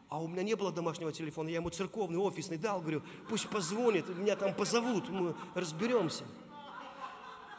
А 0.09 0.21
у 0.21 0.27
меня 0.27 0.43
не 0.43 0.55
было 0.55 0.71
домашнего 0.71 1.11
телефона, 1.11 1.47
я 1.49 1.55
ему 1.55 1.71
церковный, 1.71 2.19
офисный 2.19 2.59
дал, 2.59 2.81
говорю, 2.81 3.01
пусть 3.27 3.49
позвонит, 3.49 4.07
меня 4.09 4.35
там 4.35 4.53
позовут, 4.53 5.09
мы 5.09 5.33
разберемся. 5.55 6.23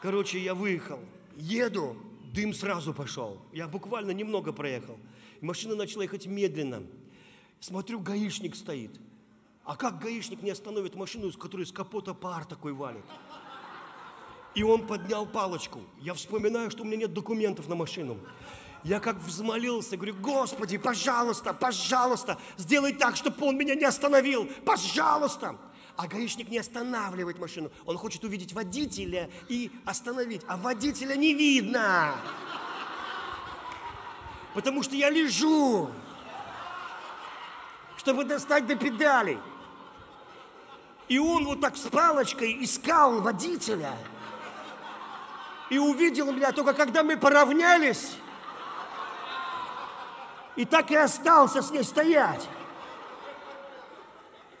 Короче, 0.01 0.39
я 0.39 0.55
выехал, 0.55 1.01
еду, 1.35 1.97
дым 2.33 2.53
сразу 2.53 2.93
пошел. 2.93 3.41
Я 3.51 3.67
буквально 3.67 4.11
немного 4.11 4.53
проехал. 4.53 4.97
Машина 5.41 5.75
начала 5.75 6.03
ехать 6.03 6.27
медленно. 6.27 6.83
Смотрю, 7.59 7.99
гаишник 7.99 8.55
стоит. 8.55 8.97
А 9.67 9.75
как 9.75 9.99
гаишник 9.99 10.41
не 10.41 10.51
остановит 10.51 10.95
машину, 10.95 11.29
с 11.29 11.35
которой 11.35 11.65
с 11.65 11.73
капота 11.73 12.13
пар 12.13 12.45
такой 12.45 12.71
валит? 12.71 13.03
И 14.55 14.63
он 14.63 14.87
поднял 14.87 15.25
палочку. 15.25 15.81
Я 15.99 16.13
вспоминаю, 16.13 16.71
что 16.71 16.83
у 16.83 16.85
меня 16.85 16.99
нет 16.99 17.13
документов 17.13 17.67
на 17.67 17.75
машину. 17.75 18.17
Я 18.85 19.01
как 19.01 19.17
взмолился, 19.17 19.97
говорю, 19.97 20.15
Господи, 20.15 20.77
пожалуйста, 20.77 21.53
пожалуйста, 21.53 22.37
сделай 22.55 22.93
так, 22.93 23.17
чтобы 23.17 23.45
он 23.45 23.57
меня 23.57 23.75
не 23.75 23.83
остановил, 23.83 24.49
пожалуйста. 24.63 25.57
А 25.97 26.07
гаишник 26.07 26.47
не 26.47 26.59
останавливает 26.59 27.37
машину. 27.37 27.69
Он 27.85 27.97
хочет 27.97 28.23
увидеть 28.23 28.53
водителя 28.53 29.29
и 29.49 29.69
остановить. 29.83 30.43
А 30.47 30.55
водителя 30.55 31.17
не 31.17 31.33
видно. 31.33 32.15
Потому 34.53 34.81
что 34.81 34.95
я 34.95 35.09
лежу 35.09 35.89
чтобы 38.07 38.23
достать 38.23 38.65
до 38.65 38.77
педалей. 38.77 39.37
И 41.07 41.19
он 41.19 41.45
вот 41.45 41.61
так 41.61 41.77
с 41.77 41.87
палочкой 41.87 42.63
искал 42.63 43.21
водителя. 43.21 43.97
И 45.69 45.77
увидел 45.77 46.31
меня 46.31 46.51
только 46.51 46.73
когда 46.73 47.03
мы 47.03 47.17
поравнялись. 47.17 48.15
И 50.55 50.65
так 50.65 50.91
и 50.91 50.95
остался 50.95 51.61
с 51.61 51.71
ней 51.71 51.83
стоять. 51.83 52.47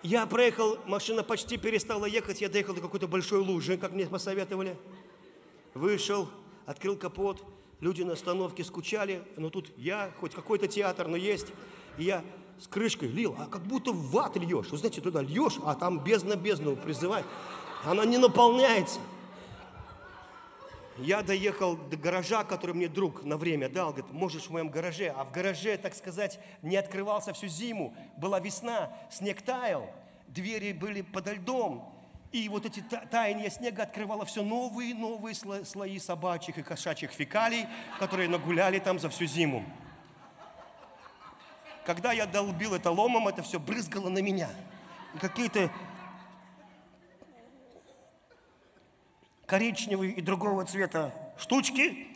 Я 0.03 0.25
проехал, 0.25 0.77
машина 0.85 1.23
почти 1.23 1.57
перестала 1.57 2.05
ехать, 2.05 2.39
я 2.39 2.49
доехал 2.49 2.73
до 2.73 2.81
какой-то 2.81 3.07
большой 3.07 3.39
лужи, 3.39 3.77
как 3.77 3.91
мне 3.91 4.05
посоветовали. 4.05 4.77
Вышел, 5.73 6.29
открыл 6.65 6.95
капот, 6.95 7.43
люди 7.81 8.03
на 8.03 8.13
остановке 8.13 8.63
скучали, 8.63 9.23
но 9.35 9.49
тут 9.49 9.71
я, 9.75 10.11
хоть 10.19 10.33
какой-то 10.33 10.67
театр, 10.67 11.07
но 11.07 11.17
есть. 11.17 11.47
И 11.97 12.03
я 12.03 12.23
с 12.59 12.67
крышкой 12.67 13.09
лил, 13.09 13.35
а 13.37 13.45
как 13.45 13.63
будто 13.63 13.91
в 13.91 14.11
ват 14.11 14.35
льешь. 14.37 14.69
Вы 14.69 14.77
знаете, 14.77 15.01
туда 15.01 15.21
льешь, 15.21 15.59
а 15.63 15.75
там 15.75 15.99
бездна 15.99 16.35
бездну 16.35 16.75
призывает. 16.75 17.25
Она 17.83 18.05
не 18.05 18.17
наполняется. 18.17 18.99
Я 20.97 21.21
доехал 21.21 21.77
до 21.77 21.95
гаража, 21.95 22.43
который 22.43 22.73
мне 22.73 22.87
друг 22.87 23.23
на 23.23 23.37
время 23.37 23.69
дал. 23.69 23.91
Говорит, 23.91 24.11
можешь 24.11 24.45
в 24.45 24.49
моем 24.49 24.69
гараже. 24.69 25.13
А 25.15 25.25
в 25.25 25.31
гараже, 25.31 25.77
так 25.77 25.93
сказать, 25.93 26.39
не 26.63 26.75
открывался 26.75 27.33
всю 27.33 27.47
зиму. 27.47 27.95
Была 28.17 28.39
весна, 28.39 28.91
снег 29.11 29.43
таял, 29.43 29.87
двери 30.27 30.71
были 30.71 31.01
подо 31.01 31.33
льдом. 31.33 31.93
И 32.31 32.49
вот 32.49 32.65
эти 32.65 32.83
таяния 33.11 33.49
снега 33.49 33.83
открывало 33.83 34.25
все 34.25 34.43
новые 34.43 34.91
и 34.91 34.93
новые 34.93 35.35
слои 35.35 35.99
собачьих 35.99 36.57
и 36.57 36.63
кошачьих 36.63 37.11
фекалий, 37.11 37.67
которые 37.99 38.27
нагуляли 38.27 38.79
там 38.79 38.99
за 38.99 39.09
всю 39.09 39.25
зиму. 39.25 39.63
Когда 41.87 42.11
я 42.11 42.25
долбил 42.25 42.73
это 42.73 42.91
ломом, 42.91 43.29
это 43.29 43.41
все 43.43 43.61
брызгало 43.61 44.09
на 44.09 44.21
меня. 44.21 44.49
Какие-то 45.21 45.71
коричневые 49.45 50.11
и 50.11 50.21
другого 50.21 50.65
цвета 50.65 51.13
штучки, 51.37 52.09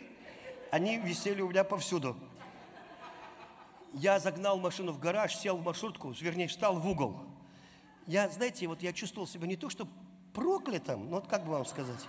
они 0.72 0.98
висели 0.98 1.42
у 1.42 1.48
меня 1.48 1.64
повсюду. 1.64 2.18
Я 3.94 4.20
загнал 4.20 4.60
машину 4.60 4.92
в 4.92 5.00
гараж, 5.00 5.38
сел 5.38 5.56
в 5.56 5.64
маршрутку, 5.64 6.12
вернее, 6.20 6.50
встал 6.50 6.78
в 6.78 6.86
угол. 6.86 7.16
Я, 8.08 8.28
знаете, 8.28 8.68
вот 8.68 8.84
я 8.84 8.92
чувствовал 8.92 9.26
себя 9.26 9.48
не 9.48 9.56
то, 9.56 9.70
что 9.70 9.88
проклятым, 10.34 11.06
ну 11.06 11.12
вот 11.12 11.28
как 11.28 11.46
бы 11.46 11.52
вам 11.52 11.66
сказать. 11.66 12.06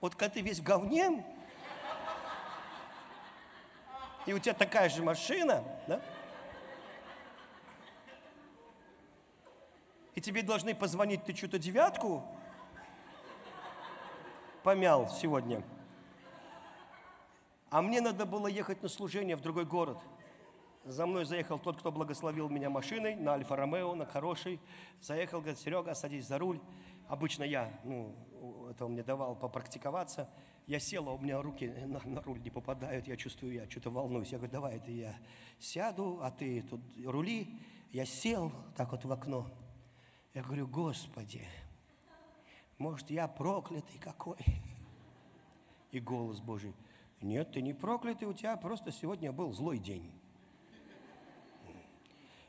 Вот 0.00 0.16
когда 0.16 0.34
ты 0.34 0.40
весь 0.40 0.58
в 0.58 0.64
говне, 0.64 1.24
и 4.26 4.32
у 4.32 4.38
тебя 4.38 4.54
такая 4.54 4.88
же 4.88 5.02
машина, 5.02 5.64
да? 5.86 6.00
И 10.14 10.20
тебе 10.20 10.42
должны 10.42 10.74
позвонить, 10.74 11.24
ты 11.24 11.34
что-то 11.34 11.58
девятку 11.58 12.22
помял 14.62 15.08
сегодня. 15.08 15.62
А 17.70 17.82
мне 17.82 18.00
надо 18.00 18.26
было 18.26 18.46
ехать 18.46 18.82
на 18.82 18.88
служение 18.88 19.36
в 19.36 19.40
другой 19.40 19.64
город. 19.64 19.98
За 20.84 21.06
мной 21.06 21.24
заехал 21.24 21.58
тот, 21.58 21.78
кто 21.78 21.92
благословил 21.92 22.48
меня 22.48 22.68
машиной, 22.70 23.14
на 23.14 23.34
Альфа-Ромео, 23.34 23.94
на 23.94 24.06
хороший. 24.06 24.60
Заехал, 25.00 25.40
говорит, 25.40 25.58
Серега, 25.58 25.94
садись 25.94 26.26
за 26.26 26.38
руль. 26.38 26.60
Обычно 27.08 27.44
я, 27.44 27.70
ну, 27.84 28.14
это 28.70 28.86
он 28.86 28.92
мне 28.92 29.02
давал 29.02 29.36
попрактиковаться. 29.36 30.28
Я 30.70 30.78
сел, 30.78 31.08
а 31.08 31.14
у 31.14 31.18
меня 31.18 31.42
руки 31.42 31.66
на, 31.66 32.00
на 32.04 32.22
руль 32.22 32.40
не 32.42 32.50
попадают, 32.50 33.08
я 33.08 33.16
чувствую, 33.16 33.54
я 33.54 33.68
что-то 33.68 33.90
волнуюсь. 33.90 34.30
Я 34.30 34.38
говорю, 34.38 34.52
давай, 34.52 34.76
это 34.76 34.92
я 34.92 35.18
сяду, 35.58 36.20
а 36.22 36.30
ты 36.30 36.62
тут 36.62 36.80
рули. 37.04 37.58
Я 37.90 38.04
сел 38.04 38.52
так 38.76 38.92
вот 38.92 39.04
в 39.04 39.10
окно. 39.10 39.50
Я 40.32 40.44
говорю, 40.44 40.68
Господи, 40.68 41.44
может, 42.78 43.10
я 43.10 43.26
проклятый 43.26 43.98
какой? 43.98 44.38
И 45.90 45.98
голос 45.98 46.40
Божий, 46.40 46.72
нет, 47.20 47.50
ты 47.50 47.62
не 47.62 47.72
проклятый, 47.72 48.28
у 48.28 48.32
тебя 48.32 48.56
просто 48.56 48.92
сегодня 48.92 49.32
был 49.32 49.52
злой 49.52 49.80
день. 49.80 50.12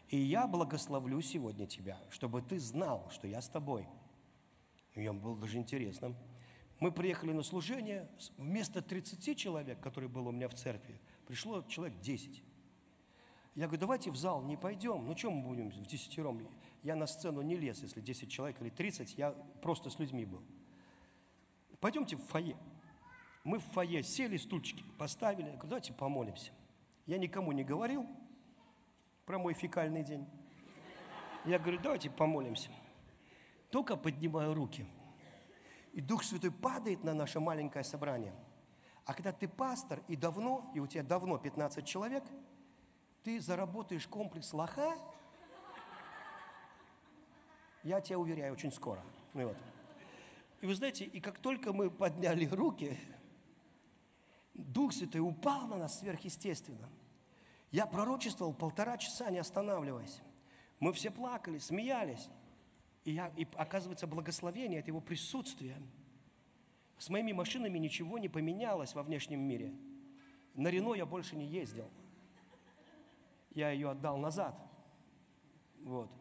И 0.09 0.17
я 0.19 0.45
благословлю 0.45 1.19
сегодня 1.21 1.65
тебя, 1.65 1.97
чтобы 2.11 2.43
ты 2.43 2.59
знал, 2.59 3.09
что 3.09 3.25
я 3.25 3.41
с 3.41 3.49
тобой. 3.49 3.87
И 4.93 4.99
мне 4.99 5.11
было 5.11 5.35
даже 5.35 5.57
интересно. 5.57 6.15
Мы 6.81 6.91
приехали 6.91 7.31
на 7.31 7.43
служение, 7.43 8.09
вместо 8.37 8.81
30 8.81 9.37
человек, 9.37 9.79
которые 9.79 10.09
было 10.09 10.29
у 10.29 10.31
меня 10.31 10.49
в 10.49 10.55
церкви, 10.55 10.99
пришло 11.27 11.61
человек 11.61 11.99
10. 11.99 12.43
Я 13.53 13.67
говорю, 13.67 13.81
давайте 13.81 14.09
в 14.09 14.17
зал 14.17 14.41
не 14.41 14.57
пойдем. 14.57 15.05
Ну, 15.05 15.13
чем 15.13 15.33
мы 15.33 15.49
будем 15.49 15.69
в 15.69 15.85
десятером? 15.85 16.41
Я 16.81 16.95
на 16.95 17.05
сцену 17.05 17.43
не 17.43 17.55
лез, 17.55 17.83
если 17.83 18.01
10 18.01 18.31
человек 18.31 18.59
или 18.61 18.69
30, 18.69 19.15
я 19.15 19.29
просто 19.61 19.91
с 19.91 19.99
людьми 19.99 20.25
был. 20.25 20.41
Пойдемте 21.79 22.15
в 22.15 22.23
фойе. 22.23 22.57
Мы 23.43 23.59
в 23.59 23.63
фойе 23.63 24.01
сели, 24.01 24.37
стульчики 24.37 24.83
поставили. 24.97 25.49
Я 25.49 25.51
говорю, 25.51 25.69
давайте 25.69 25.93
помолимся. 25.93 26.51
Я 27.05 27.19
никому 27.19 27.51
не 27.51 27.63
говорил 27.63 28.07
про 29.27 29.37
мой 29.37 29.53
фекальный 29.53 30.03
день. 30.03 30.25
Я 31.45 31.59
говорю, 31.59 31.79
давайте 31.79 32.09
помолимся. 32.09 32.71
Только 33.69 33.95
поднимаю 33.95 34.55
руки. 34.55 34.87
И 35.93 36.01
Дух 36.01 36.23
Святой 36.23 36.51
падает 36.51 37.03
на 37.03 37.13
наше 37.13 37.39
маленькое 37.39 37.83
собрание. 37.83 38.33
А 39.05 39.13
когда 39.13 39.31
ты 39.31 39.47
пастор 39.47 40.01
и 40.07 40.15
давно, 40.15 40.71
и 40.73 40.79
у 40.79 40.87
тебя 40.87 41.03
давно 41.03 41.37
15 41.37 41.85
человек, 41.85 42.23
ты 43.23 43.41
заработаешь 43.41 44.07
комплекс 44.07 44.53
лоха, 44.53 44.95
я 47.83 47.99
тебя 47.99 48.19
уверяю, 48.19 48.53
очень 48.53 48.71
скоро. 48.71 49.03
Ну, 49.33 49.47
вот. 49.47 49.57
И 50.61 50.67
вы 50.67 50.75
знаете, 50.75 51.05
и 51.05 51.19
как 51.19 51.39
только 51.39 51.73
мы 51.73 51.89
подняли 51.89 52.45
руки, 52.45 52.97
Дух 54.53 54.93
Святой 54.93 55.21
упал 55.21 55.67
на 55.67 55.77
нас 55.77 55.99
сверхъестественно. 55.99 56.89
Я 57.71 57.87
пророчествовал 57.87 58.53
полтора 58.53 58.97
часа, 58.97 59.29
не 59.31 59.39
останавливаясь. 59.39 60.21
Мы 60.79 60.93
все 60.93 61.09
плакали, 61.09 61.57
смеялись. 61.57 62.29
И, 63.03 63.13
я, 63.13 63.31
и 63.35 63.47
оказывается, 63.55 64.07
благословение– 64.07 64.79
это 64.81 64.89
его 64.89 65.01
присутствие. 65.01 65.81
С 66.97 67.09
моими 67.09 67.31
машинами 67.31 67.79
ничего 67.79 68.19
не 68.19 68.29
поменялось 68.29 68.93
во 68.93 69.01
внешнем 69.01 69.39
мире. 69.39 69.73
На 70.53 70.67
Рено 70.67 70.93
я 70.93 71.05
больше 71.05 71.35
не 71.35 71.45
ездил. 71.45 71.89
Я 73.51 73.71
ее 73.71 73.89
отдал 73.89 74.17
назад. 74.17 74.55
Вот. 75.83 76.11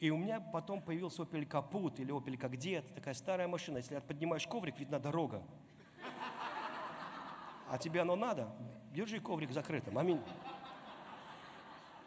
И 0.00 0.10
у 0.10 0.18
меня 0.18 0.40
потом 0.40 0.82
появился 0.82 1.22
Opel 1.22 1.46
Капут 1.46 2.00
или 2.00 2.12
Opel 2.12 2.36
как 2.36 2.56
дед, 2.56 2.94
такая 2.94 3.14
старая 3.14 3.48
машина. 3.48 3.78
Если 3.78 3.98
поднимаешь 4.00 4.46
коврик, 4.46 4.78
видна 4.78 4.98
дорога. 4.98 5.42
А 7.70 7.78
тебе 7.78 8.02
оно 8.02 8.16
надо? 8.16 8.54
Держи 8.92 9.20
коврик 9.20 9.52
закрытым. 9.52 9.96
Аминь. 9.96 10.20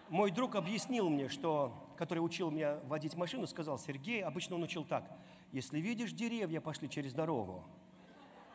Мой 0.10 0.30
друг 0.30 0.56
объяснил 0.56 1.10
мне, 1.10 1.30
что, 1.30 1.85
который 1.98 2.20
учил 2.20 2.52
меня 2.52 2.80
водить 2.86 3.16
машину, 3.16 3.48
сказал, 3.48 3.80
Сергей, 3.80 4.24
обычно 4.24 4.56
он 4.56 4.64
учил 4.64 4.86
так, 4.86 5.10
если 5.52 5.80
видишь 5.80 6.12
деревья, 6.12 6.62
пошли 6.62 6.90
через 6.90 7.14
дорогу, 7.14 7.64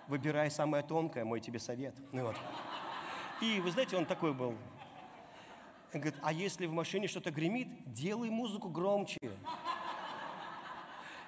выбирай 0.09 0.51
самое 0.51 0.83
тонкое, 0.83 1.25
мой 1.25 1.41
тебе 1.41 1.59
совет. 1.59 1.95
Ну, 2.13 2.27
вот. 2.27 2.37
И 3.41 3.61
вы 3.61 3.71
знаете, 3.71 3.97
он 3.97 4.07
такой 4.07 4.35
был 4.35 4.55
он 5.93 6.01
говорит, 6.01 6.21
а 6.23 6.33
если 6.33 6.67
в 6.67 6.73
машине 6.73 7.09
что-то 7.09 7.31
гремит, 7.33 7.69
делай 7.93 8.31
музыку 8.31 8.69
громче. 8.69 9.19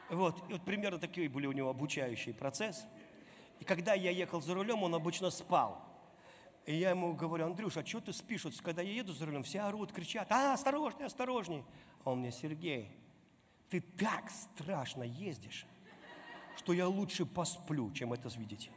Вот, 0.08 0.38
и 0.48 0.52
вот 0.52 0.64
примерно 0.64 0.98
такие 0.98 1.28
были 1.28 1.46
у 1.46 1.52
него 1.52 1.70
обучающий 1.70 2.32
процесс. 2.32 2.86
И 3.58 3.64
когда 3.64 3.94
я 3.94 4.10
ехал 4.10 4.40
за 4.40 4.54
рулем, 4.54 4.82
он 4.82 4.94
обычно 4.94 5.30
спал. 5.30 5.82
И 6.64 6.76
я 6.76 6.90
ему 6.90 7.14
говорю, 7.14 7.46
Андрюш, 7.46 7.76
а 7.76 7.84
что 7.84 8.00
ты 8.00 8.12
спишь? 8.12 8.44
Вот, 8.44 8.54
когда 8.60 8.82
я 8.82 8.92
еду 8.92 9.12
за 9.12 9.26
рулем, 9.26 9.42
все 9.42 9.60
орут, 9.62 9.92
кричат, 9.92 10.30
а, 10.30 10.52
осторожней, 10.54 11.06
осторожней. 11.06 11.64
А 12.04 12.12
он 12.12 12.20
мне, 12.20 12.30
Сергей, 12.30 12.88
ты 13.68 13.80
так 13.80 14.30
страшно 14.30 15.02
ездишь, 15.02 15.66
что 16.56 16.72
я 16.72 16.86
лучше 16.86 17.26
посплю, 17.26 17.90
чем 17.92 18.12
это 18.12 18.28
видеть. 18.38 18.70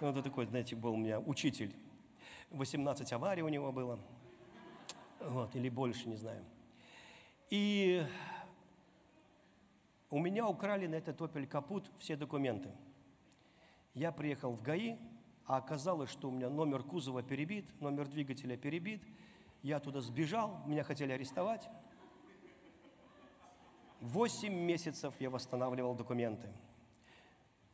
Вот 0.00 0.22
такой, 0.22 0.46
знаете, 0.46 0.76
был 0.76 0.92
у 0.92 0.96
меня 0.96 1.18
учитель. 1.18 1.74
18 2.50 3.10
аварий 3.12 3.42
у 3.42 3.48
него 3.48 3.72
было 3.72 3.98
вот, 5.20 5.54
или 5.56 5.68
больше, 5.68 6.08
не 6.08 6.16
знаю. 6.16 6.44
И 7.48 8.04
у 10.10 10.18
меня 10.18 10.46
украли 10.46 10.86
на 10.86 10.96
этот 10.96 11.20
Opel 11.20 11.46
Капут 11.46 11.90
все 11.98 12.16
документы. 12.16 12.70
Я 13.94 14.12
приехал 14.12 14.52
в 14.52 14.62
ГАИ, 14.62 14.96
а 15.46 15.56
оказалось, 15.58 16.10
что 16.10 16.28
у 16.28 16.30
меня 16.30 16.48
номер 16.48 16.82
кузова 16.82 17.22
перебит, 17.22 17.66
номер 17.80 18.08
двигателя 18.08 18.56
перебит. 18.56 19.02
Я 19.62 19.80
туда 19.80 20.00
сбежал, 20.00 20.62
меня 20.66 20.84
хотели 20.84 21.12
арестовать. 21.12 21.68
Восемь 24.00 24.54
месяцев 24.54 25.14
я 25.20 25.30
восстанавливал 25.30 25.94
документы. 25.94 26.48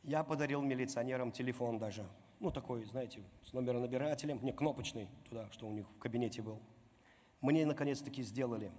Я 0.03 0.25
подарил 0.25 0.63
милиционерам 0.63 1.33
телефон 1.33 1.79
даже. 1.79 2.07
Ну, 2.41 2.51
такой, 2.51 2.85
знаете, 2.85 3.23
с 3.45 3.53
номеронабирателем, 3.53 4.43
не 4.43 4.53
кнопочный 4.53 5.09
туда, 5.29 5.51
что 5.51 5.67
у 5.67 5.73
них 5.73 5.87
в 5.89 5.99
кабинете 5.99 6.43
был 6.43 6.61
мне 7.43 7.67
наконец-таки 7.67 8.23
сделали. 8.23 8.73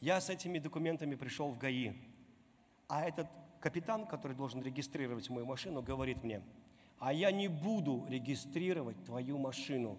Я 0.00 0.20
с 0.20 0.30
этими 0.30 0.58
документами 0.58 1.16
пришел 1.16 1.50
в 1.50 1.58
ГАИ, 1.58 1.92
а 2.88 3.04
этот 3.04 3.28
капитан, 3.60 4.06
который 4.06 4.36
должен 4.36 4.62
регистрировать 4.62 5.28
мою 5.30 5.46
машину, 5.46 5.82
говорит 5.82 6.22
мне, 6.22 6.42
а 7.02 7.12
я 7.12 7.32
не 7.32 7.48
буду 7.48 8.06
регистрировать 8.08 9.04
твою 9.04 9.36
машину. 9.36 9.98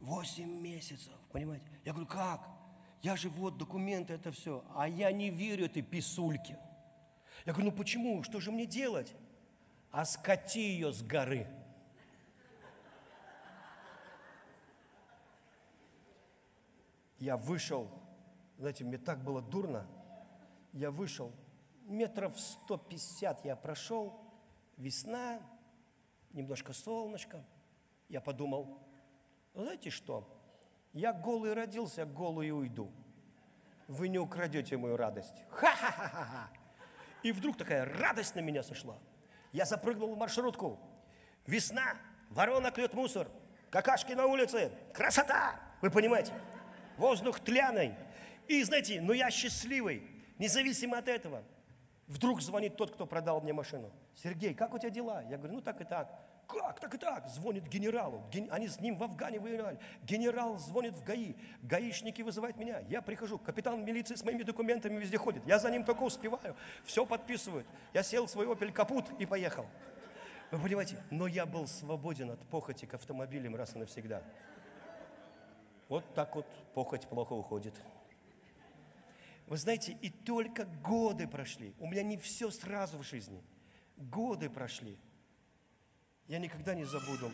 Восемь 0.00 0.60
месяцев, 0.60 1.14
понимаете? 1.30 1.64
Я 1.84 1.92
говорю, 1.92 2.08
как? 2.08 2.48
Я 3.00 3.14
же 3.14 3.28
вот 3.28 3.56
документы, 3.56 4.14
это 4.14 4.32
все. 4.32 4.64
А 4.74 4.88
я 4.88 5.12
не 5.12 5.30
верю 5.30 5.66
этой 5.66 5.82
писульке. 5.82 6.58
Я 7.46 7.52
говорю, 7.52 7.70
ну 7.70 7.76
почему? 7.76 8.24
Что 8.24 8.40
же 8.40 8.50
мне 8.50 8.66
делать? 8.66 9.14
А 9.92 10.04
скати 10.04 10.60
ее 10.60 10.92
с 10.92 11.00
горы. 11.00 11.46
я 17.20 17.36
вышел, 17.36 17.88
знаете, 18.58 18.82
мне 18.82 18.98
так 18.98 19.22
было 19.22 19.40
дурно, 19.40 19.86
я 20.72 20.90
вышел, 20.90 21.32
метров 21.84 22.38
150 22.38 23.44
я 23.44 23.54
прошел, 23.54 24.23
весна, 24.76 25.40
немножко 26.32 26.72
солнышко. 26.72 27.44
Я 28.08 28.20
подумал, 28.20 28.78
знаете 29.54 29.90
что, 29.90 30.28
я 30.92 31.12
голый 31.12 31.54
родился, 31.54 32.04
голый 32.04 32.50
уйду. 32.50 32.92
Вы 33.88 34.08
не 34.08 34.18
украдете 34.18 34.76
мою 34.76 34.96
радость. 34.96 35.44
Ха-ха-ха-ха! 35.50 36.50
И 37.22 37.32
вдруг 37.32 37.56
такая 37.56 37.84
радость 37.84 38.34
на 38.34 38.40
меня 38.40 38.62
сошла. 38.62 38.98
Я 39.52 39.64
запрыгнул 39.64 40.14
в 40.14 40.18
маршрутку. 40.18 40.78
Весна, 41.46 41.94
ворона 42.30 42.70
клюет 42.70 42.94
мусор, 42.94 43.28
какашки 43.70 44.12
на 44.12 44.26
улице, 44.26 44.72
красота! 44.92 45.60
Вы 45.80 45.90
понимаете? 45.90 46.32
Воздух 46.96 47.40
тляный. 47.40 47.94
И 48.48 48.62
знаете, 48.62 49.00
но 49.00 49.12
я 49.12 49.30
счастливый, 49.30 50.08
независимо 50.38 50.98
от 50.98 51.08
этого. 51.08 51.42
Вдруг 52.06 52.42
звонит 52.42 52.76
тот, 52.76 52.90
кто 52.90 53.06
продал 53.06 53.40
мне 53.40 53.52
машину. 53.52 53.90
Сергей, 54.14 54.54
как 54.54 54.74
у 54.74 54.78
тебя 54.78 54.90
дела? 54.90 55.22
Я 55.22 55.38
говорю, 55.38 55.54
ну 55.54 55.60
так 55.60 55.80
и 55.80 55.84
так. 55.84 56.08
Как 56.46 56.78
так 56.78 56.94
и 56.94 56.98
так? 56.98 57.28
Звонит 57.28 57.66
генералу. 57.68 58.22
Ген... 58.30 58.48
Они 58.50 58.68
с 58.68 58.78
ним 58.78 58.96
в 58.96 59.02
Афгане 59.02 59.40
воевали. 59.40 59.78
Генерал 60.02 60.58
звонит 60.58 60.94
в 60.94 61.02
ГАИ. 61.02 61.34
Гаишники 61.62 62.20
вызывают 62.20 62.56
меня. 62.58 62.80
Я 62.88 63.00
прихожу. 63.00 63.38
Капитан 63.38 63.82
милиции 63.84 64.14
с 64.14 64.24
моими 64.24 64.42
документами 64.42 64.98
везде 64.98 65.16
ходит. 65.16 65.46
Я 65.46 65.58
за 65.58 65.70
ним 65.70 65.84
только 65.84 66.02
успеваю. 66.02 66.54
Все 66.84 67.06
подписывают. 67.06 67.66
Я 67.94 68.02
сел 68.02 68.26
в 68.26 68.30
свой 68.30 68.50
опель 68.50 68.72
капут 68.72 69.06
и 69.18 69.24
поехал. 69.24 69.66
Вы 70.50 70.58
понимаете? 70.58 71.02
Но 71.10 71.26
я 71.26 71.46
был 71.46 71.66
свободен 71.66 72.30
от 72.30 72.40
похоти 72.48 72.84
к 72.84 72.94
автомобилям 72.94 73.56
раз 73.56 73.74
и 73.74 73.78
навсегда. 73.78 74.22
Вот 75.88 76.04
так 76.14 76.34
вот 76.36 76.46
похоть 76.74 77.06
плохо 77.06 77.32
уходит. 77.32 77.74
Вы 79.46 79.56
знаете, 79.56 79.96
и 80.00 80.10
только 80.10 80.64
годы 80.64 81.28
прошли. 81.28 81.74
У 81.78 81.86
меня 81.86 82.02
не 82.02 82.16
все 82.16 82.50
сразу 82.50 82.98
в 82.98 83.02
жизни. 83.02 83.42
Годы 83.96 84.48
прошли. 84.48 84.98
Я 86.26 86.38
никогда 86.38 86.74
не 86.74 86.84
забуду. 86.84 87.30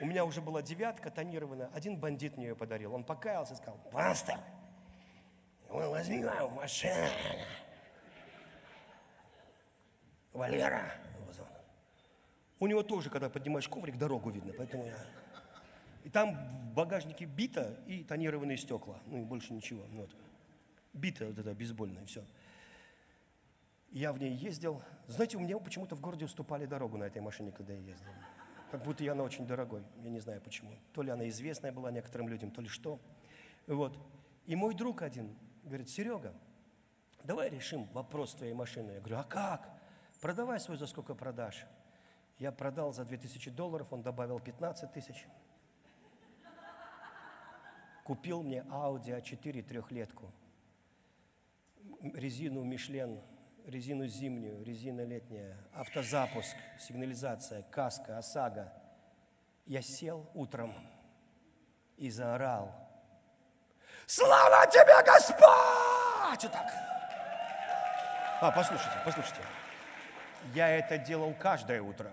У 0.00 0.06
меня 0.06 0.24
уже 0.24 0.40
была 0.40 0.62
девятка 0.62 1.10
тонированная. 1.10 1.70
Один 1.74 1.96
бандит 1.96 2.36
мне 2.36 2.48
ее 2.48 2.56
подарил. 2.56 2.94
Он 2.94 3.04
покаялся 3.04 3.52
и 3.54 3.56
сказал, 3.56 3.78
пастор, 3.92 4.38
возьми 5.68 6.24
мою 6.24 6.48
машину. 6.50 7.08
Валера. 10.32 10.92
У 12.58 12.66
него 12.68 12.82
тоже, 12.82 13.10
когда 13.10 13.28
поднимаешь 13.28 13.68
коврик, 13.68 13.98
дорогу 13.98 14.30
видно, 14.30 14.52
поэтому 14.56 14.86
я... 14.86 14.96
И 16.04 16.08
там 16.08 16.34
в 16.34 16.74
багажнике 16.74 17.24
бита 17.24 17.76
и 17.86 18.04
тонированные 18.04 18.56
стекла. 18.56 19.00
Ну 19.06 19.18
и 19.18 19.24
больше 19.24 19.52
ничего. 19.52 19.84
Вот. 19.90 20.10
Бита 20.92 21.26
вот 21.26 21.38
эта 21.38 21.54
бейсбольная, 21.54 22.04
все. 22.04 22.24
Я 23.90 24.12
в 24.12 24.18
ней 24.18 24.34
ездил. 24.34 24.82
Знаете, 25.06 25.36
у 25.36 25.40
меня 25.40 25.58
почему-то 25.58 25.96
в 25.96 26.00
городе 26.00 26.24
уступали 26.24 26.66
дорогу 26.66 26.96
на 26.96 27.04
этой 27.04 27.20
машине, 27.20 27.52
когда 27.52 27.72
я 27.72 27.80
ездил. 27.80 28.10
Как 28.70 28.82
будто 28.82 29.04
я 29.04 29.12
она 29.12 29.22
очень 29.22 29.46
дорогой. 29.46 29.82
Я 30.02 30.10
не 30.10 30.20
знаю 30.20 30.40
почему. 30.40 30.74
То 30.94 31.02
ли 31.02 31.10
она 31.10 31.28
известная 31.28 31.72
была 31.72 31.90
некоторым 31.90 32.28
людям, 32.28 32.50
то 32.50 32.62
ли 32.62 32.68
что. 32.68 33.00
Вот. 33.66 33.98
И 34.46 34.56
мой 34.56 34.74
друг 34.74 35.02
один 35.02 35.36
говорит, 35.64 35.90
Серега, 35.90 36.34
давай 37.24 37.50
решим 37.50 37.84
вопрос 37.92 38.34
твоей 38.34 38.54
машины. 38.54 38.92
Я 38.92 39.00
говорю, 39.00 39.18
а 39.18 39.24
как? 39.24 39.70
Продавай 40.20 40.58
свой 40.58 40.76
за 40.76 40.86
сколько 40.86 41.14
продашь. 41.14 41.66
Я 42.38 42.50
продал 42.50 42.92
за 42.92 43.04
2000 43.04 43.50
долларов, 43.50 43.92
он 43.92 44.02
добавил 44.02 44.40
15 44.40 44.92
тысяч. 44.92 45.26
Купил 48.04 48.42
мне 48.42 48.64
Audi 48.68 49.20
A4 49.20 49.62
трехлетку 49.62 50.32
резину 52.02 52.62
Мишлен, 52.64 53.20
резину 53.66 54.06
зимнюю, 54.06 54.64
резина 54.64 55.04
летняя, 55.04 55.56
автозапуск, 55.72 56.56
сигнализация, 56.78 57.62
каска, 57.62 58.18
ОСАГО. 58.18 58.72
Я 59.66 59.82
сел 59.82 60.28
утром 60.34 60.74
и 61.96 62.10
заорал. 62.10 62.74
Слава 64.06 64.66
тебе, 64.66 65.02
Господь! 65.04 66.42
Вот 66.42 66.52
так. 66.52 66.66
А, 68.40 68.50
послушайте, 68.50 68.96
послушайте. 69.04 69.40
Я 70.54 70.68
это 70.68 70.98
делал 70.98 71.32
каждое 71.38 71.80
утро. 71.80 72.10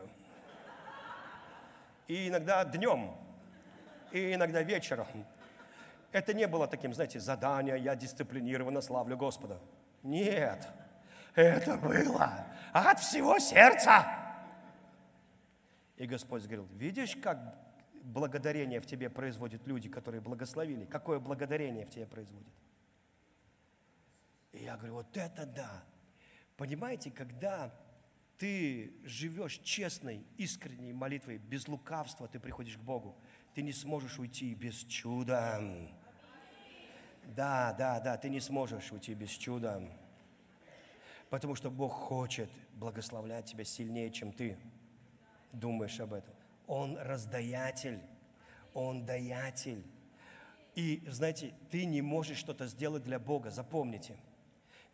И 2.07 2.27
иногда 2.27 2.63
днем, 2.63 3.15
и 4.11 4.33
иногда 4.33 4.61
вечером. 4.61 5.07
Это 6.11 6.33
не 6.33 6.47
было 6.47 6.67
таким, 6.67 6.93
знаете, 6.93 7.19
задание, 7.19 7.79
я 7.79 7.95
дисциплинированно 7.95 8.81
славлю 8.81 9.17
Господа. 9.17 9.59
Нет, 10.03 10.67
это 11.35 11.77
было 11.77 12.45
от 12.73 12.99
всего 12.99 13.39
сердца. 13.39 14.05
И 15.97 16.05
Господь 16.05 16.43
говорил, 16.43 16.67
видишь, 16.73 17.15
как 17.17 17.57
благодарение 18.03 18.79
в 18.79 18.85
тебе 18.85 19.09
производят 19.09 19.67
люди, 19.67 19.89
которые 19.89 20.21
благословили? 20.21 20.85
Какое 20.85 21.19
благодарение 21.19 21.85
в 21.85 21.89
тебе 21.89 22.05
производит? 22.05 22.53
И 24.53 24.63
я 24.63 24.77
говорю, 24.77 24.95
вот 24.95 25.15
это 25.17 25.45
да. 25.45 25.83
Понимаете, 26.55 27.11
когда 27.11 27.73
ты 28.37 28.93
живешь 29.03 29.59
честной, 29.59 30.25
искренней 30.37 30.93
молитвой, 30.93 31.37
без 31.37 31.67
лукавства 31.67 32.27
ты 32.27 32.39
приходишь 32.39 32.77
к 32.77 32.81
Богу, 32.81 33.17
ты 33.53 33.61
не 33.61 33.73
сможешь 33.73 34.17
уйти 34.17 34.53
без 34.55 34.75
чуда. 34.85 35.61
Да, 37.35 37.75
да, 37.77 37.99
да, 37.99 38.17
ты 38.17 38.27
не 38.29 38.39
сможешь 38.39 38.91
уйти 38.91 39.13
без 39.13 39.29
чуда. 39.29 39.81
Потому 41.29 41.53
что 41.53 41.69
Бог 41.69 41.93
хочет 41.93 42.49
благословлять 42.73 43.45
тебя 43.45 43.63
сильнее, 43.63 44.09
чем 44.09 44.31
ты 44.31 44.57
думаешь 45.51 45.99
об 45.99 46.13
этом. 46.13 46.33
Он 46.65 46.97
раздаятель, 46.97 48.01
Он 48.73 49.05
даятель. 49.05 49.85
И, 50.73 51.03
знаете, 51.07 51.53
ты 51.69 51.85
не 51.85 52.01
можешь 52.01 52.37
что-то 52.37 52.65
сделать 52.65 53.03
для 53.03 53.19
Бога, 53.19 53.51
запомните. 53.51 54.15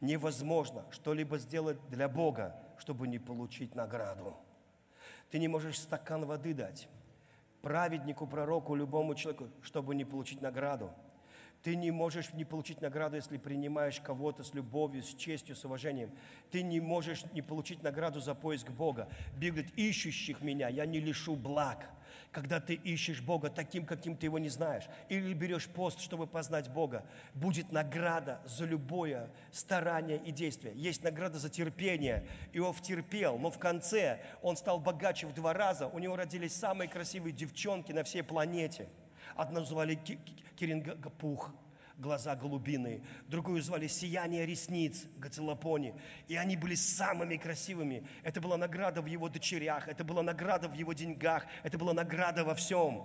Невозможно 0.01 0.85
что-либо 0.91 1.37
сделать 1.37 1.77
для 1.89 2.09
Бога, 2.09 2.53
чтобы 2.77 3.07
не 3.07 3.17
получить 3.17 3.75
награду. 3.75 4.35
Ты 5.31 5.39
не 5.39 5.47
можешь 5.47 5.79
стакан 5.79 6.25
воды 6.25 6.53
дать 6.53 6.89
праведнику, 7.61 8.27
пророку, 8.27 8.75
любому 8.75 9.15
человеку, 9.15 9.47
чтобы 9.61 9.95
не 9.95 10.03
получить 10.03 10.41
награду– 10.41 10.91
ты 11.65 11.75
не 11.75 11.89
можешь 11.89 12.31
не 12.33 12.45
получить 12.45 12.79
награду, 12.81 13.15
если 13.15 13.37
принимаешь 13.37 13.99
кого-то 13.99 14.43
с 14.43 14.53
любовью, 14.53 15.01
с 15.01 15.15
честью, 15.15 15.55
с 15.55 15.65
уважением. 15.65 16.11
Ты 16.51 16.61
не 16.61 16.79
можешь 16.79 17.23
не 17.33 17.41
получить 17.41 17.81
награду 17.81 18.19
за 18.19 18.35
поиск 18.35 18.69
Бога. 18.69 19.09
Библия 19.33 19.63
говорит, 19.63 19.73
ищущих 19.75 20.41
меня 20.41 20.67
я 20.67 20.85
не 20.85 20.99
лишу 20.99 21.35
благ. 21.35 21.89
Когда 22.31 22.59
ты 22.59 22.75
ищешь 22.75 23.19
Бога 23.19 23.49
таким, 23.49 23.87
каким 23.87 24.15
ты 24.15 24.27
его 24.27 24.37
не 24.37 24.49
знаешь, 24.49 24.83
или 25.09 25.33
берешь 25.33 25.65
пост, 25.65 26.01
чтобы 26.01 26.27
познать 26.27 26.69
Бога, 26.71 27.03
будет 27.33 27.71
награда 27.71 28.41
за 28.45 28.65
любое 28.65 29.31
старание 29.51 30.21
и 30.23 30.31
действие. 30.31 30.75
Есть 30.75 31.03
награда 31.03 31.39
за 31.39 31.49
терпение. 31.49 32.27
Иов 32.53 32.79
терпел, 32.83 33.39
но 33.39 33.49
в 33.49 33.57
конце 33.57 34.21
он 34.43 34.55
стал 34.55 34.79
богаче 34.79 35.25
в 35.25 35.33
два 35.33 35.51
раза. 35.53 35.87
У 35.87 35.97
него 35.97 36.15
родились 36.15 36.53
самые 36.53 36.87
красивые 36.87 37.33
девчонки 37.33 37.91
на 37.91 38.03
всей 38.03 38.21
планете. 38.21 38.87
Одну 39.35 39.63
звали 39.63 39.99
Кирингапух, 40.55 41.51
глаза 41.97 42.35
голубиные. 42.35 43.01
Другую 43.27 43.61
звали 43.61 43.87
Сияние 43.87 44.45
ресниц, 44.45 45.05
Гацелопони. 45.17 45.93
И 46.27 46.35
они 46.35 46.55
были 46.55 46.75
самыми 46.75 47.37
красивыми. 47.37 48.07
Это 48.23 48.41
была 48.41 48.57
награда 48.57 49.01
в 49.01 49.05
его 49.05 49.29
дочерях, 49.29 49.87
это 49.87 50.03
была 50.03 50.23
награда 50.23 50.67
в 50.69 50.73
его 50.73 50.93
деньгах, 50.93 51.45
это 51.63 51.77
была 51.77 51.93
награда 51.93 52.43
во 52.43 52.55
всем. 52.55 53.03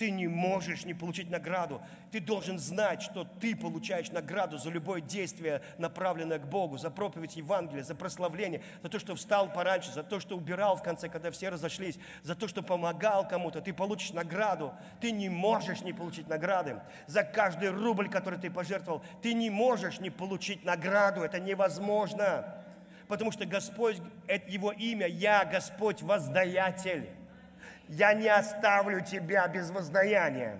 Ты 0.00 0.10
не 0.10 0.28
можешь 0.28 0.86
не 0.86 0.94
получить 0.94 1.28
награду. 1.28 1.82
Ты 2.10 2.20
должен 2.20 2.58
знать, 2.58 3.02
что 3.02 3.24
ты 3.24 3.54
получаешь 3.54 4.10
награду 4.10 4.56
за 4.56 4.70
любое 4.70 5.02
действие, 5.02 5.60
направленное 5.76 6.38
к 6.38 6.48
Богу, 6.48 6.78
за 6.78 6.90
проповедь 6.90 7.36
Евангелия, 7.36 7.82
за 7.82 7.94
прославление, 7.94 8.62
за 8.82 8.88
то, 8.88 8.98
что 8.98 9.14
встал 9.14 9.52
пораньше, 9.52 9.92
за 9.92 10.02
то, 10.02 10.18
что 10.18 10.38
убирал 10.38 10.76
в 10.76 10.82
конце, 10.82 11.10
когда 11.10 11.30
все 11.30 11.50
разошлись, 11.50 11.98
за 12.22 12.34
то, 12.34 12.48
что 12.48 12.62
помогал 12.62 13.28
кому-то. 13.28 13.60
Ты 13.60 13.74
получишь 13.74 14.14
награду. 14.14 14.72
Ты 15.02 15.10
не 15.10 15.28
можешь 15.28 15.82
не 15.82 15.92
получить 15.92 16.28
награды. 16.28 16.80
За 17.06 17.22
каждый 17.22 17.68
рубль, 17.68 18.08
который 18.08 18.38
ты 18.38 18.50
пожертвовал, 18.50 19.02
ты 19.20 19.34
не 19.34 19.50
можешь 19.50 20.00
не 20.00 20.08
получить 20.08 20.64
награду. 20.64 21.20
Это 21.20 21.40
невозможно. 21.40 22.64
Потому 23.06 23.32
что 23.32 23.44
Господь, 23.44 23.98
это 24.26 24.50
Его 24.50 24.72
имя, 24.72 25.06
Я 25.06 25.44
Господь 25.44 26.00
воздаятель 26.00 27.19
я 27.90 28.14
не 28.14 28.28
оставлю 28.28 29.00
тебя 29.04 29.46
без 29.48 29.70
воздаяния. 29.70 30.56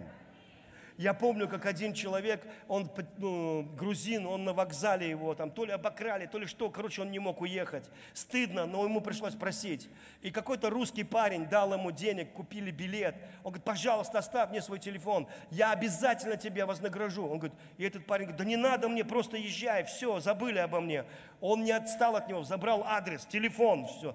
Я 0.98 1.14
помню, 1.14 1.48
как 1.48 1.64
один 1.64 1.94
человек, 1.94 2.46
он 2.68 2.90
ну, 3.16 3.62
грузин, 3.62 4.26
он 4.26 4.44
на 4.44 4.52
вокзале 4.52 5.08
его 5.08 5.34
там 5.34 5.50
то 5.50 5.64
ли 5.64 5.72
обокрали, 5.72 6.26
то 6.26 6.36
ли 6.36 6.44
что, 6.44 6.68
короче, 6.68 7.00
он 7.00 7.10
не 7.10 7.18
мог 7.18 7.40
уехать. 7.40 7.88
Стыдно, 8.12 8.66
но 8.66 8.84
ему 8.84 9.00
пришлось 9.00 9.34
просить. 9.34 9.88
И 10.20 10.30
какой-то 10.30 10.68
русский 10.68 11.04
парень 11.04 11.46
дал 11.46 11.72
ему 11.72 11.90
денег, 11.90 12.34
купили 12.34 12.70
билет. 12.70 13.14
Он 13.44 13.52
говорит, 13.52 13.64
пожалуйста, 13.64 14.18
оставь 14.18 14.50
мне 14.50 14.60
свой 14.60 14.78
телефон, 14.78 15.26
я 15.50 15.72
обязательно 15.72 16.36
тебя 16.36 16.66
вознагражу. 16.66 17.26
Он 17.26 17.38
говорит, 17.38 17.58
и 17.78 17.84
этот 17.84 18.04
парень 18.04 18.26
говорит, 18.26 18.38
да 18.38 18.44
не 18.44 18.56
надо 18.56 18.90
мне, 18.90 19.02
просто 19.02 19.38
езжай, 19.38 19.84
все, 19.84 20.20
забыли 20.20 20.58
обо 20.58 20.80
мне. 20.80 21.06
Он 21.40 21.64
не 21.64 21.72
отстал 21.72 22.16
от 22.16 22.28
него, 22.28 22.42
забрал 22.42 22.84
адрес, 22.84 23.24
телефон, 23.24 23.86
все. 23.86 24.14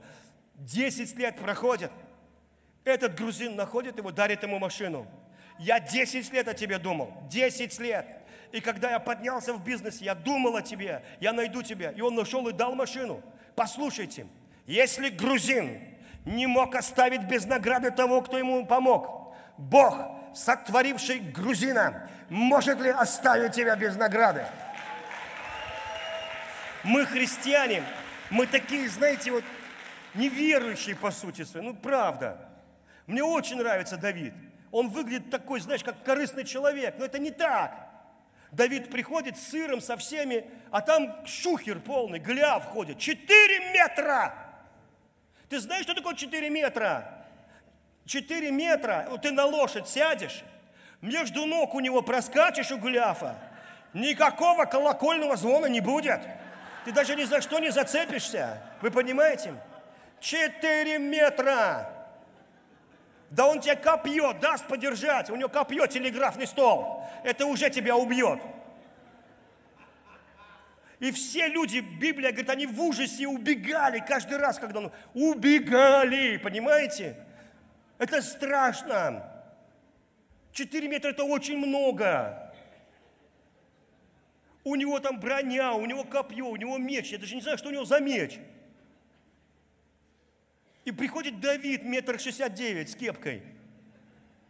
Десять 0.53 1.16
лет 1.16 1.36
проходит, 1.38 1.91
этот 2.86 3.15
грузин 3.15 3.55
находит 3.55 3.97
его, 3.97 4.11
дарит 4.11 4.43
ему 4.43 4.59
машину. 4.59 5.07
Я 5.57 5.79
10 5.79 6.31
лет 6.31 6.47
о 6.47 6.53
тебе 6.53 6.77
думал. 6.77 7.11
10 7.29 7.79
лет. 7.79 8.05
И 8.51 8.61
когда 8.61 8.91
я 8.91 8.99
поднялся 8.99 9.53
в 9.53 9.63
бизнесе, 9.63 10.05
я 10.05 10.15
думал 10.15 10.55
о 10.55 10.61
тебе, 10.61 11.03
я 11.19 11.33
найду 11.33 11.63
тебя. 11.63 11.91
И 11.91 12.01
он 12.01 12.15
нашел 12.15 12.47
и 12.47 12.53
дал 12.53 12.75
машину. 12.75 13.21
Послушайте, 13.55 14.27
если 14.67 15.09
грузин 15.09 15.81
не 16.25 16.47
мог 16.47 16.75
оставить 16.75 17.23
без 17.23 17.45
награды 17.45 17.91
того, 17.91 18.21
кто 18.21 18.38
ему 18.38 18.65
помог, 18.65 19.33
Бог, 19.57 19.97
сотворивший 20.33 21.19
грузина, 21.19 22.09
может 22.29 22.79
ли 22.79 22.89
оставить 22.89 23.53
тебя 23.53 23.75
без 23.75 23.95
награды? 23.95 24.45
Мы 26.83 27.05
христиане, 27.05 27.83
мы 28.29 28.45
такие, 28.45 28.88
знаете, 28.89 29.31
вот 29.31 29.43
неверующие 30.13 30.95
по 30.95 31.11
сути 31.11 31.43
своей, 31.43 31.65
ну 31.65 31.73
правда. 31.73 32.38
Мне 33.07 33.23
очень 33.23 33.57
нравится 33.57 33.97
Давид. 33.97 34.33
Он 34.71 34.89
выглядит 34.89 35.29
такой, 35.29 35.59
знаешь, 35.59 35.83
как 35.83 36.03
корыстный 36.03 36.43
человек, 36.43 36.95
но 36.97 37.05
это 37.05 37.19
не 37.19 37.31
так. 37.31 37.85
Давид 38.51 38.89
приходит 38.89 39.37
с 39.37 39.47
сыром, 39.49 39.81
со 39.81 39.97
всеми, 39.97 40.45
а 40.71 40.81
там 40.81 41.25
шухер 41.25 41.79
полный, 41.79 42.19
Голиаф 42.19 42.65
ходит. 42.65 42.99
Четыре 42.99 43.71
метра! 43.73 44.33
Ты 45.49 45.59
знаешь, 45.59 45.83
что 45.83 45.93
такое 45.93 46.15
четыре 46.15 46.49
метра? 46.49 47.25
Четыре 48.05 48.51
метра, 48.51 49.07
вот 49.09 49.23
ты 49.23 49.31
на 49.31 49.45
лошадь 49.45 49.87
сядешь, 49.87 50.43
между 51.01 51.45
ног 51.45 51.73
у 51.73 51.79
него 51.79 52.01
проскачешь 52.01 52.71
у 52.71 52.77
Голиафа, 52.77 53.35
никакого 53.93 54.65
колокольного 54.65 55.35
звона 55.35 55.65
не 55.65 55.81
будет. 55.81 56.21
Ты 56.85 56.91
даже 56.91 57.15
ни 57.15 57.23
за 57.23 57.41
что 57.41 57.59
не 57.59 57.71
зацепишься. 57.71 58.61
Вы 58.81 58.91
понимаете? 58.91 59.55
Четыре 60.19 60.99
метра! 60.99 61.94
Да 63.30 63.47
он 63.47 63.59
тебе 63.59 63.76
копье 63.76 64.34
даст 64.34 64.67
подержать. 64.67 65.30
У 65.30 65.36
него 65.36 65.49
копье, 65.49 65.88
телеграфный 65.88 66.47
стол. 66.47 67.03
Это 67.23 67.45
уже 67.45 67.69
тебя 67.69 67.95
убьет. 67.95 68.39
И 70.99 71.11
все 71.11 71.47
люди, 71.47 71.80
Библия 71.80 72.32
говорит, 72.32 72.49
они 72.49 72.65
в 72.65 72.82
ужасе 72.82 73.28
убегали 73.28 73.99
каждый 73.99 74.38
раз, 74.38 74.59
когда 74.59 74.80
он... 74.80 74.91
Убегали, 75.13 76.38
понимаете? 76.38 77.17
Это 77.97 78.21
страшно. 78.21 79.32
Четыре 80.51 80.88
метра– 80.88 81.09
это 81.11 81.26
очень 81.26 81.57
много. 81.57 82.53
У 84.63 84.76
него 84.76 84.99
там 84.99 85.19
броня, 85.19 85.73
у 85.73 85.86
него 85.86 86.05
копье, 86.05 86.45
у 86.45 86.55
него 86.55 86.78
меч. 86.78 87.11
Я 87.11 87.17
даже 87.17 87.36
не 87.36 87.41
знаю, 87.41 87.57
что 87.57 87.69
у 87.69 87.71
него 87.71 87.86
за 87.86 87.99
меч. 87.99 88.39
И 90.86 90.91
приходит 90.91 91.39
Давид, 91.39 91.83
метр 91.83 92.19
шестьдесят 92.19 92.53
девять, 92.53 92.91
с 92.91 92.95
кепкой. 92.95 93.43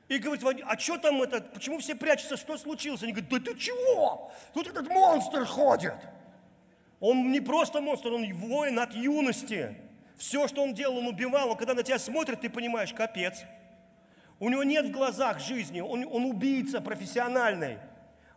И 0.07 0.19
говорит, 0.19 0.63
а 0.67 0.77
что 0.77 0.97
там 0.97 1.21
это, 1.23 1.41
почему 1.41 1.79
все 1.79 1.95
прячутся, 1.95 2.38
что 2.38 2.57
случилось? 2.57 3.01
Они 3.01 3.11
говорят, 3.11 3.31
да 3.31 3.39
ты 3.39 3.57
чего? 3.57 4.31
Тут 4.53 4.67
этот 4.67 4.88
монстр 4.88 5.45
ходит. 5.45 5.95
Он 6.99 7.31
не 7.31 7.39
просто 7.39 7.81
монстр, 7.81 8.13
он 8.13 8.31
воин 8.33 8.77
от 8.79 8.93
юности. 8.93 9.75
Все, 10.17 10.47
что 10.47 10.61
он 10.61 10.73
делал, 10.73 10.97
он 10.97 11.07
убивал. 11.07 11.49
Он 11.49 11.57
когда 11.57 11.73
на 11.73 11.83
тебя 11.83 11.97
смотрит, 11.97 12.41
ты 12.41 12.49
понимаешь, 12.49 12.93
капец. 12.93 13.43
У 14.39 14.49
него 14.49 14.63
нет 14.63 14.86
в 14.86 14.91
глазах 14.91 15.39
жизни, 15.39 15.79
он, 15.79 16.05
он 16.05 16.25
убийца 16.25 16.81
профессиональный. 16.81 17.79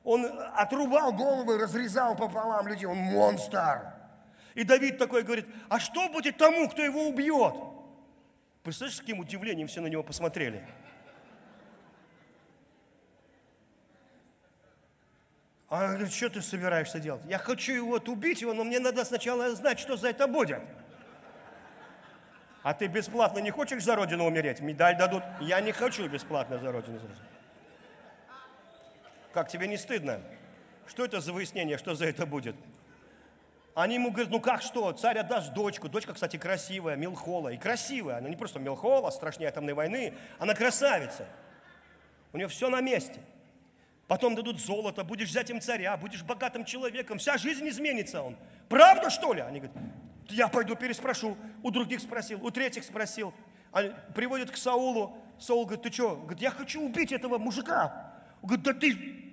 Он 0.05 0.24
отрубал 0.55 1.12
головы, 1.12 1.59
разрезал 1.59 2.16
пополам 2.16 2.66
людей, 2.68 2.86
он 2.86 2.96
монстр. 2.96 3.92
И 4.55 4.64
Давид 4.64 4.96
такой 4.96 5.22
говорит, 5.22 5.46
а 5.68 5.78
что 5.78 6.09
будет 6.09 6.38
тому, 6.38 6.68
кто 6.68 6.82
его 6.82 7.09
убьет? 7.09 7.55
Представляешь, 8.62 8.96
с 8.96 9.00
каким 9.00 9.20
удивлением 9.20 9.68
все 9.68 9.80
на 9.80 9.86
него 9.86 10.02
посмотрели? 10.02 10.66
А 15.68 15.84
он 15.84 15.90
говорит, 15.94 16.12
что 16.12 16.30
ты 16.30 16.40
собираешься 16.40 16.98
делать? 16.98 17.22
Я 17.26 17.38
хочу 17.38 17.72
его 17.72 17.96
убить 18.06 18.40
его, 18.40 18.54
но 18.54 18.64
мне 18.64 18.78
надо 18.78 19.04
сначала 19.04 19.54
знать, 19.54 19.78
что 19.78 19.96
за 19.96 20.09
это 20.09 20.26
будет. 20.26 20.62
А 22.62 22.74
ты 22.74 22.86
бесплатно 22.86 23.38
не 23.38 23.50
хочешь 23.50 23.82
за 23.82 23.94
Родину 23.94 24.24
умереть? 24.24 24.61
Медаль 24.61 24.96
дадут. 24.96 25.22
Я 25.40 25.61
не 25.61 25.72
хочу 25.72 26.09
бесплатно 26.09 26.59
за 26.59 26.72
Родину. 26.72 26.98
Как 29.32 29.48
тебе 29.48 29.68
не 29.68 29.76
стыдно? 29.76 30.20
Что 30.86 31.04
это 31.04 31.20
за 31.20 31.32
выяснение, 31.32 31.76
что 31.76 31.94
за 31.94 32.06
это 32.06 32.24
будет? 32.24 32.56
Они 33.79 33.95
ему 33.95 34.11
говорят, 34.11 34.33
ну 34.33 34.41
как 34.41 34.61
что, 34.61 34.91
царь 34.91 35.18
отдаст 35.18 35.53
дочку. 35.53 35.89
Дочка, 35.89 36.12
кстати, 36.12 36.37
красивая, 36.37 36.97
Милхола. 36.97 37.51
И 37.51 37.57
красивая, 37.57 38.16
она 38.16 38.29
не 38.29 38.35
просто 38.35 38.59
Милхола, 38.59 39.09
страшнее 39.11 39.51
атомной 39.51 39.72
войны, 39.72 40.14
она 40.41 40.55
красавица. 40.55 41.29
У 42.33 42.39
нее 42.39 42.49
все 42.49 42.70
на 42.70 42.81
месте. 42.81 43.20
Потом 44.09 44.35
дадут 44.35 44.59
золото, 44.59 45.05
будешь 45.05 45.29
взятием 45.29 45.61
царя, 45.61 45.97
будешь 45.97 46.24
богатым 46.24 46.64
человеком, 46.64 47.18
вся 47.18 47.39
жизнь 47.39 47.68
изменится 47.68 48.20
он. 48.20 48.37
Правда, 48.68 49.11
что 49.11 49.33
ли? 49.33 49.43
Они 49.43 49.61
говорят, 49.61 49.76
я 50.29 50.49
пойду 50.49 50.74
переспрошу. 50.74 51.37
У 51.62 51.70
других 51.70 52.01
спросил, 52.01 52.45
у 52.45 52.51
третьих 52.51 52.83
спросил. 52.83 53.33
Они 53.70 53.93
приводят 54.12 54.51
к 54.51 54.57
Саулу. 54.57 55.16
Саул 55.39 55.66
говорит, 55.66 55.85
ты 55.85 55.93
что? 55.93 56.16
Говорит, 56.16 56.41
я 56.41 56.51
хочу 56.51 56.83
убить 56.83 57.12
этого 57.12 57.39
мужика. 57.39 58.12
Он 58.43 58.49
говорит, 58.49 58.64
да 58.64 58.72
ты 58.72 59.24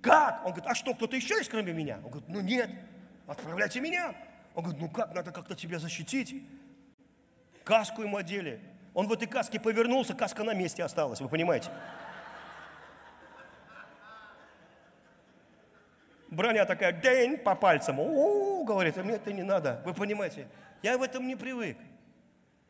как? 0.00 0.40
Он 0.44 0.50
говорит, 0.50 0.66
а 0.66 0.74
что, 0.74 0.92
кто-то 0.92 1.14
еще 1.14 1.36
есть, 1.36 1.50
кроме 1.50 1.72
меня? 1.72 2.00
Он 2.02 2.10
говорит, 2.10 2.28
ну 2.28 2.40
нет 2.40 2.68
отправляйте 3.26 3.80
меня. 3.80 4.14
Он 4.54 4.64
говорит, 4.64 4.82
ну 4.82 4.88
как, 4.88 5.14
надо 5.14 5.32
как-то 5.32 5.54
тебя 5.54 5.78
защитить. 5.78 6.42
Каску 7.64 8.02
ему 8.02 8.16
одели. 8.16 8.60
Он 8.94 9.06
в 9.08 9.12
этой 9.12 9.26
каске 9.26 9.58
повернулся, 9.58 10.14
каска 10.14 10.44
на 10.44 10.54
месте 10.54 10.84
осталась, 10.84 11.20
вы 11.20 11.28
понимаете? 11.28 11.70
Броня 16.28 16.64
такая, 16.64 16.92
день 16.92 17.36
по 17.36 17.54
пальцам. 17.54 18.00
О, 18.00 18.64
говорит, 18.64 18.96
а 18.96 19.02
мне 19.02 19.14
это 19.14 19.32
не 19.32 19.42
надо. 19.42 19.82
Вы 19.84 19.92
понимаете? 19.92 20.48
Я 20.82 20.96
в 20.96 21.02
этом 21.02 21.26
не 21.26 21.36
привык. 21.36 21.76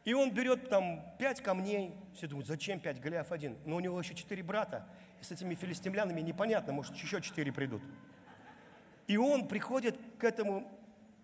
И 0.05 0.14
он 0.14 0.32
берет 0.32 0.68
там 0.68 1.05
пять 1.18 1.40
камней. 1.40 1.94
Все 2.14 2.26
думают, 2.26 2.48
зачем 2.48 2.80
пять? 2.80 3.00
Голиаф 3.00 3.30
один. 3.30 3.57
Но 3.64 3.76
у 3.76 3.80
него 3.80 4.00
еще 4.00 4.14
четыре 4.14 4.42
брата. 4.42 4.84
И 5.20 5.24
с 5.24 5.30
этими 5.30 5.55
филистимлянами 5.55 6.20
непонятно, 6.20 6.72
может, 6.72 6.96
еще 6.96 7.20
четыре 7.20 7.53
придут. 7.53 7.82
И 9.12 9.18
он 9.18 9.46
приходит 9.46 9.98
к 10.18 10.24
этому, 10.24 10.66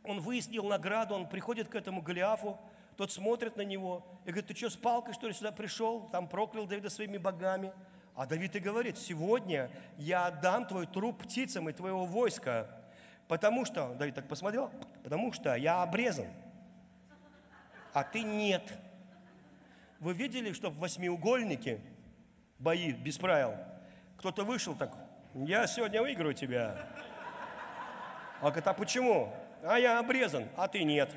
он 0.05 0.21
выяснил 0.21 0.65
награду, 0.65 1.15
он 1.15 1.27
приходит 1.27 1.69
к 1.69 1.75
этому 1.75 2.03
Голиафу, 2.03 2.59
тот 2.99 3.11
смотрит 3.11 3.57
на 3.57 3.63
него 3.63 4.05
и 4.27 4.31
говорит, 4.31 4.47
ты 4.47 4.55
что, 4.55 4.69
с 4.69 4.77
палкой, 4.77 5.15
что 5.15 5.27
ли, 5.27 5.33
сюда 5.33 5.53
пришел? 5.53 6.07
Там 6.13 6.29
проклял 6.29 6.67
Давида 6.67 6.91
своими 6.91 7.17
богами. 7.17 7.73
А 8.15 8.27
Давид 8.27 8.55
и 8.57 8.59
говорит, 8.59 8.99
сегодня 8.99 9.71
я 9.97 10.27
отдам 10.27 10.67
твой 10.67 10.87
труп 10.87 11.23
птицам 11.23 11.71
и 11.71 11.73
твоего 11.73 12.05
войска, 12.05 12.69
потому 13.27 13.65
что, 13.65 13.95
Давид 13.95 14.15
так 14.15 14.29
посмотрел, 14.29 14.71
потому 15.03 15.33
что 15.33 15.55
я 15.55 15.81
обрезан, 15.83 16.27
а 17.95 18.05
ты 18.05 18.21
нет. 18.21 18.71
Вы 19.99 20.13
видели, 20.13 20.53
что 20.53 20.69
в 20.69 20.77
восьмиугольнике 20.77 21.81
бои 22.59 22.93
без 22.93 23.17
правил? 23.17 23.55
Кто-то 24.19 24.45
вышел 24.45 24.75
так, 24.75 24.95
я 25.33 25.67
сегодня 25.67 26.03
выиграю 26.03 26.35
тебя. 26.35 26.87
Он 28.41 28.49
говорит, 28.49 28.67
а 28.67 28.75
почему? 28.75 29.33
А 29.65 29.79
я 29.79 29.99
обрезан, 29.99 30.49
а 30.57 30.69
ты 30.69 30.85
нет. 30.85 31.11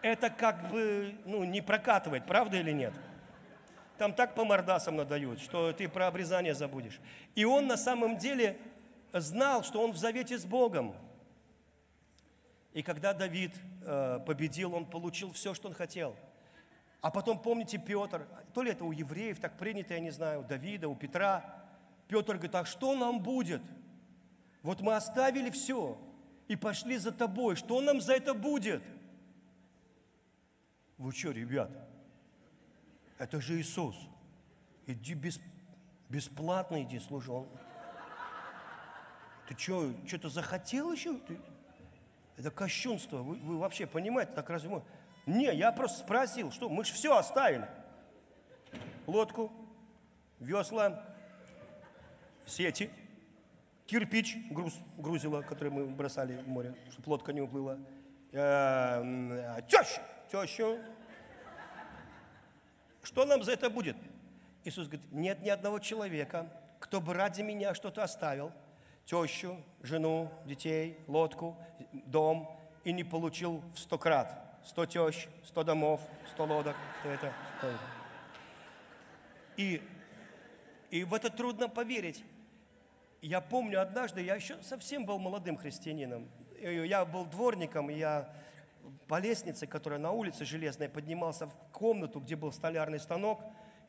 Это 0.00 0.30
как 0.30 0.70
бы 0.70 1.14
ну, 1.24 1.44
не 1.44 1.60
прокатывает, 1.60 2.24
правда 2.24 2.56
или 2.56 2.72
нет? 2.72 2.94
Там 3.98 4.14
так 4.14 4.34
по 4.34 4.44
мордасам 4.44 4.96
надают, 4.96 5.40
что 5.40 5.72
ты 5.72 5.88
про 5.88 6.06
обрезание 6.06 6.54
забудешь. 6.54 7.00
И 7.34 7.44
он 7.44 7.66
на 7.66 7.76
самом 7.76 8.16
деле 8.16 8.56
знал, 9.12 9.64
что 9.64 9.82
он 9.82 9.92
в 9.92 9.96
завете 9.96 10.38
с 10.38 10.44
Богом. 10.44 10.94
И 12.72 12.82
когда 12.82 13.12
Давид 13.12 13.52
э, 13.84 14.20
победил, 14.24 14.74
он 14.74 14.86
получил 14.86 15.32
все, 15.32 15.52
что 15.52 15.68
он 15.68 15.74
хотел. 15.74 16.14
А 17.00 17.10
потом, 17.10 17.40
помните, 17.40 17.78
Петр, 17.78 18.26
то 18.54 18.62
ли 18.62 18.70
это 18.70 18.84
у 18.84 18.92
евреев 18.92 19.40
так 19.40 19.56
принято, 19.58 19.94
я 19.94 20.00
не 20.00 20.10
знаю, 20.10 20.40
у 20.40 20.44
Давида, 20.44 20.88
у 20.88 20.94
Петра. 20.94 21.44
Петр 22.06 22.34
говорит, 22.34 22.54
а 22.54 22.64
что 22.64 22.94
нам 22.94 23.20
будет? 23.20 23.62
Вот 24.68 24.82
мы 24.82 24.96
оставили 24.96 25.48
все 25.48 25.96
и 26.46 26.54
пошли 26.54 26.98
за 26.98 27.10
тобой. 27.10 27.56
Что 27.56 27.80
нам 27.80 28.02
за 28.02 28.12
это 28.12 28.34
будет? 28.34 28.82
Вы 30.98 31.10
что, 31.12 31.30
ребят? 31.30 31.70
Это 33.16 33.40
же 33.40 33.58
Иисус. 33.58 33.96
Иди 34.86 35.14
без, 35.14 35.40
бесплатно 36.10 36.82
иди, 36.82 36.98
служи. 36.98 37.32
Он... 37.32 37.48
Ты 39.48 39.56
что, 39.56 39.90
что-то 40.06 40.28
захотел 40.28 40.92
еще? 40.92 41.14
Ты... 41.16 41.40
Это 42.36 42.50
кощунство. 42.50 43.22
Вы, 43.22 43.36
вы 43.36 43.56
вообще 43.56 43.86
понимаете, 43.86 44.32
так 44.32 44.50
разве 44.50 44.68
мы... 44.68 44.82
Не, 45.24 45.50
я 45.56 45.72
просто 45.72 46.00
спросил, 46.00 46.52
что 46.52 46.68
мы 46.68 46.84
же 46.84 46.92
все 46.92 47.16
оставили. 47.16 47.66
Лодку, 49.06 49.50
весла, 50.38 51.06
сети– 52.44 52.90
кирпич 53.88 54.36
груз, 54.50 54.74
грузила, 54.98 55.40
который 55.42 55.70
мы 55.70 55.86
бросали 55.86 56.36
в 56.36 56.48
море, 56.48 56.74
чтобы 56.90 57.10
лодка 57.10 57.32
не 57.32 57.40
уплыла. 57.40 57.78
Э, 58.32 59.60
тещу, 59.66 60.00
тещу. 60.30 60.78
Что 63.02 63.24
нам 63.24 63.42
за 63.42 63.52
это 63.52 63.70
будет? 63.70 63.96
Иисус 64.64 64.86
говорит, 64.86 65.10
нет 65.10 65.40
ни 65.40 65.48
одного 65.48 65.78
человека, 65.78 66.52
кто 66.78 67.00
бы 67.00 67.14
ради 67.14 67.40
меня 67.40 67.74
что-то 67.74 68.04
оставил, 68.04 68.52
тещу, 69.06 69.56
жену, 69.82 70.30
детей, 70.44 70.98
лодку, 71.06 71.56
дом, 71.92 72.54
и 72.84 72.92
не 72.92 73.04
получил 73.04 73.62
в 73.74 73.78
сто 73.78 73.98
крат. 73.98 74.44
Сто 74.64 74.84
тещ, 74.84 75.28
сто 75.44 75.64
домов, 75.64 76.00
сто 76.30 76.44
лодок, 76.44 76.76
сто 77.00 77.08
это, 77.08 77.32
сто 77.56 77.68
это. 77.68 77.78
И, 79.56 79.82
и 80.90 81.04
в 81.04 81.14
это 81.14 81.30
трудно 81.30 81.68
поверить. 81.70 82.22
Я 83.20 83.40
помню 83.40 83.80
однажды, 83.80 84.22
я 84.22 84.36
еще 84.36 84.62
совсем 84.62 85.04
был 85.04 85.18
молодым 85.18 85.56
христианином. 85.56 86.28
Я 86.60 87.04
был 87.04 87.24
дворником, 87.24 87.88
я 87.88 88.32
по 89.08 89.18
лестнице, 89.18 89.66
которая 89.66 89.98
на 89.98 90.12
улице 90.12 90.44
железная, 90.44 90.88
поднимался 90.88 91.46
в 91.46 91.54
комнату, 91.72 92.20
где 92.20 92.36
был 92.36 92.52
столярный 92.52 93.00
станок, 93.00 93.40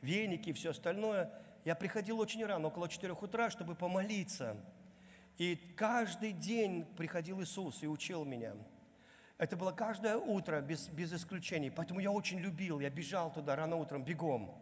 веники 0.02 0.50
и 0.50 0.52
все 0.52 0.70
остальное. 0.70 1.32
Я 1.64 1.74
приходил 1.74 2.18
очень 2.18 2.44
рано, 2.44 2.68
около 2.68 2.88
4 2.88 3.12
утра, 3.12 3.50
чтобы 3.50 3.74
помолиться. 3.74 4.56
И 5.38 5.56
каждый 5.76 6.32
день 6.32 6.84
приходил 6.96 7.40
Иисус 7.40 7.82
и 7.82 7.86
учил 7.86 8.24
меня. 8.24 8.54
Это 9.38 9.56
было 9.56 9.72
каждое 9.72 10.16
утро, 10.16 10.60
без, 10.60 10.88
без 10.88 11.12
исключений. 11.12 11.70
Поэтому 11.70 12.00
я 12.00 12.10
очень 12.10 12.40
любил, 12.40 12.80
я 12.80 12.90
бежал 12.90 13.32
туда 13.32 13.56
рано 13.56 13.76
утром, 13.76 14.04
бегом. 14.04 14.54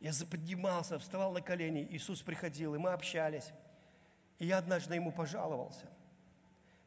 Я 0.00 0.12
поднимался, 0.30 0.98
вставал 0.98 1.32
на 1.32 1.40
колени, 1.40 1.86
Иисус 1.90 2.22
приходил, 2.22 2.74
и 2.74 2.78
мы 2.78 2.90
общались. 2.90 3.52
И 4.42 4.46
я 4.46 4.58
однажды 4.58 4.96
ему 4.96 5.12
пожаловался. 5.12 5.86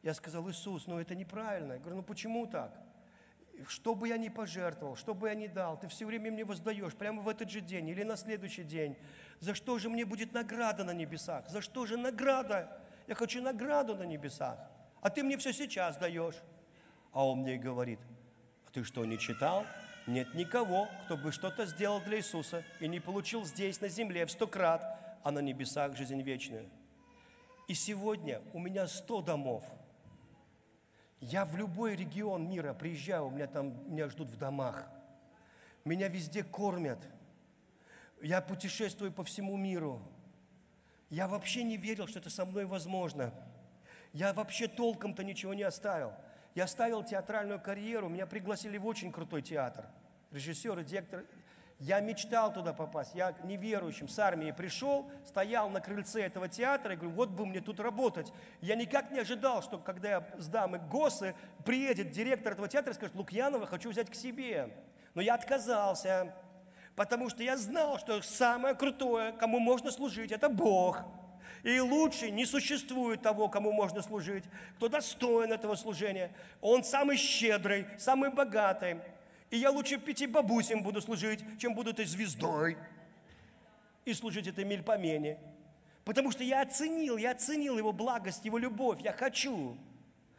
Я 0.02 0.12
сказал, 0.12 0.46
Иисус, 0.50 0.86
ну 0.86 0.98
это 0.98 1.14
неправильно. 1.14 1.72
Я 1.72 1.78
говорю, 1.78 1.96
ну 1.96 2.02
почему 2.02 2.46
так? 2.46 2.78
Что 3.66 3.94
бы 3.94 4.08
я 4.08 4.18
ни 4.18 4.28
пожертвовал, 4.28 4.94
что 4.94 5.14
бы 5.14 5.28
я 5.28 5.34
ни 5.34 5.46
дал, 5.46 5.80
ты 5.80 5.88
все 5.88 6.04
время 6.04 6.30
мне 6.30 6.44
воздаешь, 6.44 6.94
прямо 6.94 7.22
в 7.22 7.28
этот 7.30 7.48
же 7.48 7.62
день 7.62 7.88
или 7.88 8.02
на 8.02 8.18
следующий 8.18 8.62
день. 8.62 8.94
За 9.40 9.54
что 9.54 9.78
же 9.78 9.88
мне 9.88 10.04
будет 10.04 10.34
награда 10.34 10.84
на 10.84 10.90
небесах? 10.90 11.48
За 11.48 11.62
что 11.62 11.86
же 11.86 11.96
награда? 11.96 12.78
Я 13.06 13.14
хочу 13.14 13.40
награду 13.40 13.96
на 13.96 14.02
небесах. 14.02 14.58
А 15.00 15.08
ты 15.08 15.22
мне 15.22 15.38
все 15.38 15.54
сейчас 15.54 15.96
даешь. 15.96 16.36
А 17.10 17.26
он 17.26 17.38
мне 17.38 17.56
говорит, 17.56 18.00
а 18.66 18.70
ты 18.70 18.84
что, 18.84 19.06
не 19.06 19.18
читал? 19.18 19.64
Нет 20.06 20.34
никого, 20.34 20.90
кто 21.06 21.16
бы 21.16 21.32
что-то 21.32 21.64
сделал 21.64 22.02
для 22.02 22.18
Иисуса 22.18 22.64
и 22.80 22.86
не 22.86 23.00
получил 23.00 23.46
здесь, 23.46 23.80
на 23.80 23.88
земле, 23.88 24.26
в 24.26 24.30
сто 24.30 24.46
крат, 24.46 24.82
а 25.22 25.30
на 25.30 25.38
небесах 25.38 25.96
жизнь 25.96 26.20
вечную. 26.20 26.68
И 27.66 27.74
сегодня 27.74 28.42
у 28.52 28.58
меня 28.58 28.86
сто 28.86 29.22
домов– 29.22 29.64
я 31.20 31.44
в 31.44 31.56
любой 31.56 31.96
регион 31.96 32.48
мира 32.48 32.74
приезжаю, 32.74 33.26
у 33.26 33.30
меня 33.30 33.46
там, 33.46 33.90
меня 33.90 34.08
ждут 34.08 34.28
в 34.28 34.36
домах. 34.36 34.86
Меня 35.84 36.08
везде 36.08 36.44
кормят. 36.44 36.98
Я 38.22 38.40
путешествую 38.40 39.12
по 39.12 39.24
всему 39.24 39.56
миру. 39.56 40.02
Я 41.08 41.28
вообще 41.28 41.62
не 41.62 41.76
верил, 41.76 42.06
что 42.06 42.18
это 42.18 42.28
со 42.28 42.44
мной 42.44 42.66
возможно. 42.66 43.32
Я 44.12 44.32
вообще 44.32 44.68
толком-то 44.68 45.24
ничего 45.24 45.54
не 45.54 45.62
оставил. 45.62 46.12
Я 46.54 46.64
оставил 46.64 47.02
театральную 47.02 47.60
карьеру, 47.60 48.08
меня 48.08 48.26
пригласили 48.26 48.78
в 48.78 48.86
очень 48.86 49.12
крутой 49.12 49.42
театр. 49.42 49.86
Режиссер 50.32 50.78
и 50.78 50.84
директор, 50.84 51.24
я 51.78 52.00
мечтал 52.00 52.52
туда 52.52 52.72
попасть. 52.72 53.14
Я 53.14 53.34
неверующим 53.44 54.08
с 54.08 54.18
армии 54.18 54.50
пришел, 54.50 55.10
стоял 55.26 55.68
на 55.68 55.80
крыльце 55.80 56.22
этого 56.22 56.48
театра 56.48 56.94
и 56.94 56.96
говорю, 56.96 57.12
вот 57.12 57.28
бы 57.30 57.44
мне 57.44 57.60
тут 57.60 57.80
работать. 57.80 58.32
Я 58.62 58.76
никак 58.76 59.10
не 59.10 59.18
ожидал, 59.18 59.62
что 59.62 59.78
когда 59.78 60.08
я 60.08 60.28
сдам 60.38 60.76
ГОСы, 60.88 61.34
приедет 61.64 62.12
директор 62.12 62.54
этого 62.54 62.68
театра 62.68 62.92
и 62.92 62.94
скажет, 62.94 63.14
Лукьянова 63.14 63.66
хочу 63.66 63.90
взять 63.90 64.10
к 64.10 64.14
себе. 64.14 64.70
Но 65.14 65.20
я 65.20 65.34
отказался, 65.34 66.34
потому 66.94 67.28
что 67.28 67.42
я 67.42 67.58
знал, 67.58 67.98
что 67.98 68.22
самое 68.22 68.74
крутое, 68.74 69.32
кому 69.32 69.58
можно 69.58 69.90
служить, 69.90 70.32
это 70.32 70.48
Бог. 70.48 71.02
И 71.62 71.78
лучше 71.80 72.30
не 72.30 72.46
существует 72.46 73.22
того, 73.22 73.48
кому 73.48 73.72
можно 73.72 74.00
служить, 74.00 74.44
кто 74.76 74.88
достоин 74.88 75.52
этого 75.52 75.74
служения. 75.74 76.32
Он 76.60 76.84
самый 76.84 77.16
щедрый, 77.16 77.86
самый 77.98 78.30
богатый. 78.30 78.98
И 79.50 79.58
я 79.58 79.70
лучше 79.70 79.98
пяти 79.98 80.26
бабусям 80.26 80.82
буду 80.82 81.00
служить, 81.00 81.40
чем 81.58 81.74
буду 81.74 81.90
этой 81.90 82.04
звездой 82.04 82.76
и 84.04 84.12
служить 84.12 84.46
этой 84.46 84.64
мельпомене. 84.64 85.38
Потому 86.04 86.30
что 86.30 86.44
я 86.44 86.62
оценил, 86.62 87.16
я 87.16 87.32
оценил 87.32 87.78
его 87.78 87.92
благость, 87.92 88.44
его 88.44 88.58
любовь. 88.58 89.00
Я 89.00 89.12
хочу. 89.12 89.76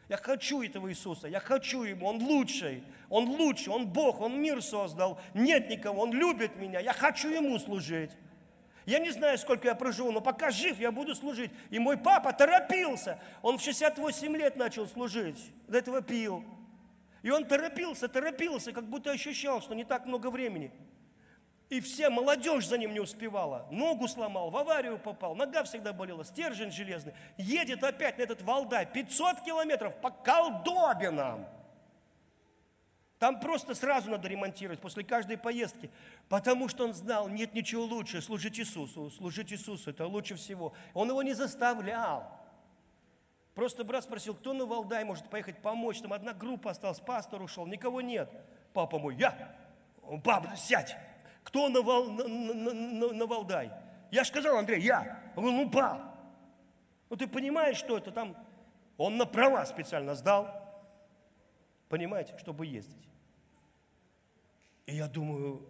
Я 0.08 0.16
хочу 0.16 0.62
этого 0.62 0.90
Иисуса, 0.90 1.28
я 1.28 1.38
хочу 1.38 1.82
Ему, 1.82 2.06
Он 2.06 2.22
лучший, 2.22 2.82
Он 3.10 3.28
лучший, 3.28 3.68
Он 3.68 3.86
Бог, 3.86 4.22
Он 4.22 4.40
мир 4.40 4.62
создал, 4.62 5.20
нет 5.34 5.68
никого, 5.68 6.00
Он 6.00 6.12
любит 6.12 6.56
меня, 6.56 6.80
я 6.80 6.94
хочу 6.94 7.28
Ему 7.28 7.58
служить. 7.58 8.10
Я 8.86 9.00
не 9.00 9.10
знаю, 9.10 9.36
сколько 9.36 9.68
я 9.68 9.74
проживу, 9.74 10.10
но 10.10 10.22
пока 10.22 10.50
жив, 10.50 10.80
я 10.80 10.90
буду 10.90 11.14
служить. 11.14 11.50
И 11.68 11.78
мой 11.78 11.98
папа 11.98 12.32
торопился, 12.32 13.20
он 13.42 13.58
в 13.58 13.62
68 13.62 14.34
лет 14.34 14.56
начал 14.56 14.86
служить, 14.86 15.36
до 15.68 15.76
этого 15.76 16.00
пил. 16.00 16.42
И 17.22 17.30
он 17.30 17.44
торопился, 17.44 18.08
торопился, 18.08 18.72
как 18.72 18.84
будто 18.84 19.10
ощущал, 19.10 19.60
что 19.60 19.74
не 19.74 19.84
так 19.84 20.06
много 20.06 20.30
времени. 20.30 20.72
И 21.68 21.80
вся 21.80 22.08
молодежь 22.08 22.66
за 22.66 22.78
ним 22.78 22.92
не 22.92 23.00
успевала. 23.00 23.68
Ногу 23.70 24.08
сломал, 24.08 24.50
в 24.50 24.56
аварию 24.56 24.98
попал, 24.98 25.34
нога 25.34 25.64
всегда 25.64 25.92
болела, 25.92 26.24
стержень 26.24 26.70
железный. 26.70 27.12
Едет 27.36 27.84
опять 27.84 28.16
на 28.18 28.22
этот 28.22 28.40
Валдай, 28.42 28.86
500 28.86 29.42
километров 29.42 29.94
по 30.00 30.10
колдобинам. 30.10 31.46
Там 33.18 33.40
просто 33.40 33.74
сразу 33.74 34.10
надо 34.10 34.28
ремонтировать 34.28 34.80
после 34.80 35.02
каждой 35.02 35.36
поездки, 35.36 35.90
потому 36.28 36.68
что 36.68 36.84
он 36.84 36.94
знал, 36.94 37.28
нет 37.28 37.52
ничего 37.52 37.84
лучше, 37.84 38.22
служить 38.22 38.60
Иисусу, 38.60 39.10
служить 39.10 39.52
Иисусу, 39.52 39.90
это 39.90 40.06
лучше 40.06 40.36
всего. 40.36 40.72
Он 40.94 41.08
его 41.08 41.22
не 41.22 41.34
заставлял. 41.34 42.32
Просто 43.58 43.82
брат 43.82 44.04
спросил, 44.04 44.36
кто 44.36 44.52
на 44.52 44.66
Валдай 44.66 45.02
может 45.02 45.28
поехать 45.30 45.60
помочь. 45.60 46.00
Там 46.00 46.12
одна 46.12 46.32
группа 46.32 46.70
осталась, 46.70 47.00
пастор 47.00 47.42
ушел, 47.42 47.66
никого 47.66 48.00
нет. 48.00 48.30
Папа 48.72 49.00
мой, 49.00 49.16
я. 49.16 49.52
Папа, 50.22 50.54
сядь. 50.54 50.96
Кто 51.42 51.68
на, 51.68 51.82
Вал, 51.82 52.04
на, 52.04 52.28
на, 52.28 52.54
на, 52.54 53.12
на 53.12 53.26
Валдай? 53.26 53.72
Я 54.12 54.22
же 54.22 54.28
сказал, 54.28 54.58
Андрей, 54.58 54.80
я. 54.80 55.32
Он 55.34 55.42
говорит, 55.42 55.64
ну, 55.64 55.70
пап. 55.72 56.00
Ну, 57.10 57.16
ты 57.16 57.26
понимаешь, 57.26 57.78
что 57.78 57.98
это 57.98 58.12
там? 58.12 58.36
Он 58.96 59.16
на 59.16 59.26
права 59.26 59.64
специально 59.64 60.14
сдал. 60.14 60.46
Понимаете, 61.88 62.38
чтобы 62.38 62.64
ездить. 62.64 63.08
И 64.86 64.94
я 64.94 65.08
думаю, 65.08 65.68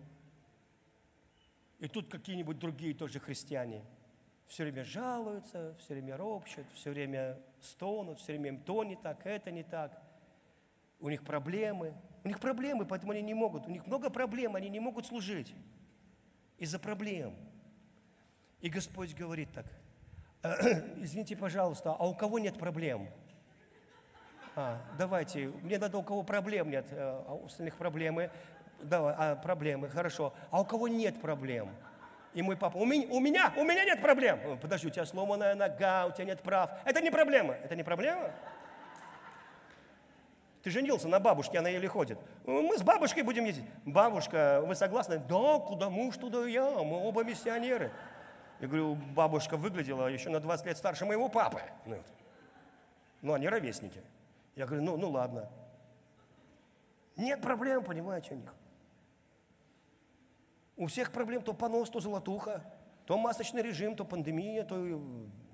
и 1.79 1.89
тут 1.89 2.11
какие-нибудь 2.11 2.59
другие 2.59 2.93
тоже 2.93 3.19
христиане– 3.19 3.83
все 4.49 4.65
время 4.65 4.85
жалуются, 4.85 5.75
все 5.79 5.95
время 5.95 6.17
ропщут, 6.17 6.67
все 6.75 6.91
время 6.91 7.39
стонут, 7.63 8.19
все 8.19 8.33
время 8.33 8.49
им 8.49 8.61
то 8.61 8.85
не 8.85 8.97
так, 8.97 9.27
это 9.27 9.51
не 9.51 9.63
так. 9.63 10.03
У 11.01 11.09
них 11.09 11.25
проблемы. 11.25 11.95
У 12.25 12.29
них 12.29 12.41
проблемы, 12.41 12.85
поэтому 12.85 13.13
они 13.13 13.23
не 13.23 13.35
могут. 13.35 13.67
У 13.67 13.71
них 13.71 13.87
много 13.87 14.11
проблем, 14.11 14.57
они 14.57 14.69
не 14.69 14.81
могут 14.81 15.07
служить 15.07 15.55
из-за 16.59 16.79
проблем. 16.79 17.35
И 18.61 18.69
Господь 18.69 19.15
говорит 19.15 19.49
так, 19.53 19.67
извините, 20.97 21.37
пожалуйста, 21.37 21.95
а 21.97 22.07
у 22.07 22.15
кого 22.15 22.39
нет 22.39 22.59
проблем? 22.59 23.09
А, 24.57 24.81
давайте, 24.99 25.49
мне 25.63 25.79
надо, 25.79 25.99
у 25.99 26.03
кого 26.03 26.25
проблем 26.25 26.71
нет, 26.71 26.87
э, 26.91 26.97
а 26.99 27.35
у 27.35 27.47
остальных 27.47 27.77
проблемы. 27.77 28.31
Давай, 28.83 29.15
а, 29.17 29.37
проблемы, 29.37 29.89
хорошо. 29.89 30.33
А 30.51 30.61
у 30.61 30.65
кого 30.65 30.89
нет 30.89 31.21
проблем? 31.21 31.71
И 32.35 32.43
мой 32.43 32.57
папа, 32.57 32.77
у 32.77 32.85
меня, 32.85 33.07
у 33.11 33.21
меня, 33.21 33.53
у 33.57 33.65
меня 33.65 33.85
нет 33.85 34.01
проблем. 34.01 34.59
Подожди, 34.61 34.87
у 34.87 34.91
тебя 34.91 35.05
сломанная 35.07 35.55
нога, 35.55 36.07
у 36.07 36.13
тебя 36.13 36.25
нет 36.27 36.43
прав. 36.43 36.71
Это 36.85 37.01
не 37.01 37.11
проблема. 37.11 37.55
Это 37.55 37.75
не 37.75 37.83
проблема? 37.83 38.31
Ты 40.63 40.71
женился 40.71 41.09
на 41.09 41.21
бабушке, 41.21 41.59
она 41.59 41.69
еле 41.69 41.89
ходит. 41.89 42.19
Мы 42.45 42.77
с 42.77 42.83
бабушкой 42.83 43.23
будем 43.23 43.45
ездить. 43.45 43.65
Бабушка, 43.85 44.61
вы 44.65 44.75
согласны? 44.75 45.19
Да, 45.19 45.59
куда 45.61 45.89
муж, 45.89 46.17
туда 46.17 46.47
я. 46.47 46.71
Мы 46.71 46.99
оба 46.99 47.25
миссионеры. 47.25 47.93
Я 48.61 48.67
говорю, 48.67 48.95
бабушка 48.95 49.57
выглядела 49.57 50.09
еще 50.09 50.31
на 50.31 50.41
20 50.41 50.67
лет 50.67 50.77
старше 50.77 51.07
моего 51.07 51.29
папы. 51.29 51.61
Ну, 51.87 52.03
ну 53.23 53.35
они 53.35 53.49
ровесники. 53.49 54.03
Я 54.57 54.67
говорю, 54.67 54.83
ну, 54.83 54.97
ну 54.97 55.11
ладно. 55.11 55.49
Нет 57.17 57.41
проблем, 57.41 57.85
понимаете, 57.85 58.35
у 58.35 58.37
них. 58.37 58.53
У 60.79 60.87
всех 60.87 61.11
проблем 61.11 61.43
то 61.43 61.53
понос, 61.55 61.91
то 61.91 61.99
золотуха, 61.99 62.65
то 63.05 63.19
масочный 63.19 63.63
режим, 63.63 63.97
то 63.97 64.05
пандемия, 64.05 64.65
то 64.65 64.77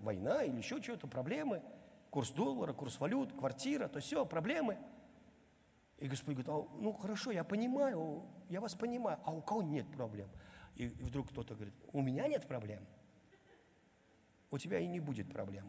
война 0.01 0.45
или 0.45 0.59
еще 0.59 0.83
что-то, 0.83 1.07
проблемы. 1.07 1.63
Курс 2.11 2.31
доллара, 2.31 2.75
курс 2.75 3.01
валют, 3.01 3.33
квартира, 3.33 3.89
то 3.89 4.01
все, 4.01 4.27
проблемы. 4.27 4.79
И 5.99 6.09
Господь 6.09 6.35
говорит, 6.35 6.51
а, 6.51 6.79
ну 6.79 6.93
хорошо, 6.93 7.31
я 7.31 7.43
понимаю, 7.43 8.23
я 8.51 8.61
вас 8.61 8.75
понимаю, 8.75 9.19
а 9.25 9.33
у 9.33 9.41
кого 9.41 9.63
нет 9.63 9.91
проблем? 9.93 10.29
И 10.77 10.89
вдруг 10.89 11.31
кто-то 11.31 11.55
говорит, 11.55 11.75
у 11.93 12.03
меня 12.03 12.29
нет 12.29 12.47
проблем, 12.47 12.85
у 14.51 14.59
тебя 14.59 14.79
и 14.79 14.87
не 14.87 15.01
будет 15.01 15.33
проблем. 15.33 15.67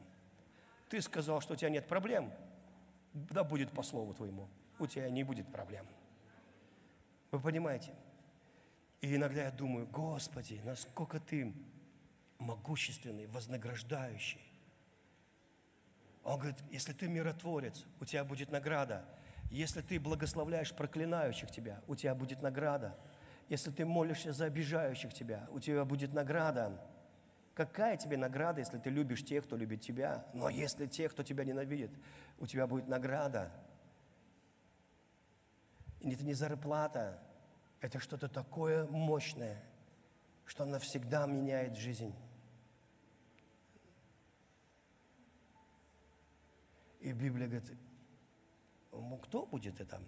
Ты 0.90 1.02
сказал, 1.02 1.40
что 1.40 1.54
у 1.54 1.56
тебя 1.56 1.70
нет 1.70 1.88
проблем, 1.88 2.30
да 3.14 3.46
будет 3.46 3.72
по 3.72 3.84
слову 3.84 4.14
твоему, 4.14 4.50
у 4.80 4.88
тебя 4.88 5.10
не 5.10 5.24
будет 5.24 5.50
проблем. 5.50 5.88
Вы 7.32 7.40
понимаете? 7.40 7.94
И 9.06 9.16
иногда 9.16 9.44
я 9.44 9.52
думаю, 9.52 9.86
Господи, 9.86 10.60
насколько 10.64 11.20
Ты 11.20 11.54
могущественный, 12.40 13.28
вознаграждающий. 13.28 14.42
Он 16.24 16.40
говорит, 16.40 16.58
если 16.72 16.92
ты 16.92 17.08
миротворец, 17.08 17.86
у 18.02 18.06
тебя 18.06 18.24
будет 18.24 18.50
награда. 18.50 19.06
Если 19.52 19.82
ты 19.82 20.00
благословляешь 20.00 20.74
проклинающих 20.74 21.52
тебя, 21.52 21.84
у 21.88 21.96
тебя 21.96 22.16
будет 22.16 22.42
награда. 22.42 22.98
если 23.48 23.70
ты 23.70 23.86
молишься 23.86 24.34
за 24.34 24.46
обижающих 24.46 25.14
тебя, 25.14 25.48
у 25.52 25.60
тебя 25.60 25.86
будет 25.86 26.12
награда. 26.12 26.82
Какая 27.54 27.98
тебе 27.98 28.18
награда, 28.18 28.62
если 28.62 28.80
ты 28.80 28.90
любишь 28.90 29.24
тех, 29.24 29.44
кто 29.44 29.56
любит 29.56 29.82
тебя? 29.82 30.26
Но 30.34 30.50
если 30.50 30.88
те, 30.88 31.10
кто 31.10 31.22
тебя 31.22 31.44
ненавидит, 31.44 31.92
у 32.40 32.48
тебя 32.48 32.66
будет 32.66 32.88
награда. 32.88 33.52
Это 36.02 36.26
не 36.26 36.34
зарплата, 36.34 37.22
это 37.86 38.00
что-то 38.00 38.28
такое 38.28 38.88
мощное, 38.88 39.64
что 40.46 40.66
навсегда 40.66 41.28
меняет 41.28 41.76
жизнь. 41.76 42.16
И 47.00 47.12
Библия 47.12 47.48
говорит, 47.48 47.72
ну, 48.92 49.20
кто 49.20 49.46
будет 49.46 49.80
это? 49.80 50.02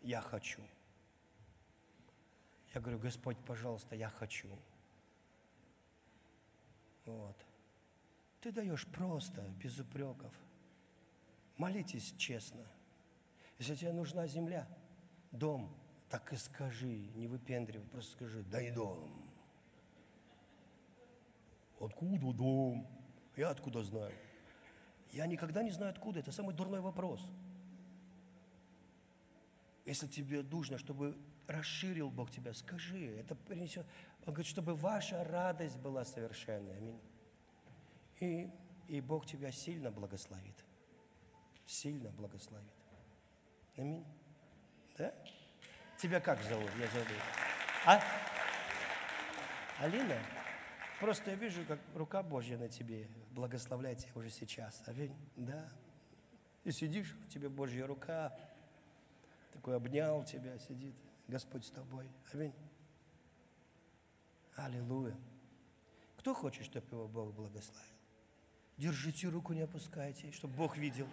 Я 0.00 0.22
хочу. 0.22 0.62
Я 2.74 2.80
говорю, 2.80 2.98
Господь, 2.98 3.36
пожалуйста, 3.44 3.94
я 3.94 4.08
хочу. 4.08 4.48
Вот. 7.04 7.36
Ты 8.40 8.52
даешь 8.52 8.86
просто, 8.86 9.42
без 9.62 9.78
упреков. 9.78 10.32
Молитесь 11.58 12.14
честно. 12.16 12.66
Если 13.58 13.74
тебе 13.74 13.92
нужна 13.92 14.26
земля, 14.26 14.66
дом, 15.32 15.74
так 16.08 16.32
и 16.32 16.36
скажи, 16.36 17.08
не 17.14 17.26
выпендривай, 17.26 17.86
просто 17.88 18.12
скажи, 18.12 18.42
дай 18.44 18.70
дом. 18.70 19.10
Откуда 21.80 22.32
дом? 22.32 22.86
Я 23.36 23.50
откуда 23.50 23.82
знаю? 23.82 24.14
Я 25.12 25.26
никогда 25.26 25.62
не 25.62 25.70
знаю 25.70 25.90
откуда. 25.90 26.20
Это 26.20 26.32
самый 26.32 26.54
дурной 26.54 26.80
вопрос. 26.80 27.20
Если 29.84 30.06
тебе 30.06 30.42
нужно, 30.42 30.78
чтобы 30.78 31.16
расширил 31.46 32.10
Бог 32.10 32.30
тебя, 32.30 32.54
скажи. 32.54 33.16
Это 33.18 33.34
принесет. 33.34 33.86
Он 34.26 34.32
говорит, 34.32 34.46
чтобы 34.46 34.74
ваша 34.74 35.22
радость 35.24 35.78
была 35.78 36.04
совершенной. 36.04 36.76
Аминь. 36.76 37.00
И, 38.20 38.50
и 38.88 39.00
Бог 39.00 39.26
тебя 39.26 39.52
сильно 39.52 39.90
благословит. 39.90 40.64
Сильно 41.66 42.10
благословит. 42.10 42.72
Аминь. 43.76 44.04
Да? 44.96 45.12
Тебя 45.98 46.20
как 46.20 46.42
зовут? 46.42 46.70
Я 46.78 46.88
зову. 46.88 47.04
А? 47.84 48.02
Алина? 49.78 50.18
Просто 51.00 51.30
я 51.30 51.36
вижу, 51.36 51.64
как 51.66 51.78
рука 51.94 52.22
Божья 52.22 52.56
на 52.56 52.68
тебе 52.68 53.06
благословляет 53.32 53.98
тебя 53.98 54.12
уже 54.14 54.30
сейчас. 54.30 54.82
Аминь. 54.86 55.14
Да. 55.36 55.68
И 56.64 56.70
сидишь, 56.70 57.14
у 57.26 57.30
тебя 57.30 57.50
Божья 57.50 57.86
рука, 57.86 58.36
такой 59.52 59.76
обнял 59.76 60.24
тебя, 60.24 60.58
сидит. 60.58 60.96
Господь 61.28 61.66
с 61.66 61.70
тобой. 61.70 62.08
Аминь. 62.32 62.54
Аллилуйя. 64.54 65.16
Кто 66.16 66.34
хочет, 66.34 66.64
чтобы 66.64 66.86
его 66.90 67.06
Бог 67.08 67.34
благословил? 67.34 67.82
Держите 68.78 69.28
руку, 69.28 69.52
не 69.52 69.62
опускайте, 69.62 70.32
чтобы 70.32 70.54
Бог 70.54 70.76
видел. 70.76 71.06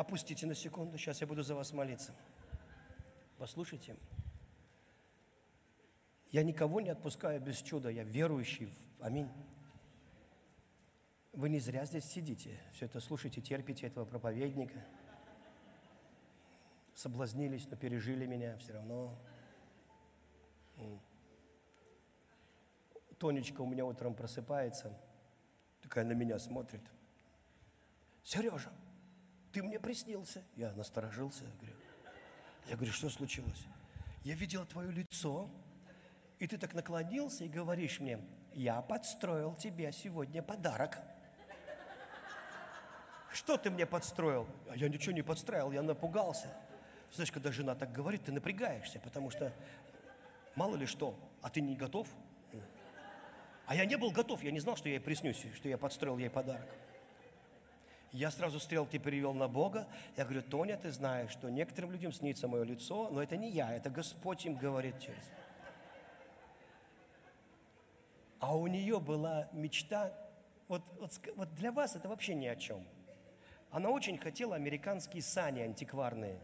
Опустите 0.00 0.46
на 0.46 0.54
секунду, 0.54 0.96
сейчас 0.96 1.20
я 1.20 1.26
буду 1.26 1.42
за 1.42 1.54
вас 1.54 1.74
молиться. 1.74 2.14
Послушайте. 3.36 3.98
Я 6.30 6.42
никого 6.42 6.80
не 6.80 6.88
отпускаю 6.88 7.38
без 7.38 7.58
чуда, 7.58 7.90
я 7.90 8.02
верующий. 8.02 8.72
Аминь. 9.00 9.28
Вы 11.34 11.50
не 11.50 11.58
зря 11.58 11.84
здесь 11.84 12.06
сидите, 12.06 12.58
все 12.72 12.86
это 12.86 12.98
слушайте, 12.98 13.42
терпите 13.42 13.88
этого 13.88 14.06
проповедника. 14.06 14.82
Соблазнились, 16.94 17.68
но 17.70 17.76
пережили 17.76 18.24
меня 18.24 18.56
все 18.56 18.72
равно. 18.72 19.18
Тонечка 23.18 23.60
у 23.60 23.66
меня 23.66 23.84
утром 23.84 24.14
просыпается, 24.14 24.98
такая 25.82 26.06
на 26.06 26.12
меня 26.12 26.38
смотрит. 26.38 26.80
Сережа, 28.22 28.72
ты 29.52 29.62
мне 29.62 29.78
приснился. 29.78 30.42
Я 30.56 30.72
насторожился, 30.72 31.44
я 31.44 31.50
говорю. 31.50 31.76
Я 32.68 32.76
говорю, 32.76 32.92
что 32.92 33.10
случилось? 33.10 33.64
Я 34.22 34.34
видел 34.34 34.64
твое 34.66 34.90
лицо, 34.92 35.48
и 36.38 36.46
ты 36.46 36.58
так 36.58 36.74
наклонился 36.74 37.44
и 37.44 37.48
говоришь 37.48 38.00
мне, 38.00 38.20
я 38.54 38.80
подстроил 38.82 39.54
тебе 39.54 39.92
сегодня 39.92 40.42
подарок. 40.42 40.98
Что 43.32 43.56
ты 43.56 43.70
мне 43.70 43.86
подстроил? 43.86 44.46
А 44.68 44.76
я 44.76 44.88
ничего 44.88 45.12
не 45.12 45.22
подстроил, 45.22 45.70
я 45.72 45.82
напугался. 45.82 46.48
Знаешь, 47.12 47.32
когда 47.32 47.50
жена 47.50 47.74
так 47.74 47.92
говорит, 47.92 48.24
ты 48.24 48.32
напрягаешься, 48.32 49.00
потому 49.00 49.30
что 49.30 49.52
мало 50.54 50.76
ли 50.76 50.86
что, 50.86 51.18
а 51.42 51.50
ты 51.50 51.60
не 51.60 51.76
готов? 51.76 52.08
А 53.66 53.74
я 53.74 53.84
не 53.84 53.96
был 53.96 54.10
готов, 54.10 54.42
я 54.42 54.50
не 54.50 54.60
знал, 54.60 54.76
что 54.76 54.88
я 54.88 54.96
ей 54.96 55.00
приснюсь, 55.00 55.46
что 55.54 55.68
я 55.68 55.78
подстроил 55.78 56.18
ей 56.18 56.28
подарок. 56.28 56.68
Я 58.12 58.30
сразу 58.32 58.58
стрелки 58.58 58.98
перевел 58.98 59.34
на 59.34 59.46
Бога. 59.46 59.86
Я 60.16 60.24
говорю, 60.24 60.42
Тоня, 60.42 60.76
ты 60.76 60.90
знаешь, 60.90 61.30
что 61.30 61.48
некоторым 61.48 61.92
людям 61.92 62.12
снится 62.12 62.48
мое 62.48 62.64
лицо, 62.64 63.08
но 63.10 63.22
это 63.22 63.36
не 63.36 63.50
я, 63.50 63.72
это 63.72 63.88
Господь 63.88 64.44
им 64.46 64.56
говорит 64.56 64.98
через. 64.98 65.22
А 68.40 68.56
у 68.56 68.66
нее 68.66 68.98
была 68.98 69.48
мечта, 69.52 70.12
вот, 70.66 70.82
вот, 70.98 71.12
вот 71.36 71.54
для 71.54 71.70
вас 71.70 71.94
это 71.94 72.08
вообще 72.08 72.34
ни 72.34 72.46
о 72.46 72.56
чем. 72.56 72.84
Она 73.70 73.90
очень 73.90 74.18
хотела 74.18 74.56
американские 74.56 75.22
сани 75.22 75.60
антикварные, 75.60 76.40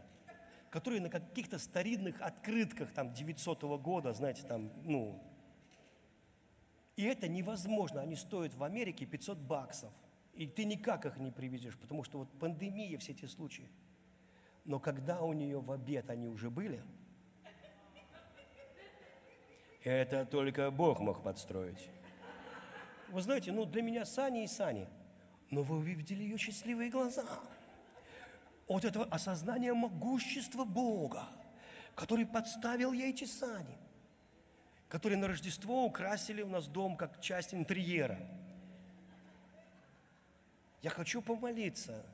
которые 0.70 1.00
на 1.00 1.08
каких-то 1.08 1.58
старинных 1.58 2.20
открытках 2.20 2.92
там 2.92 3.12
900 3.12 3.62
года, 3.80 4.12
знаете, 4.12 4.42
там, 4.44 4.70
ну, 4.84 5.20
и 6.94 7.04
это 7.04 7.26
невозможно, 7.28 8.00
они 8.00 8.14
стоят 8.14 8.54
в 8.54 8.62
Америке 8.62 9.04
500 9.04 9.38
баксов. 9.38 9.92
И 10.36 10.46
ты 10.46 10.66
никак 10.66 11.06
их 11.06 11.16
не 11.16 11.30
привезешь, 11.30 11.78
потому 11.78 12.04
что 12.04 12.18
вот 12.18 12.38
пандемия, 12.38 12.98
все 12.98 13.12
эти 13.12 13.24
случаи. 13.24 13.70
Но 14.66 14.78
когда 14.78 15.22
у 15.22 15.32
нее 15.32 15.60
в 15.60 15.72
обед 15.72 16.10
они 16.10 16.28
уже 16.28 16.50
были, 16.50 16.82
это 19.82 20.26
только 20.26 20.70
Бог 20.70 21.00
мог 21.00 21.22
подстроить. 21.22 21.88
Вы 23.08 23.22
знаете, 23.22 23.50
ну 23.50 23.64
для 23.64 23.80
меня 23.80 24.04
Сани 24.04 24.44
и 24.44 24.46
Сани. 24.46 24.86
Но 25.50 25.62
вы 25.62 25.76
увидели 25.76 26.22
ее 26.22 26.36
счастливые 26.36 26.90
глаза. 26.90 27.24
Вот 28.68 28.84
это 28.84 29.04
осознание 29.04 29.72
могущества 29.72 30.64
Бога, 30.64 31.28
который 31.94 32.26
подставил 32.26 32.92
ей 32.92 33.10
эти 33.10 33.24
сани, 33.24 33.78
которые 34.88 35.18
на 35.18 35.28
Рождество 35.28 35.84
украсили 35.84 36.42
у 36.42 36.48
нас 36.48 36.66
дом 36.66 36.96
как 36.96 37.22
часть 37.22 37.54
интерьера– 37.54 38.18
я 40.82 40.90
хочу 40.90 41.22
помолиться, 41.22 42.04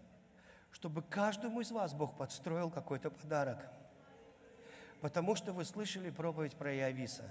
чтобы 0.71 1.03
каждому 1.03 1.61
из 1.61 1.71
вас 1.71 1.93
Бог 1.93 2.17
подстроил 2.17 2.71
какой-то 2.71 3.11
подарок. 3.11 3.59
Потому 5.01 5.35
что 5.35 5.53
вы 5.53 5.65
слышали 5.65 6.11
проповедь 6.11 6.55
про 6.55 6.73
Иовиса. 6.75 7.25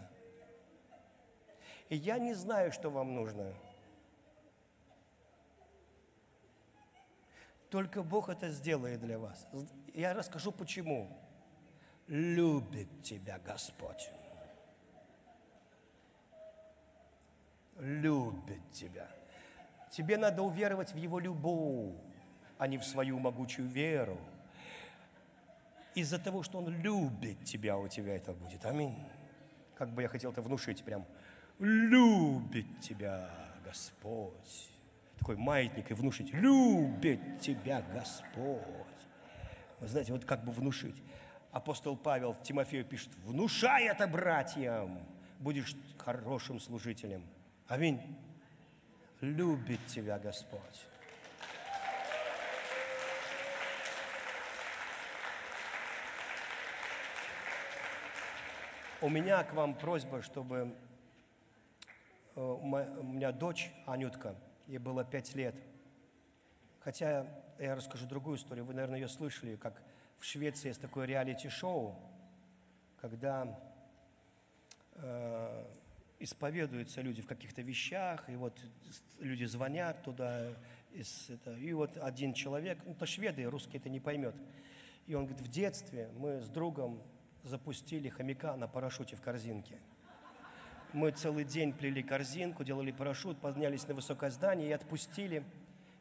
И 1.90 1.96
я 1.96 2.20
не 2.20 2.34
знаю, 2.34 2.72
что 2.72 2.90
вам 2.90 3.16
нужно. 3.16 3.54
Только 7.70 8.04
Бог 8.04 8.28
это 8.28 8.50
сделает 8.50 9.00
для 9.00 9.18
вас. 9.18 9.48
Я 9.94 10.14
расскажу 10.14 10.52
почему. 10.52 11.18
Любит 12.08 13.04
тебя 13.04 13.40
Господь. 13.40 14.10
Любит 17.78 18.72
тебя. 18.72 19.10
Тебе 19.92 20.18
надо 20.18 20.42
уверовать 20.42 20.94
в 20.94 20.98
Его 20.98 21.20
любовь, 21.20 21.94
а 22.58 22.68
не 22.68 22.78
в 22.78 22.84
свою 22.84 23.20
могучую 23.20 23.68
веру. 23.68 24.18
Из-за 25.96 26.18
того, 26.18 26.44
что 26.44 26.60
Он 26.60 26.70
любит 26.70 27.44
тебя, 27.44 27.78
у 27.78 27.90
тебя 27.90 28.16
это 28.16 28.32
будет. 28.32 28.66
Аминь. 28.66 28.98
Как 29.76 29.90
бы 29.90 30.02
я 30.02 30.08
хотел 30.08 30.32
это 30.32 30.42
внушить 30.42 30.84
прям. 30.86 31.06
Любит 31.60 32.80
тебя 32.80 33.30
Господь. 33.66 34.70
Такой 35.20 35.36
маятник 35.36 35.92
и 35.92 35.94
внушить. 35.94 36.34
Любит 36.34 37.42
тебя 37.42 37.84
Господь. 37.94 38.62
Вы 39.82 39.88
знаете, 39.90 40.14
вот 40.14 40.24
как 40.24 40.46
бы 40.46 40.54
внушить. 40.54 41.04
Апостол 41.52 41.98
Павел 41.98 42.34
Тимофею 42.44 42.86
пишет, 42.86 43.10
внушай 43.26 43.88
это 43.88 44.08
братьям, 44.08 45.00
будешь 45.40 45.76
хорошим 45.98 46.62
служителем. 46.62 47.26
Аминь 47.68 48.00
любит 49.22 49.86
тебя 49.86 50.18
Господь. 50.20 50.88
У 59.00 59.10
меня 59.10 59.44
к 59.44 59.54
вам 59.54 59.74
просьба, 59.74 60.22
чтобы 60.22 60.76
э, 62.36 62.40
у 62.40 63.04
меня 63.04 63.32
дочь 63.32 63.72
Анютка, 63.88 64.36
ей 64.68 64.78
было 64.78 65.04
пять 65.04 65.34
лет. 65.34 65.56
Хотя 66.82 67.26
я 67.58 67.76
расскажу 67.76 68.06
другую 68.06 68.38
историю, 68.38 68.66
вы, 68.66 68.74
наверное, 68.74 69.00
ее 69.00 69.08
слышали, 69.08 69.56
как 69.56 69.82
в 70.20 70.26
Швеции 70.26 70.68
есть 70.68 70.82
такое 70.82 71.08
реалити-шоу, 71.08 72.00
когда 73.00 73.60
э, 74.94 75.66
исповедуются 76.24 77.02
люди 77.02 77.22
в 77.22 77.28
каких-то 77.28 77.62
вещах, 77.62 78.30
и 78.30 78.36
вот 78.36 78.58
люди 79.20 79.46
звонят 79.46 80.04
туда, 80.04 80.54
из, 80.94 81.30
это, 81.30 81.56
и 81.56 81.74
вот 81.74 81.98
один 81.98 82.34
человек, 82.34 82.80
ну, 82.86 82.92
это 82.92 83.06
шведы, 83.06 83.44
русский 83.46 83.78
это 83.78 83.90
не 83.90 84.00
поймет, 84.00 84.36
и 85.08 85.16
он 85.16 85.26
говорит, 85.26 85.46
в 85.46 85.50
детстве 85.50 86.10
мы 86.18 86.42
с 86.42 86.50
другом 86.50 87.02
запустили 87.44 88.10
хомяка 88.10 88.56
на 88.56 88.68
парашюте 88.68 89.16
в 89.16 89.22
корзинке. 89.22 89.80
Мы 90.94 91.12
целый 91.12 91.46
день 91.46 91.74
плели 91.74 92.04
корзинку, 92.04 92.64
делали 92.64 92.92
парашют, 92.92 93.40
поднялись 93.40 93.88
на 93.88 93.94
высокое 93.94 94.30
здание 94.30 94.70
и 94.70 94.74
отпустили, 94.74 95.44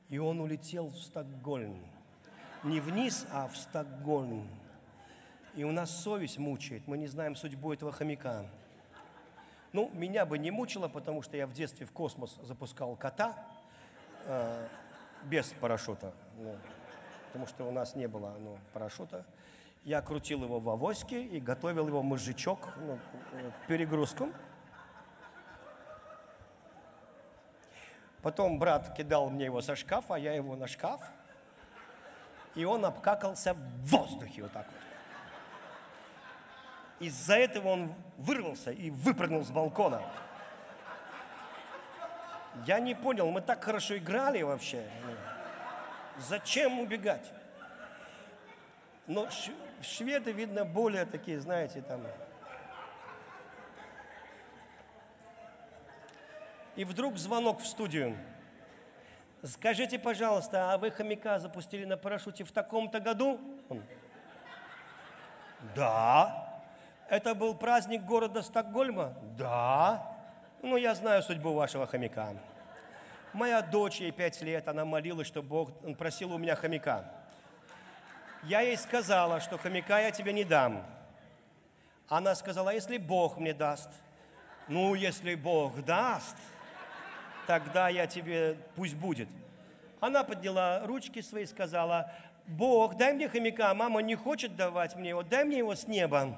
и 0.08 0.18
он 0.18 0.40
улетел 0.40 0.88
в 0.88 0.98
Стокгольм. 0.98 1.80
Не 2.64 2.80
вниз, 2.80 3.26
а 3.30 3.46
в 3.48 3.56
Стокгольм. 3.56 4.48
И 5.54 5.64
у 5.64 5.72
нас 5.72 6.02
совесть 6.02 6.38
мучает, 6.38 6.82
мы 6.86 6.98
не 6.98 7.06
знаем 7.06 7.36
судьбу 7.36 7.72
этого 7.72 7.92
хомяка. 7.92 8.50
Ну, 9.72 9.90
меня 9.92 10.26
бы 10.26 10.38
не 10.38 10.50
мучило, 10.50 10.88
потому 10.88 11.22
что 11.22 11.36
я 11.36 11.46
в 11.46 11.52
детстве 11.52 11.86
в 11.86 11.92
космос 11.92 12.38
запускал 12.42 12.96
кота 12.96 13.36
э, 14.24 14.66
без 15.24 15.46
парашюта. 15.60 16.12
Ну, 16.38 16.56
потому 17.26 17.46
что 17.46 17.68
у 17.68 17.70
нас 17.70 17.94
не 17.94 18.08
было 18.08 18.34
ну, 18.40 18.58
парашюта. 18.72 19.24
Я 19.84 20.02
крутил 20.02 20.42
его 20.42 20.58
в 20.58 20.68
авоське 20.68 21.22
и 21.22 21.40
готовил 21.40 21.86
его 21.86 22.02
мозжечок, 22.02 22.68
ну, 22.78 22.98
перегрузку. 23.68 24.30
Потом 28.22 28.58
брат 28.58 28.94
кидал 28.94 29.30
мне 29.30 29.46
его 29.46 29.62
со 29.62 29.76
шкафа, 29.76 30.16
а 30.16 30.18
я 30.18 30.34
его 30.34 30.56
на 30.56 30.66
шкаф. 30.66 31.00
И 32.54 32.64
он 32.64 32.84
обкакался 32.84 33.54
в 33.54 33.86
воздухе 33.86 34.42
вот 34.42 34.52
так 34.52 34.66
вот. 34.66 34.89
Из-за 37.00 37.36
этого 37.36 37.68
он 37.68 37.94
вырвался 38.18 38.70
и 38.70 38.90
выпрыгнул 38.90 39.42
с 39.42 39.50
балкона. 39.50 40.02
Я 42.66 42.78
не 42.78 42.94
понял, 42.94 43.30
мы 43.30 43.40
так 43.40 43.64
хорошо 43.64 43.96
играли 43.96 44.42
вообще. 44.42 44.84
Зачем 46.18 46.78
убегать? 46.78 47.32
Но 49.06 49.28
шведы, 49.80 50.32
видно, 50.32 50.64
более 50.64 51.06
такие, 51.06 51.40
знаете, 51.40 51.80
там... 51.80 52.02
И 56.76 56.84
вдруг 56.84 57.16
звонок 57.16 57.60
в 57.60 57.66
студию. 57.66 58.16
Скажите, 59.42 59.98
пожалуйста, 59.98 60.72
а 60.72 60.78
вы 60.78 60.90
хомяка 60.90 61.38
запустили 61.38 61.86
на 61.86 61.96
парашюте 61.96 62.44
в 62.44 62.52
таком-то 62.52 63.00
году? 63.00 63.40
Он, 63.70 63.82
да. 65.74 66.49
Это 67.10 67.34
был 67.34 67.56
праздник 67.56 68.04
города 68.04 68.40
Стокгольма? 68.40 69.14
Да. 69.36 70.16
Ну, 70.62 70.76
я 70.76 70.94
знаю 70.94 71.24
судьбу 71.24 71.52
вашего 71.52 71.84
хомяка. 71.84 72.36
Моя 73.32 73.62
дочь, 73.62 74.00
ей 74.00 74.12
пять 74.12 74.40
лет, 74.42 74.68
она 74.68 74.84
молилась, 74.84 75.26
что 75.26 75.42
Бог 75.42 75.72
просил 75.98 76.32
у 76.32 76.38
меня 76.38 76.54
хомяка. 76.54 77.04
Я 78.44 78.60
ей 78.60 78.76
сказала, 78.76 79.40
что 79.40 79.58
хомяка 79.58 79.98
я 79.98 80.12
тебе 80.12 80.32
не 80.32 80.44
дам. 80.44 80.86
Она 82.08 82.36
сказала, 82.36 82.72
если 82.72 82.96
Бог 82.96 83.38
мне 83.38 83.54
даст? 83.54 83.90
Ну, 84.68 84.94
если 84.94 85.34
Бог 85.34 85.84
даст, 85.84 86.36
тогда 87.48 87.88
я 87.88 88.06
тебе, 88.06 88.56
пусть 88.76 88.94
будет. 88.94 89.28
Она 89.98 90.22
подняла 90.22 90.86
ручки 90.86 91.22
свои 91.22 91.42
и 91.42 91.46
сказала, 91.46 92.12
Бог, 92.46 92.96
дай 92.96 93.12
мне 93.14 93.28
хомяка, 93.28 93.74
мама 93.74 94.00
не 94.00 94.14
хочет 94.14 94.54
давать 94.54 94.94
мне 94.94 95.08
его, 95.08 95.24
дай 95.24 95.42
мне 95.42 95.58
его 95.58 95.74
с 95.74 95.88
неба. 95.88 96.36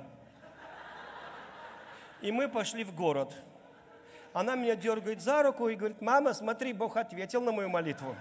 И 2.22 2.30
мы 2.30 2.48
пошли 2.48 2.84
в 2.84 2.94
город. 2.94 3.34
Она 4.32 4.54
меня 4.54 4.76
дергает 4.76 5.20
за 5.20 5.42
руку 5.42 5.68
и 5.68 5.74
говорит, 5.74 6.00
мама, 6.00 6.32
смотри, 6.32 6.72
Бог 6.72 6.96
ответил 6.96 7.42
на 7.42 7.52
мою 7.52 7.68
молитву. 7.68 8.16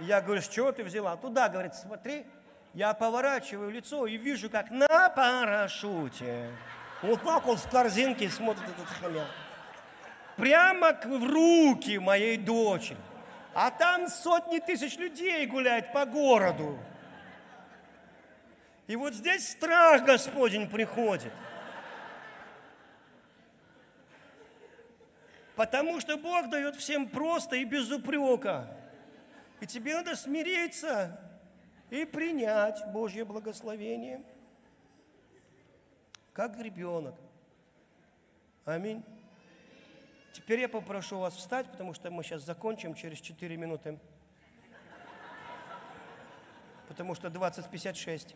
Я 0.00 0.20
говорю, 0.20 0.42
с 0.42 0.48
чего 0.48 0.72
ты 0.72 0.82
взяла? 0.82 1.16
Туда, 1.16 1.48
говорит, 1.48 1.74
смотри. 1.74 2.26
Я 2.74 2.92
поворачиваю 2.92 3.70
лицо 3.70 4.06
и 4.06 4.16
вижу, 4.16 4.50
как 4.50 4.70
на 4.70 5.08
парашюте. 5.10 6.50
Вот 7.02 7.22
так 7.22 7.46
он 7.46 7.56
в 7.56 7.70
корзинке 7.70 8.28
смотрит 8.28 8.68
этот 8.68 8.88
хомяк. 9.00 9.26
Прямо 10.36 10.92
в 10.92 11.24
руки 11.24 11.98
моей 11.98 12.36
дочери. 12.36 12.98
А 13.54 13.70
там 13.70 14.08
сотни 14.08 14.58
тысяч 14.58 14.96
людей 14.98 15.46
гуляют 15.46 15.92
по 15.92 16.04
городу. 16.04 16.78
И 18.86 18.96
вот 18.96 19.14
здесь 19.14 19.50
страх 19.50 20.04
Господень 20.04 20.68
приходит– 20.68 21.32
Потому 25.60 26.00
что 26.00 26.16
Бог 26.16 26.48
дает 26.48 26.74
всем 26.76 27.06
просто 27.06 27.56
и 27.56 27.64
без 27.64 27.90
упрека. 27.90 28.74
И 29.60 29.66
тебе 29.66 29.94
надо 29.94 30.16
смириться 30.16 31.20
и 31.90 32.06
принять 32.06 32.82
Божье 32.94 33.26
благословение. 33.26 34.24
Как 36.32 36.58
ребенок. 36.58 37.14
Аминь. 38.64 39.04
Теперь 40.32 40.60
я 40.60 40.68
попрошу 40.70 41.18
вас 41.18 41.36
встать, 41.36 41.70
потому 41.70 41.92
что 41.92 42.10
мы 42.10 42.22
сейчас 42.22 42.42
закончим 42.42 42.94
через 42.94 43.20
4 43.20 43.54
минуты. 43.58 43.98
Потому 46.88 47.14
что 47.14 47.28
20.56. 47.28 48.34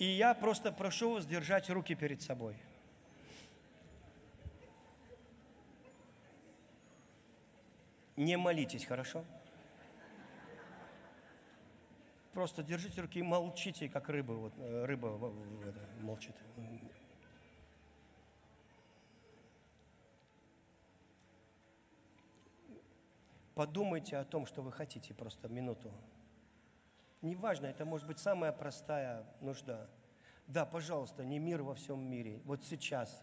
И 0.00 0.06
я 0.06 0.32
просто 0.32 0.72
прошу 0.72 1.12
вас 1.12 1.26
держать 1.26 1.68
руки 1.68 1.94
перед 1.94 2.22
собой. 2.22 2.56
Не 8.16 8.38
молитесь, 8.38 8.86
хорошо? 8.86 9.26
Просто 12.32 12.62
держите 12.62 13.02
руки 13.02 13.18
и 13.18 13.22
молчите, 13.22 13.90
как 13.90 14.08
рыба. 14.08 14.32
Вот, 14.32 14.54
э, 14.56 14.86
рыба 14.86 15.34
это, 15.66 15.86
молчит. 16.00 16.34
Подумайте 23.54 24.16
о 24.16 24.24
том, 24.24 24.46
что 24.46 24.62
вы 24.62 24.72
хотите, 24.72 25.12
просто 25.12 25.48
минуту. 25.48 25.92
Неважно, 27.22 27.66
это 27.66 27.84
может 27.84 28.06
быть 28.06 28.18
самая 28.18 28.50
простая 28.50 29.26
нужда. 29.40 29.90
Да, 30.46 30.64
пожалуйста, 30.64 31.24
не 31.24 31.38
мир 31.38 31.62
во 31.62 31.74
всем 31.74 32.00
мире. 32.00 32.40
Вот 32.44 32.64
сейчас. 32.64 33.22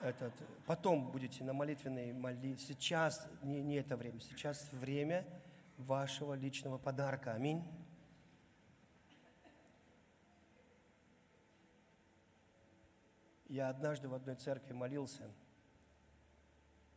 Этот, 0.00 0.32
потом 0.64 1.10
будете 1.10 1.44
на 1.44 1.52
молитвенной 1.52 2.12
молить. 2.12 2.60
Сейчас 2.60 3.28
не, 3.42 3.62
не 3.62 3.74
это 3.74 3.96
время. 3.96 4.20
Сейчас 4.20 4.72
время 4.72 5.26
вашего 5.76 6.34
личного 6.34 6.78
подарка. 6.78 7.32
Аминь. 7.34 7.62
Я 13.48 13.68
однажды 13.68 14.08
в 14.08 14.14
одной 14.14 14.36
церкви 14.36 14.72
молился. 14.72 15.30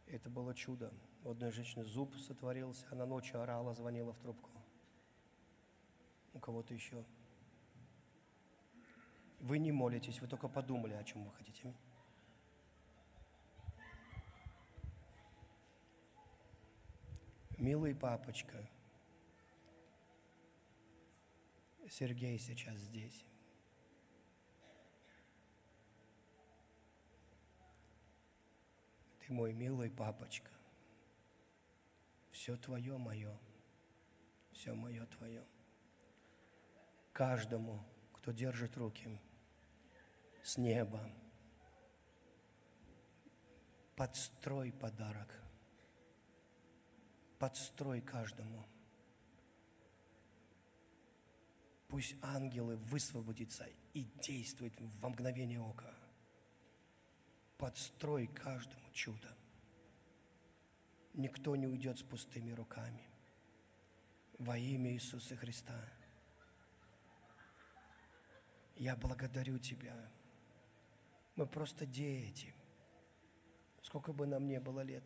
Это 0.06 0.30
было 0.30 0.54
чудо. 0.54 0.94
У 1.24 1.32
одной 1.32 1.52
женщины 1.52 1.84
зуб 1.86 2.16
сотворился, 2.18 2.86
она 2.92 3.06
ночью 3.06 3.42
орала, 3.42 3.74
звонила 3.74 4.14
в 4.14 4.20
трубку 4.20 4.51
у 6.34 6.40
кого-то 6.40 6.74
еще. 6.74 7.04
Вы 9.40 9.58
не 9.58 9.72
молитесь, 9.72 10.22
вы 10.22 10.28
только 10.28 10.48
подумали, 10.48 10.94
о 10.94 11.04
чем 11.04 11.24
вы 11.24 11.32
хотите. 11.34 11.74
Милый 17.58 17.94
папочка, 17.94 18.68
Сергей 21.90 22.40
сейчас 22.40 22.78
здесь. 22.78 23.26
Ты 29.20 29.34
мой 29.34 29.54
милый 29.54 29.92
папочка. 29.92 30.50
Все 32.32 32.58
твое 32.58 32.98
мое, 32.98 33.38
все 34.54 34.74
мое 34.74 35.06
твое 35.06 35.46
каждому, 37.14 37.84
кто 38.14 38.32
держит 38.32 38.78
руки 38.78 39.20
с 40.44 40.58
неба. 40.58 41.08
Подстрой 43.96 44.72
подарок. 44.72 45.42
Подстрой 47.38 48.02
каждому. 48.02 48.66
Пусть 51.88 52.16
ангелы 52.22 52.78
высвободятся 52.78 53.68
и 53.94 54.04
действуют 54.22 54.74
во 54.80 55.10
мгновение 55.10 55.60
ока. 55.60 55.94
Подстрой 57.58 58.28
каждому 58.28 58.90
чудо. 58.92 59.36
никто 61.14 61.56
не 61.56 61.68
уйдет 61.68 62.00
с 62.00 62.04
пустыми 62.04 62.52
руками. 62.52 63.04
Во 64.40 64.58
имя 64.58 64.94
Иисуса 64.94 65.36
Христа. 65.36 65.78
Я 68.82 68.96
благодарю 68.96 69.60
Тебя. 69.60 69.94
Мы 71.36 71.46
просто 71.46 71.86
дети. 71.86 72.52
Сколько 73.84 74.12
бы 74.12 74.26
нам 74.26 74.48
не 74.48 74.60
было 74.60 74.80
лет. 74.80 75.04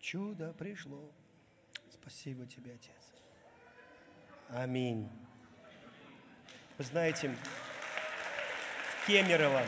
Чудо 0.00 0.52
пришло. 0.54 1.08
Спасибо 1.88 2.46
тебе, 2.46 2.74
Отец. 2.74 3.12
Аминь. 4.48 5.08
Вы 6.78 6.84
знаете, 6.84 7.32
в 8.90 9.06
Кемерово, 9.06 9.62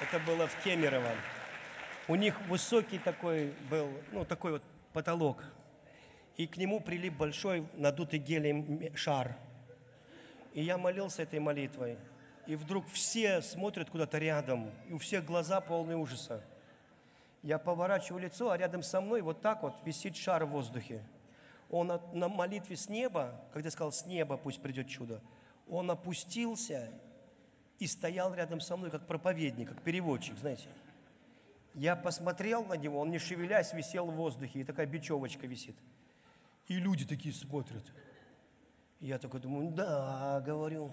это 0.00 0.18
было 0.20 0.46
в 0.46 0.62
Кемерово, 0.64 1.14
у 2.08 2.14
них 2.14 2.40
высокий 2.48 2.98
такой 2.98 3.52
был, 3.68 3.92
ну, 4.10 4.24
такой 4.24 4.52
вот 4.52 4.62
потолок, 4.94 5.44
и 6.36 6.46
к 6.46 6.56
нему 6.56 6.80
прилип 6.80 7.16
большой 7.16 7.66
надутый 7.74 8.18
гелием 8.18 8.94
шар. 8.96 9.36
И 10.54 10.62
я 10.62 10.78
молился 10.78 11.22
этой 11.22 11.38
молитвой, 11.38 11.96
и 12.46 12.56
вдруг 12.56 12.88
все 12.88 13.42
смотрят 13.42 13.90
куда-то 13.90 14.18
рядом, 14.18 14.70
и 14.88 14.94
у 14.94 14.98
всех 14.98 15.24
глаза 15.24 15.60
полные 15.60 15.96
ужаса. 15.96 16.42
Я 17.42 17.58
поворачиваю 17.58 18.22
лицо, 18.22 18.50
а 18.50 18.56
рядом 18.56 18.82
со 18.82 19.00
мной 19.00 19.22
вот 19.22 19.40
так 19.40 19.62
вот 19.62 19.74
висит 19.84 20.16
шар 20.16 20.44
в 20.44 20.50
воздухе. 20.50 21.02
Он 21.70 22.00
на 22.12 22.28
молитве 22.28 22.76
с 22.76 22.88
неба, 22.88 23.40
когда 23.52 23.68
я 23.68 23.70
сказал 23.70 23.92
«с 23.92 24.04
неба 24.04 24.36
пусть 24.36 24.60
придет 24.60 24.88
чудо», 24.88 25.20
он 25.68 25.90
опустился 25.90 26.90
и 27.78 27.86
стоял 27.86 28.34
рядом 28.34 28.60
со 28.60 28.76
мной, 28.76 28.90
как 28.90 29.06
проповедник, 29.06 29.68
как 29.68 29.80
переводчик, 29.82 30.36
знаете. 30.36 30.68
Я 31.74 31.94
посмотрел 31.94 32.64
на 32.64 32.74
него, 32.74 32.98
он 32.98 33.10
не 33.10 33.18
шевелясь 33.18 33.72
висел 33.72 34.06
в 34.06 34.14
воздухе, 34.14 34.60
и 34.60 34.64
такая 34.64 34.86
бечевочка 34.86 35.46
висит. 35.46 35.76
И 36.66 36.74
люди 36.74 37.04
такие 37.04 37.34
смотрят. 37.34 37.84
Я 39.00 39.18
такой 39.18 39.40
думаю, 39.40 39.70
да, 39.70 40.42
говорю, 40.44 40.92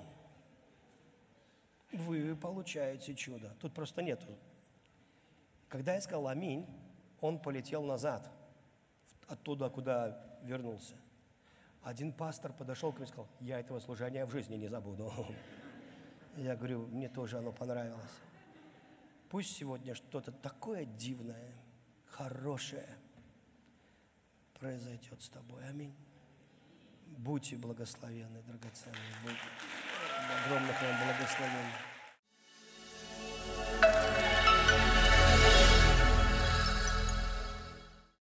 вы 1.91 2.35
получаете 2.35 3.13
чудо. 3.15 3.55
Тут 3.59 3.73
просто 3.73 4.01
нету. 4.01 4.27
Когда 5.69 5.93
я 5.95 6.01
сказал 6.01 6.27
аминь, 6.27 6.65
он 7.19 7.39
полетел 7.39 7.83
назад, 7.83 8.31
оттуда, 9.27 9.69
куда 9.69 10.19
вернулся. 10.43 10.95
Один 11.83 12.11
пастор 12.11 12.53
подошел 12.53 12.91
ко 12.91 12.99
мне 12.99 13.05
и 13.05 13.07
сказал, 13.07 13.27
я 13.39 13.59
этого 13.59 13.79
служения 13.79 14.25
в 14.25 14.31
жизни 14.31 14.55
не 14.55 14.67
забуду. 14.67 15.11
Я 16.35 16.55
говорю, 16.55 16.85
мне 16.87 17.09
тоже 17.09 17.39
оно 17.39 17.51
понравилось. 17.51 18.19
Пусть 19.29 19.55
сегодня 19.55 19.95
что-то 19.95 20.31
такое 20.31 20.85
дивное, 20.85 21.51
хорошее 22.05 22.87
произойдет 24.59 25.21
с 25.21 25.29
тобой. 25.29 25.67
Аминь. 25.67 25.95
Будьте 27.17 27.55
благословенны, 27.55 28.41
драгоценные. 28.43 29.15
Будьте 29.23 29.39
огромных 30.45 30.81
вам 30.81 30.95
благословений. 31.05 31.86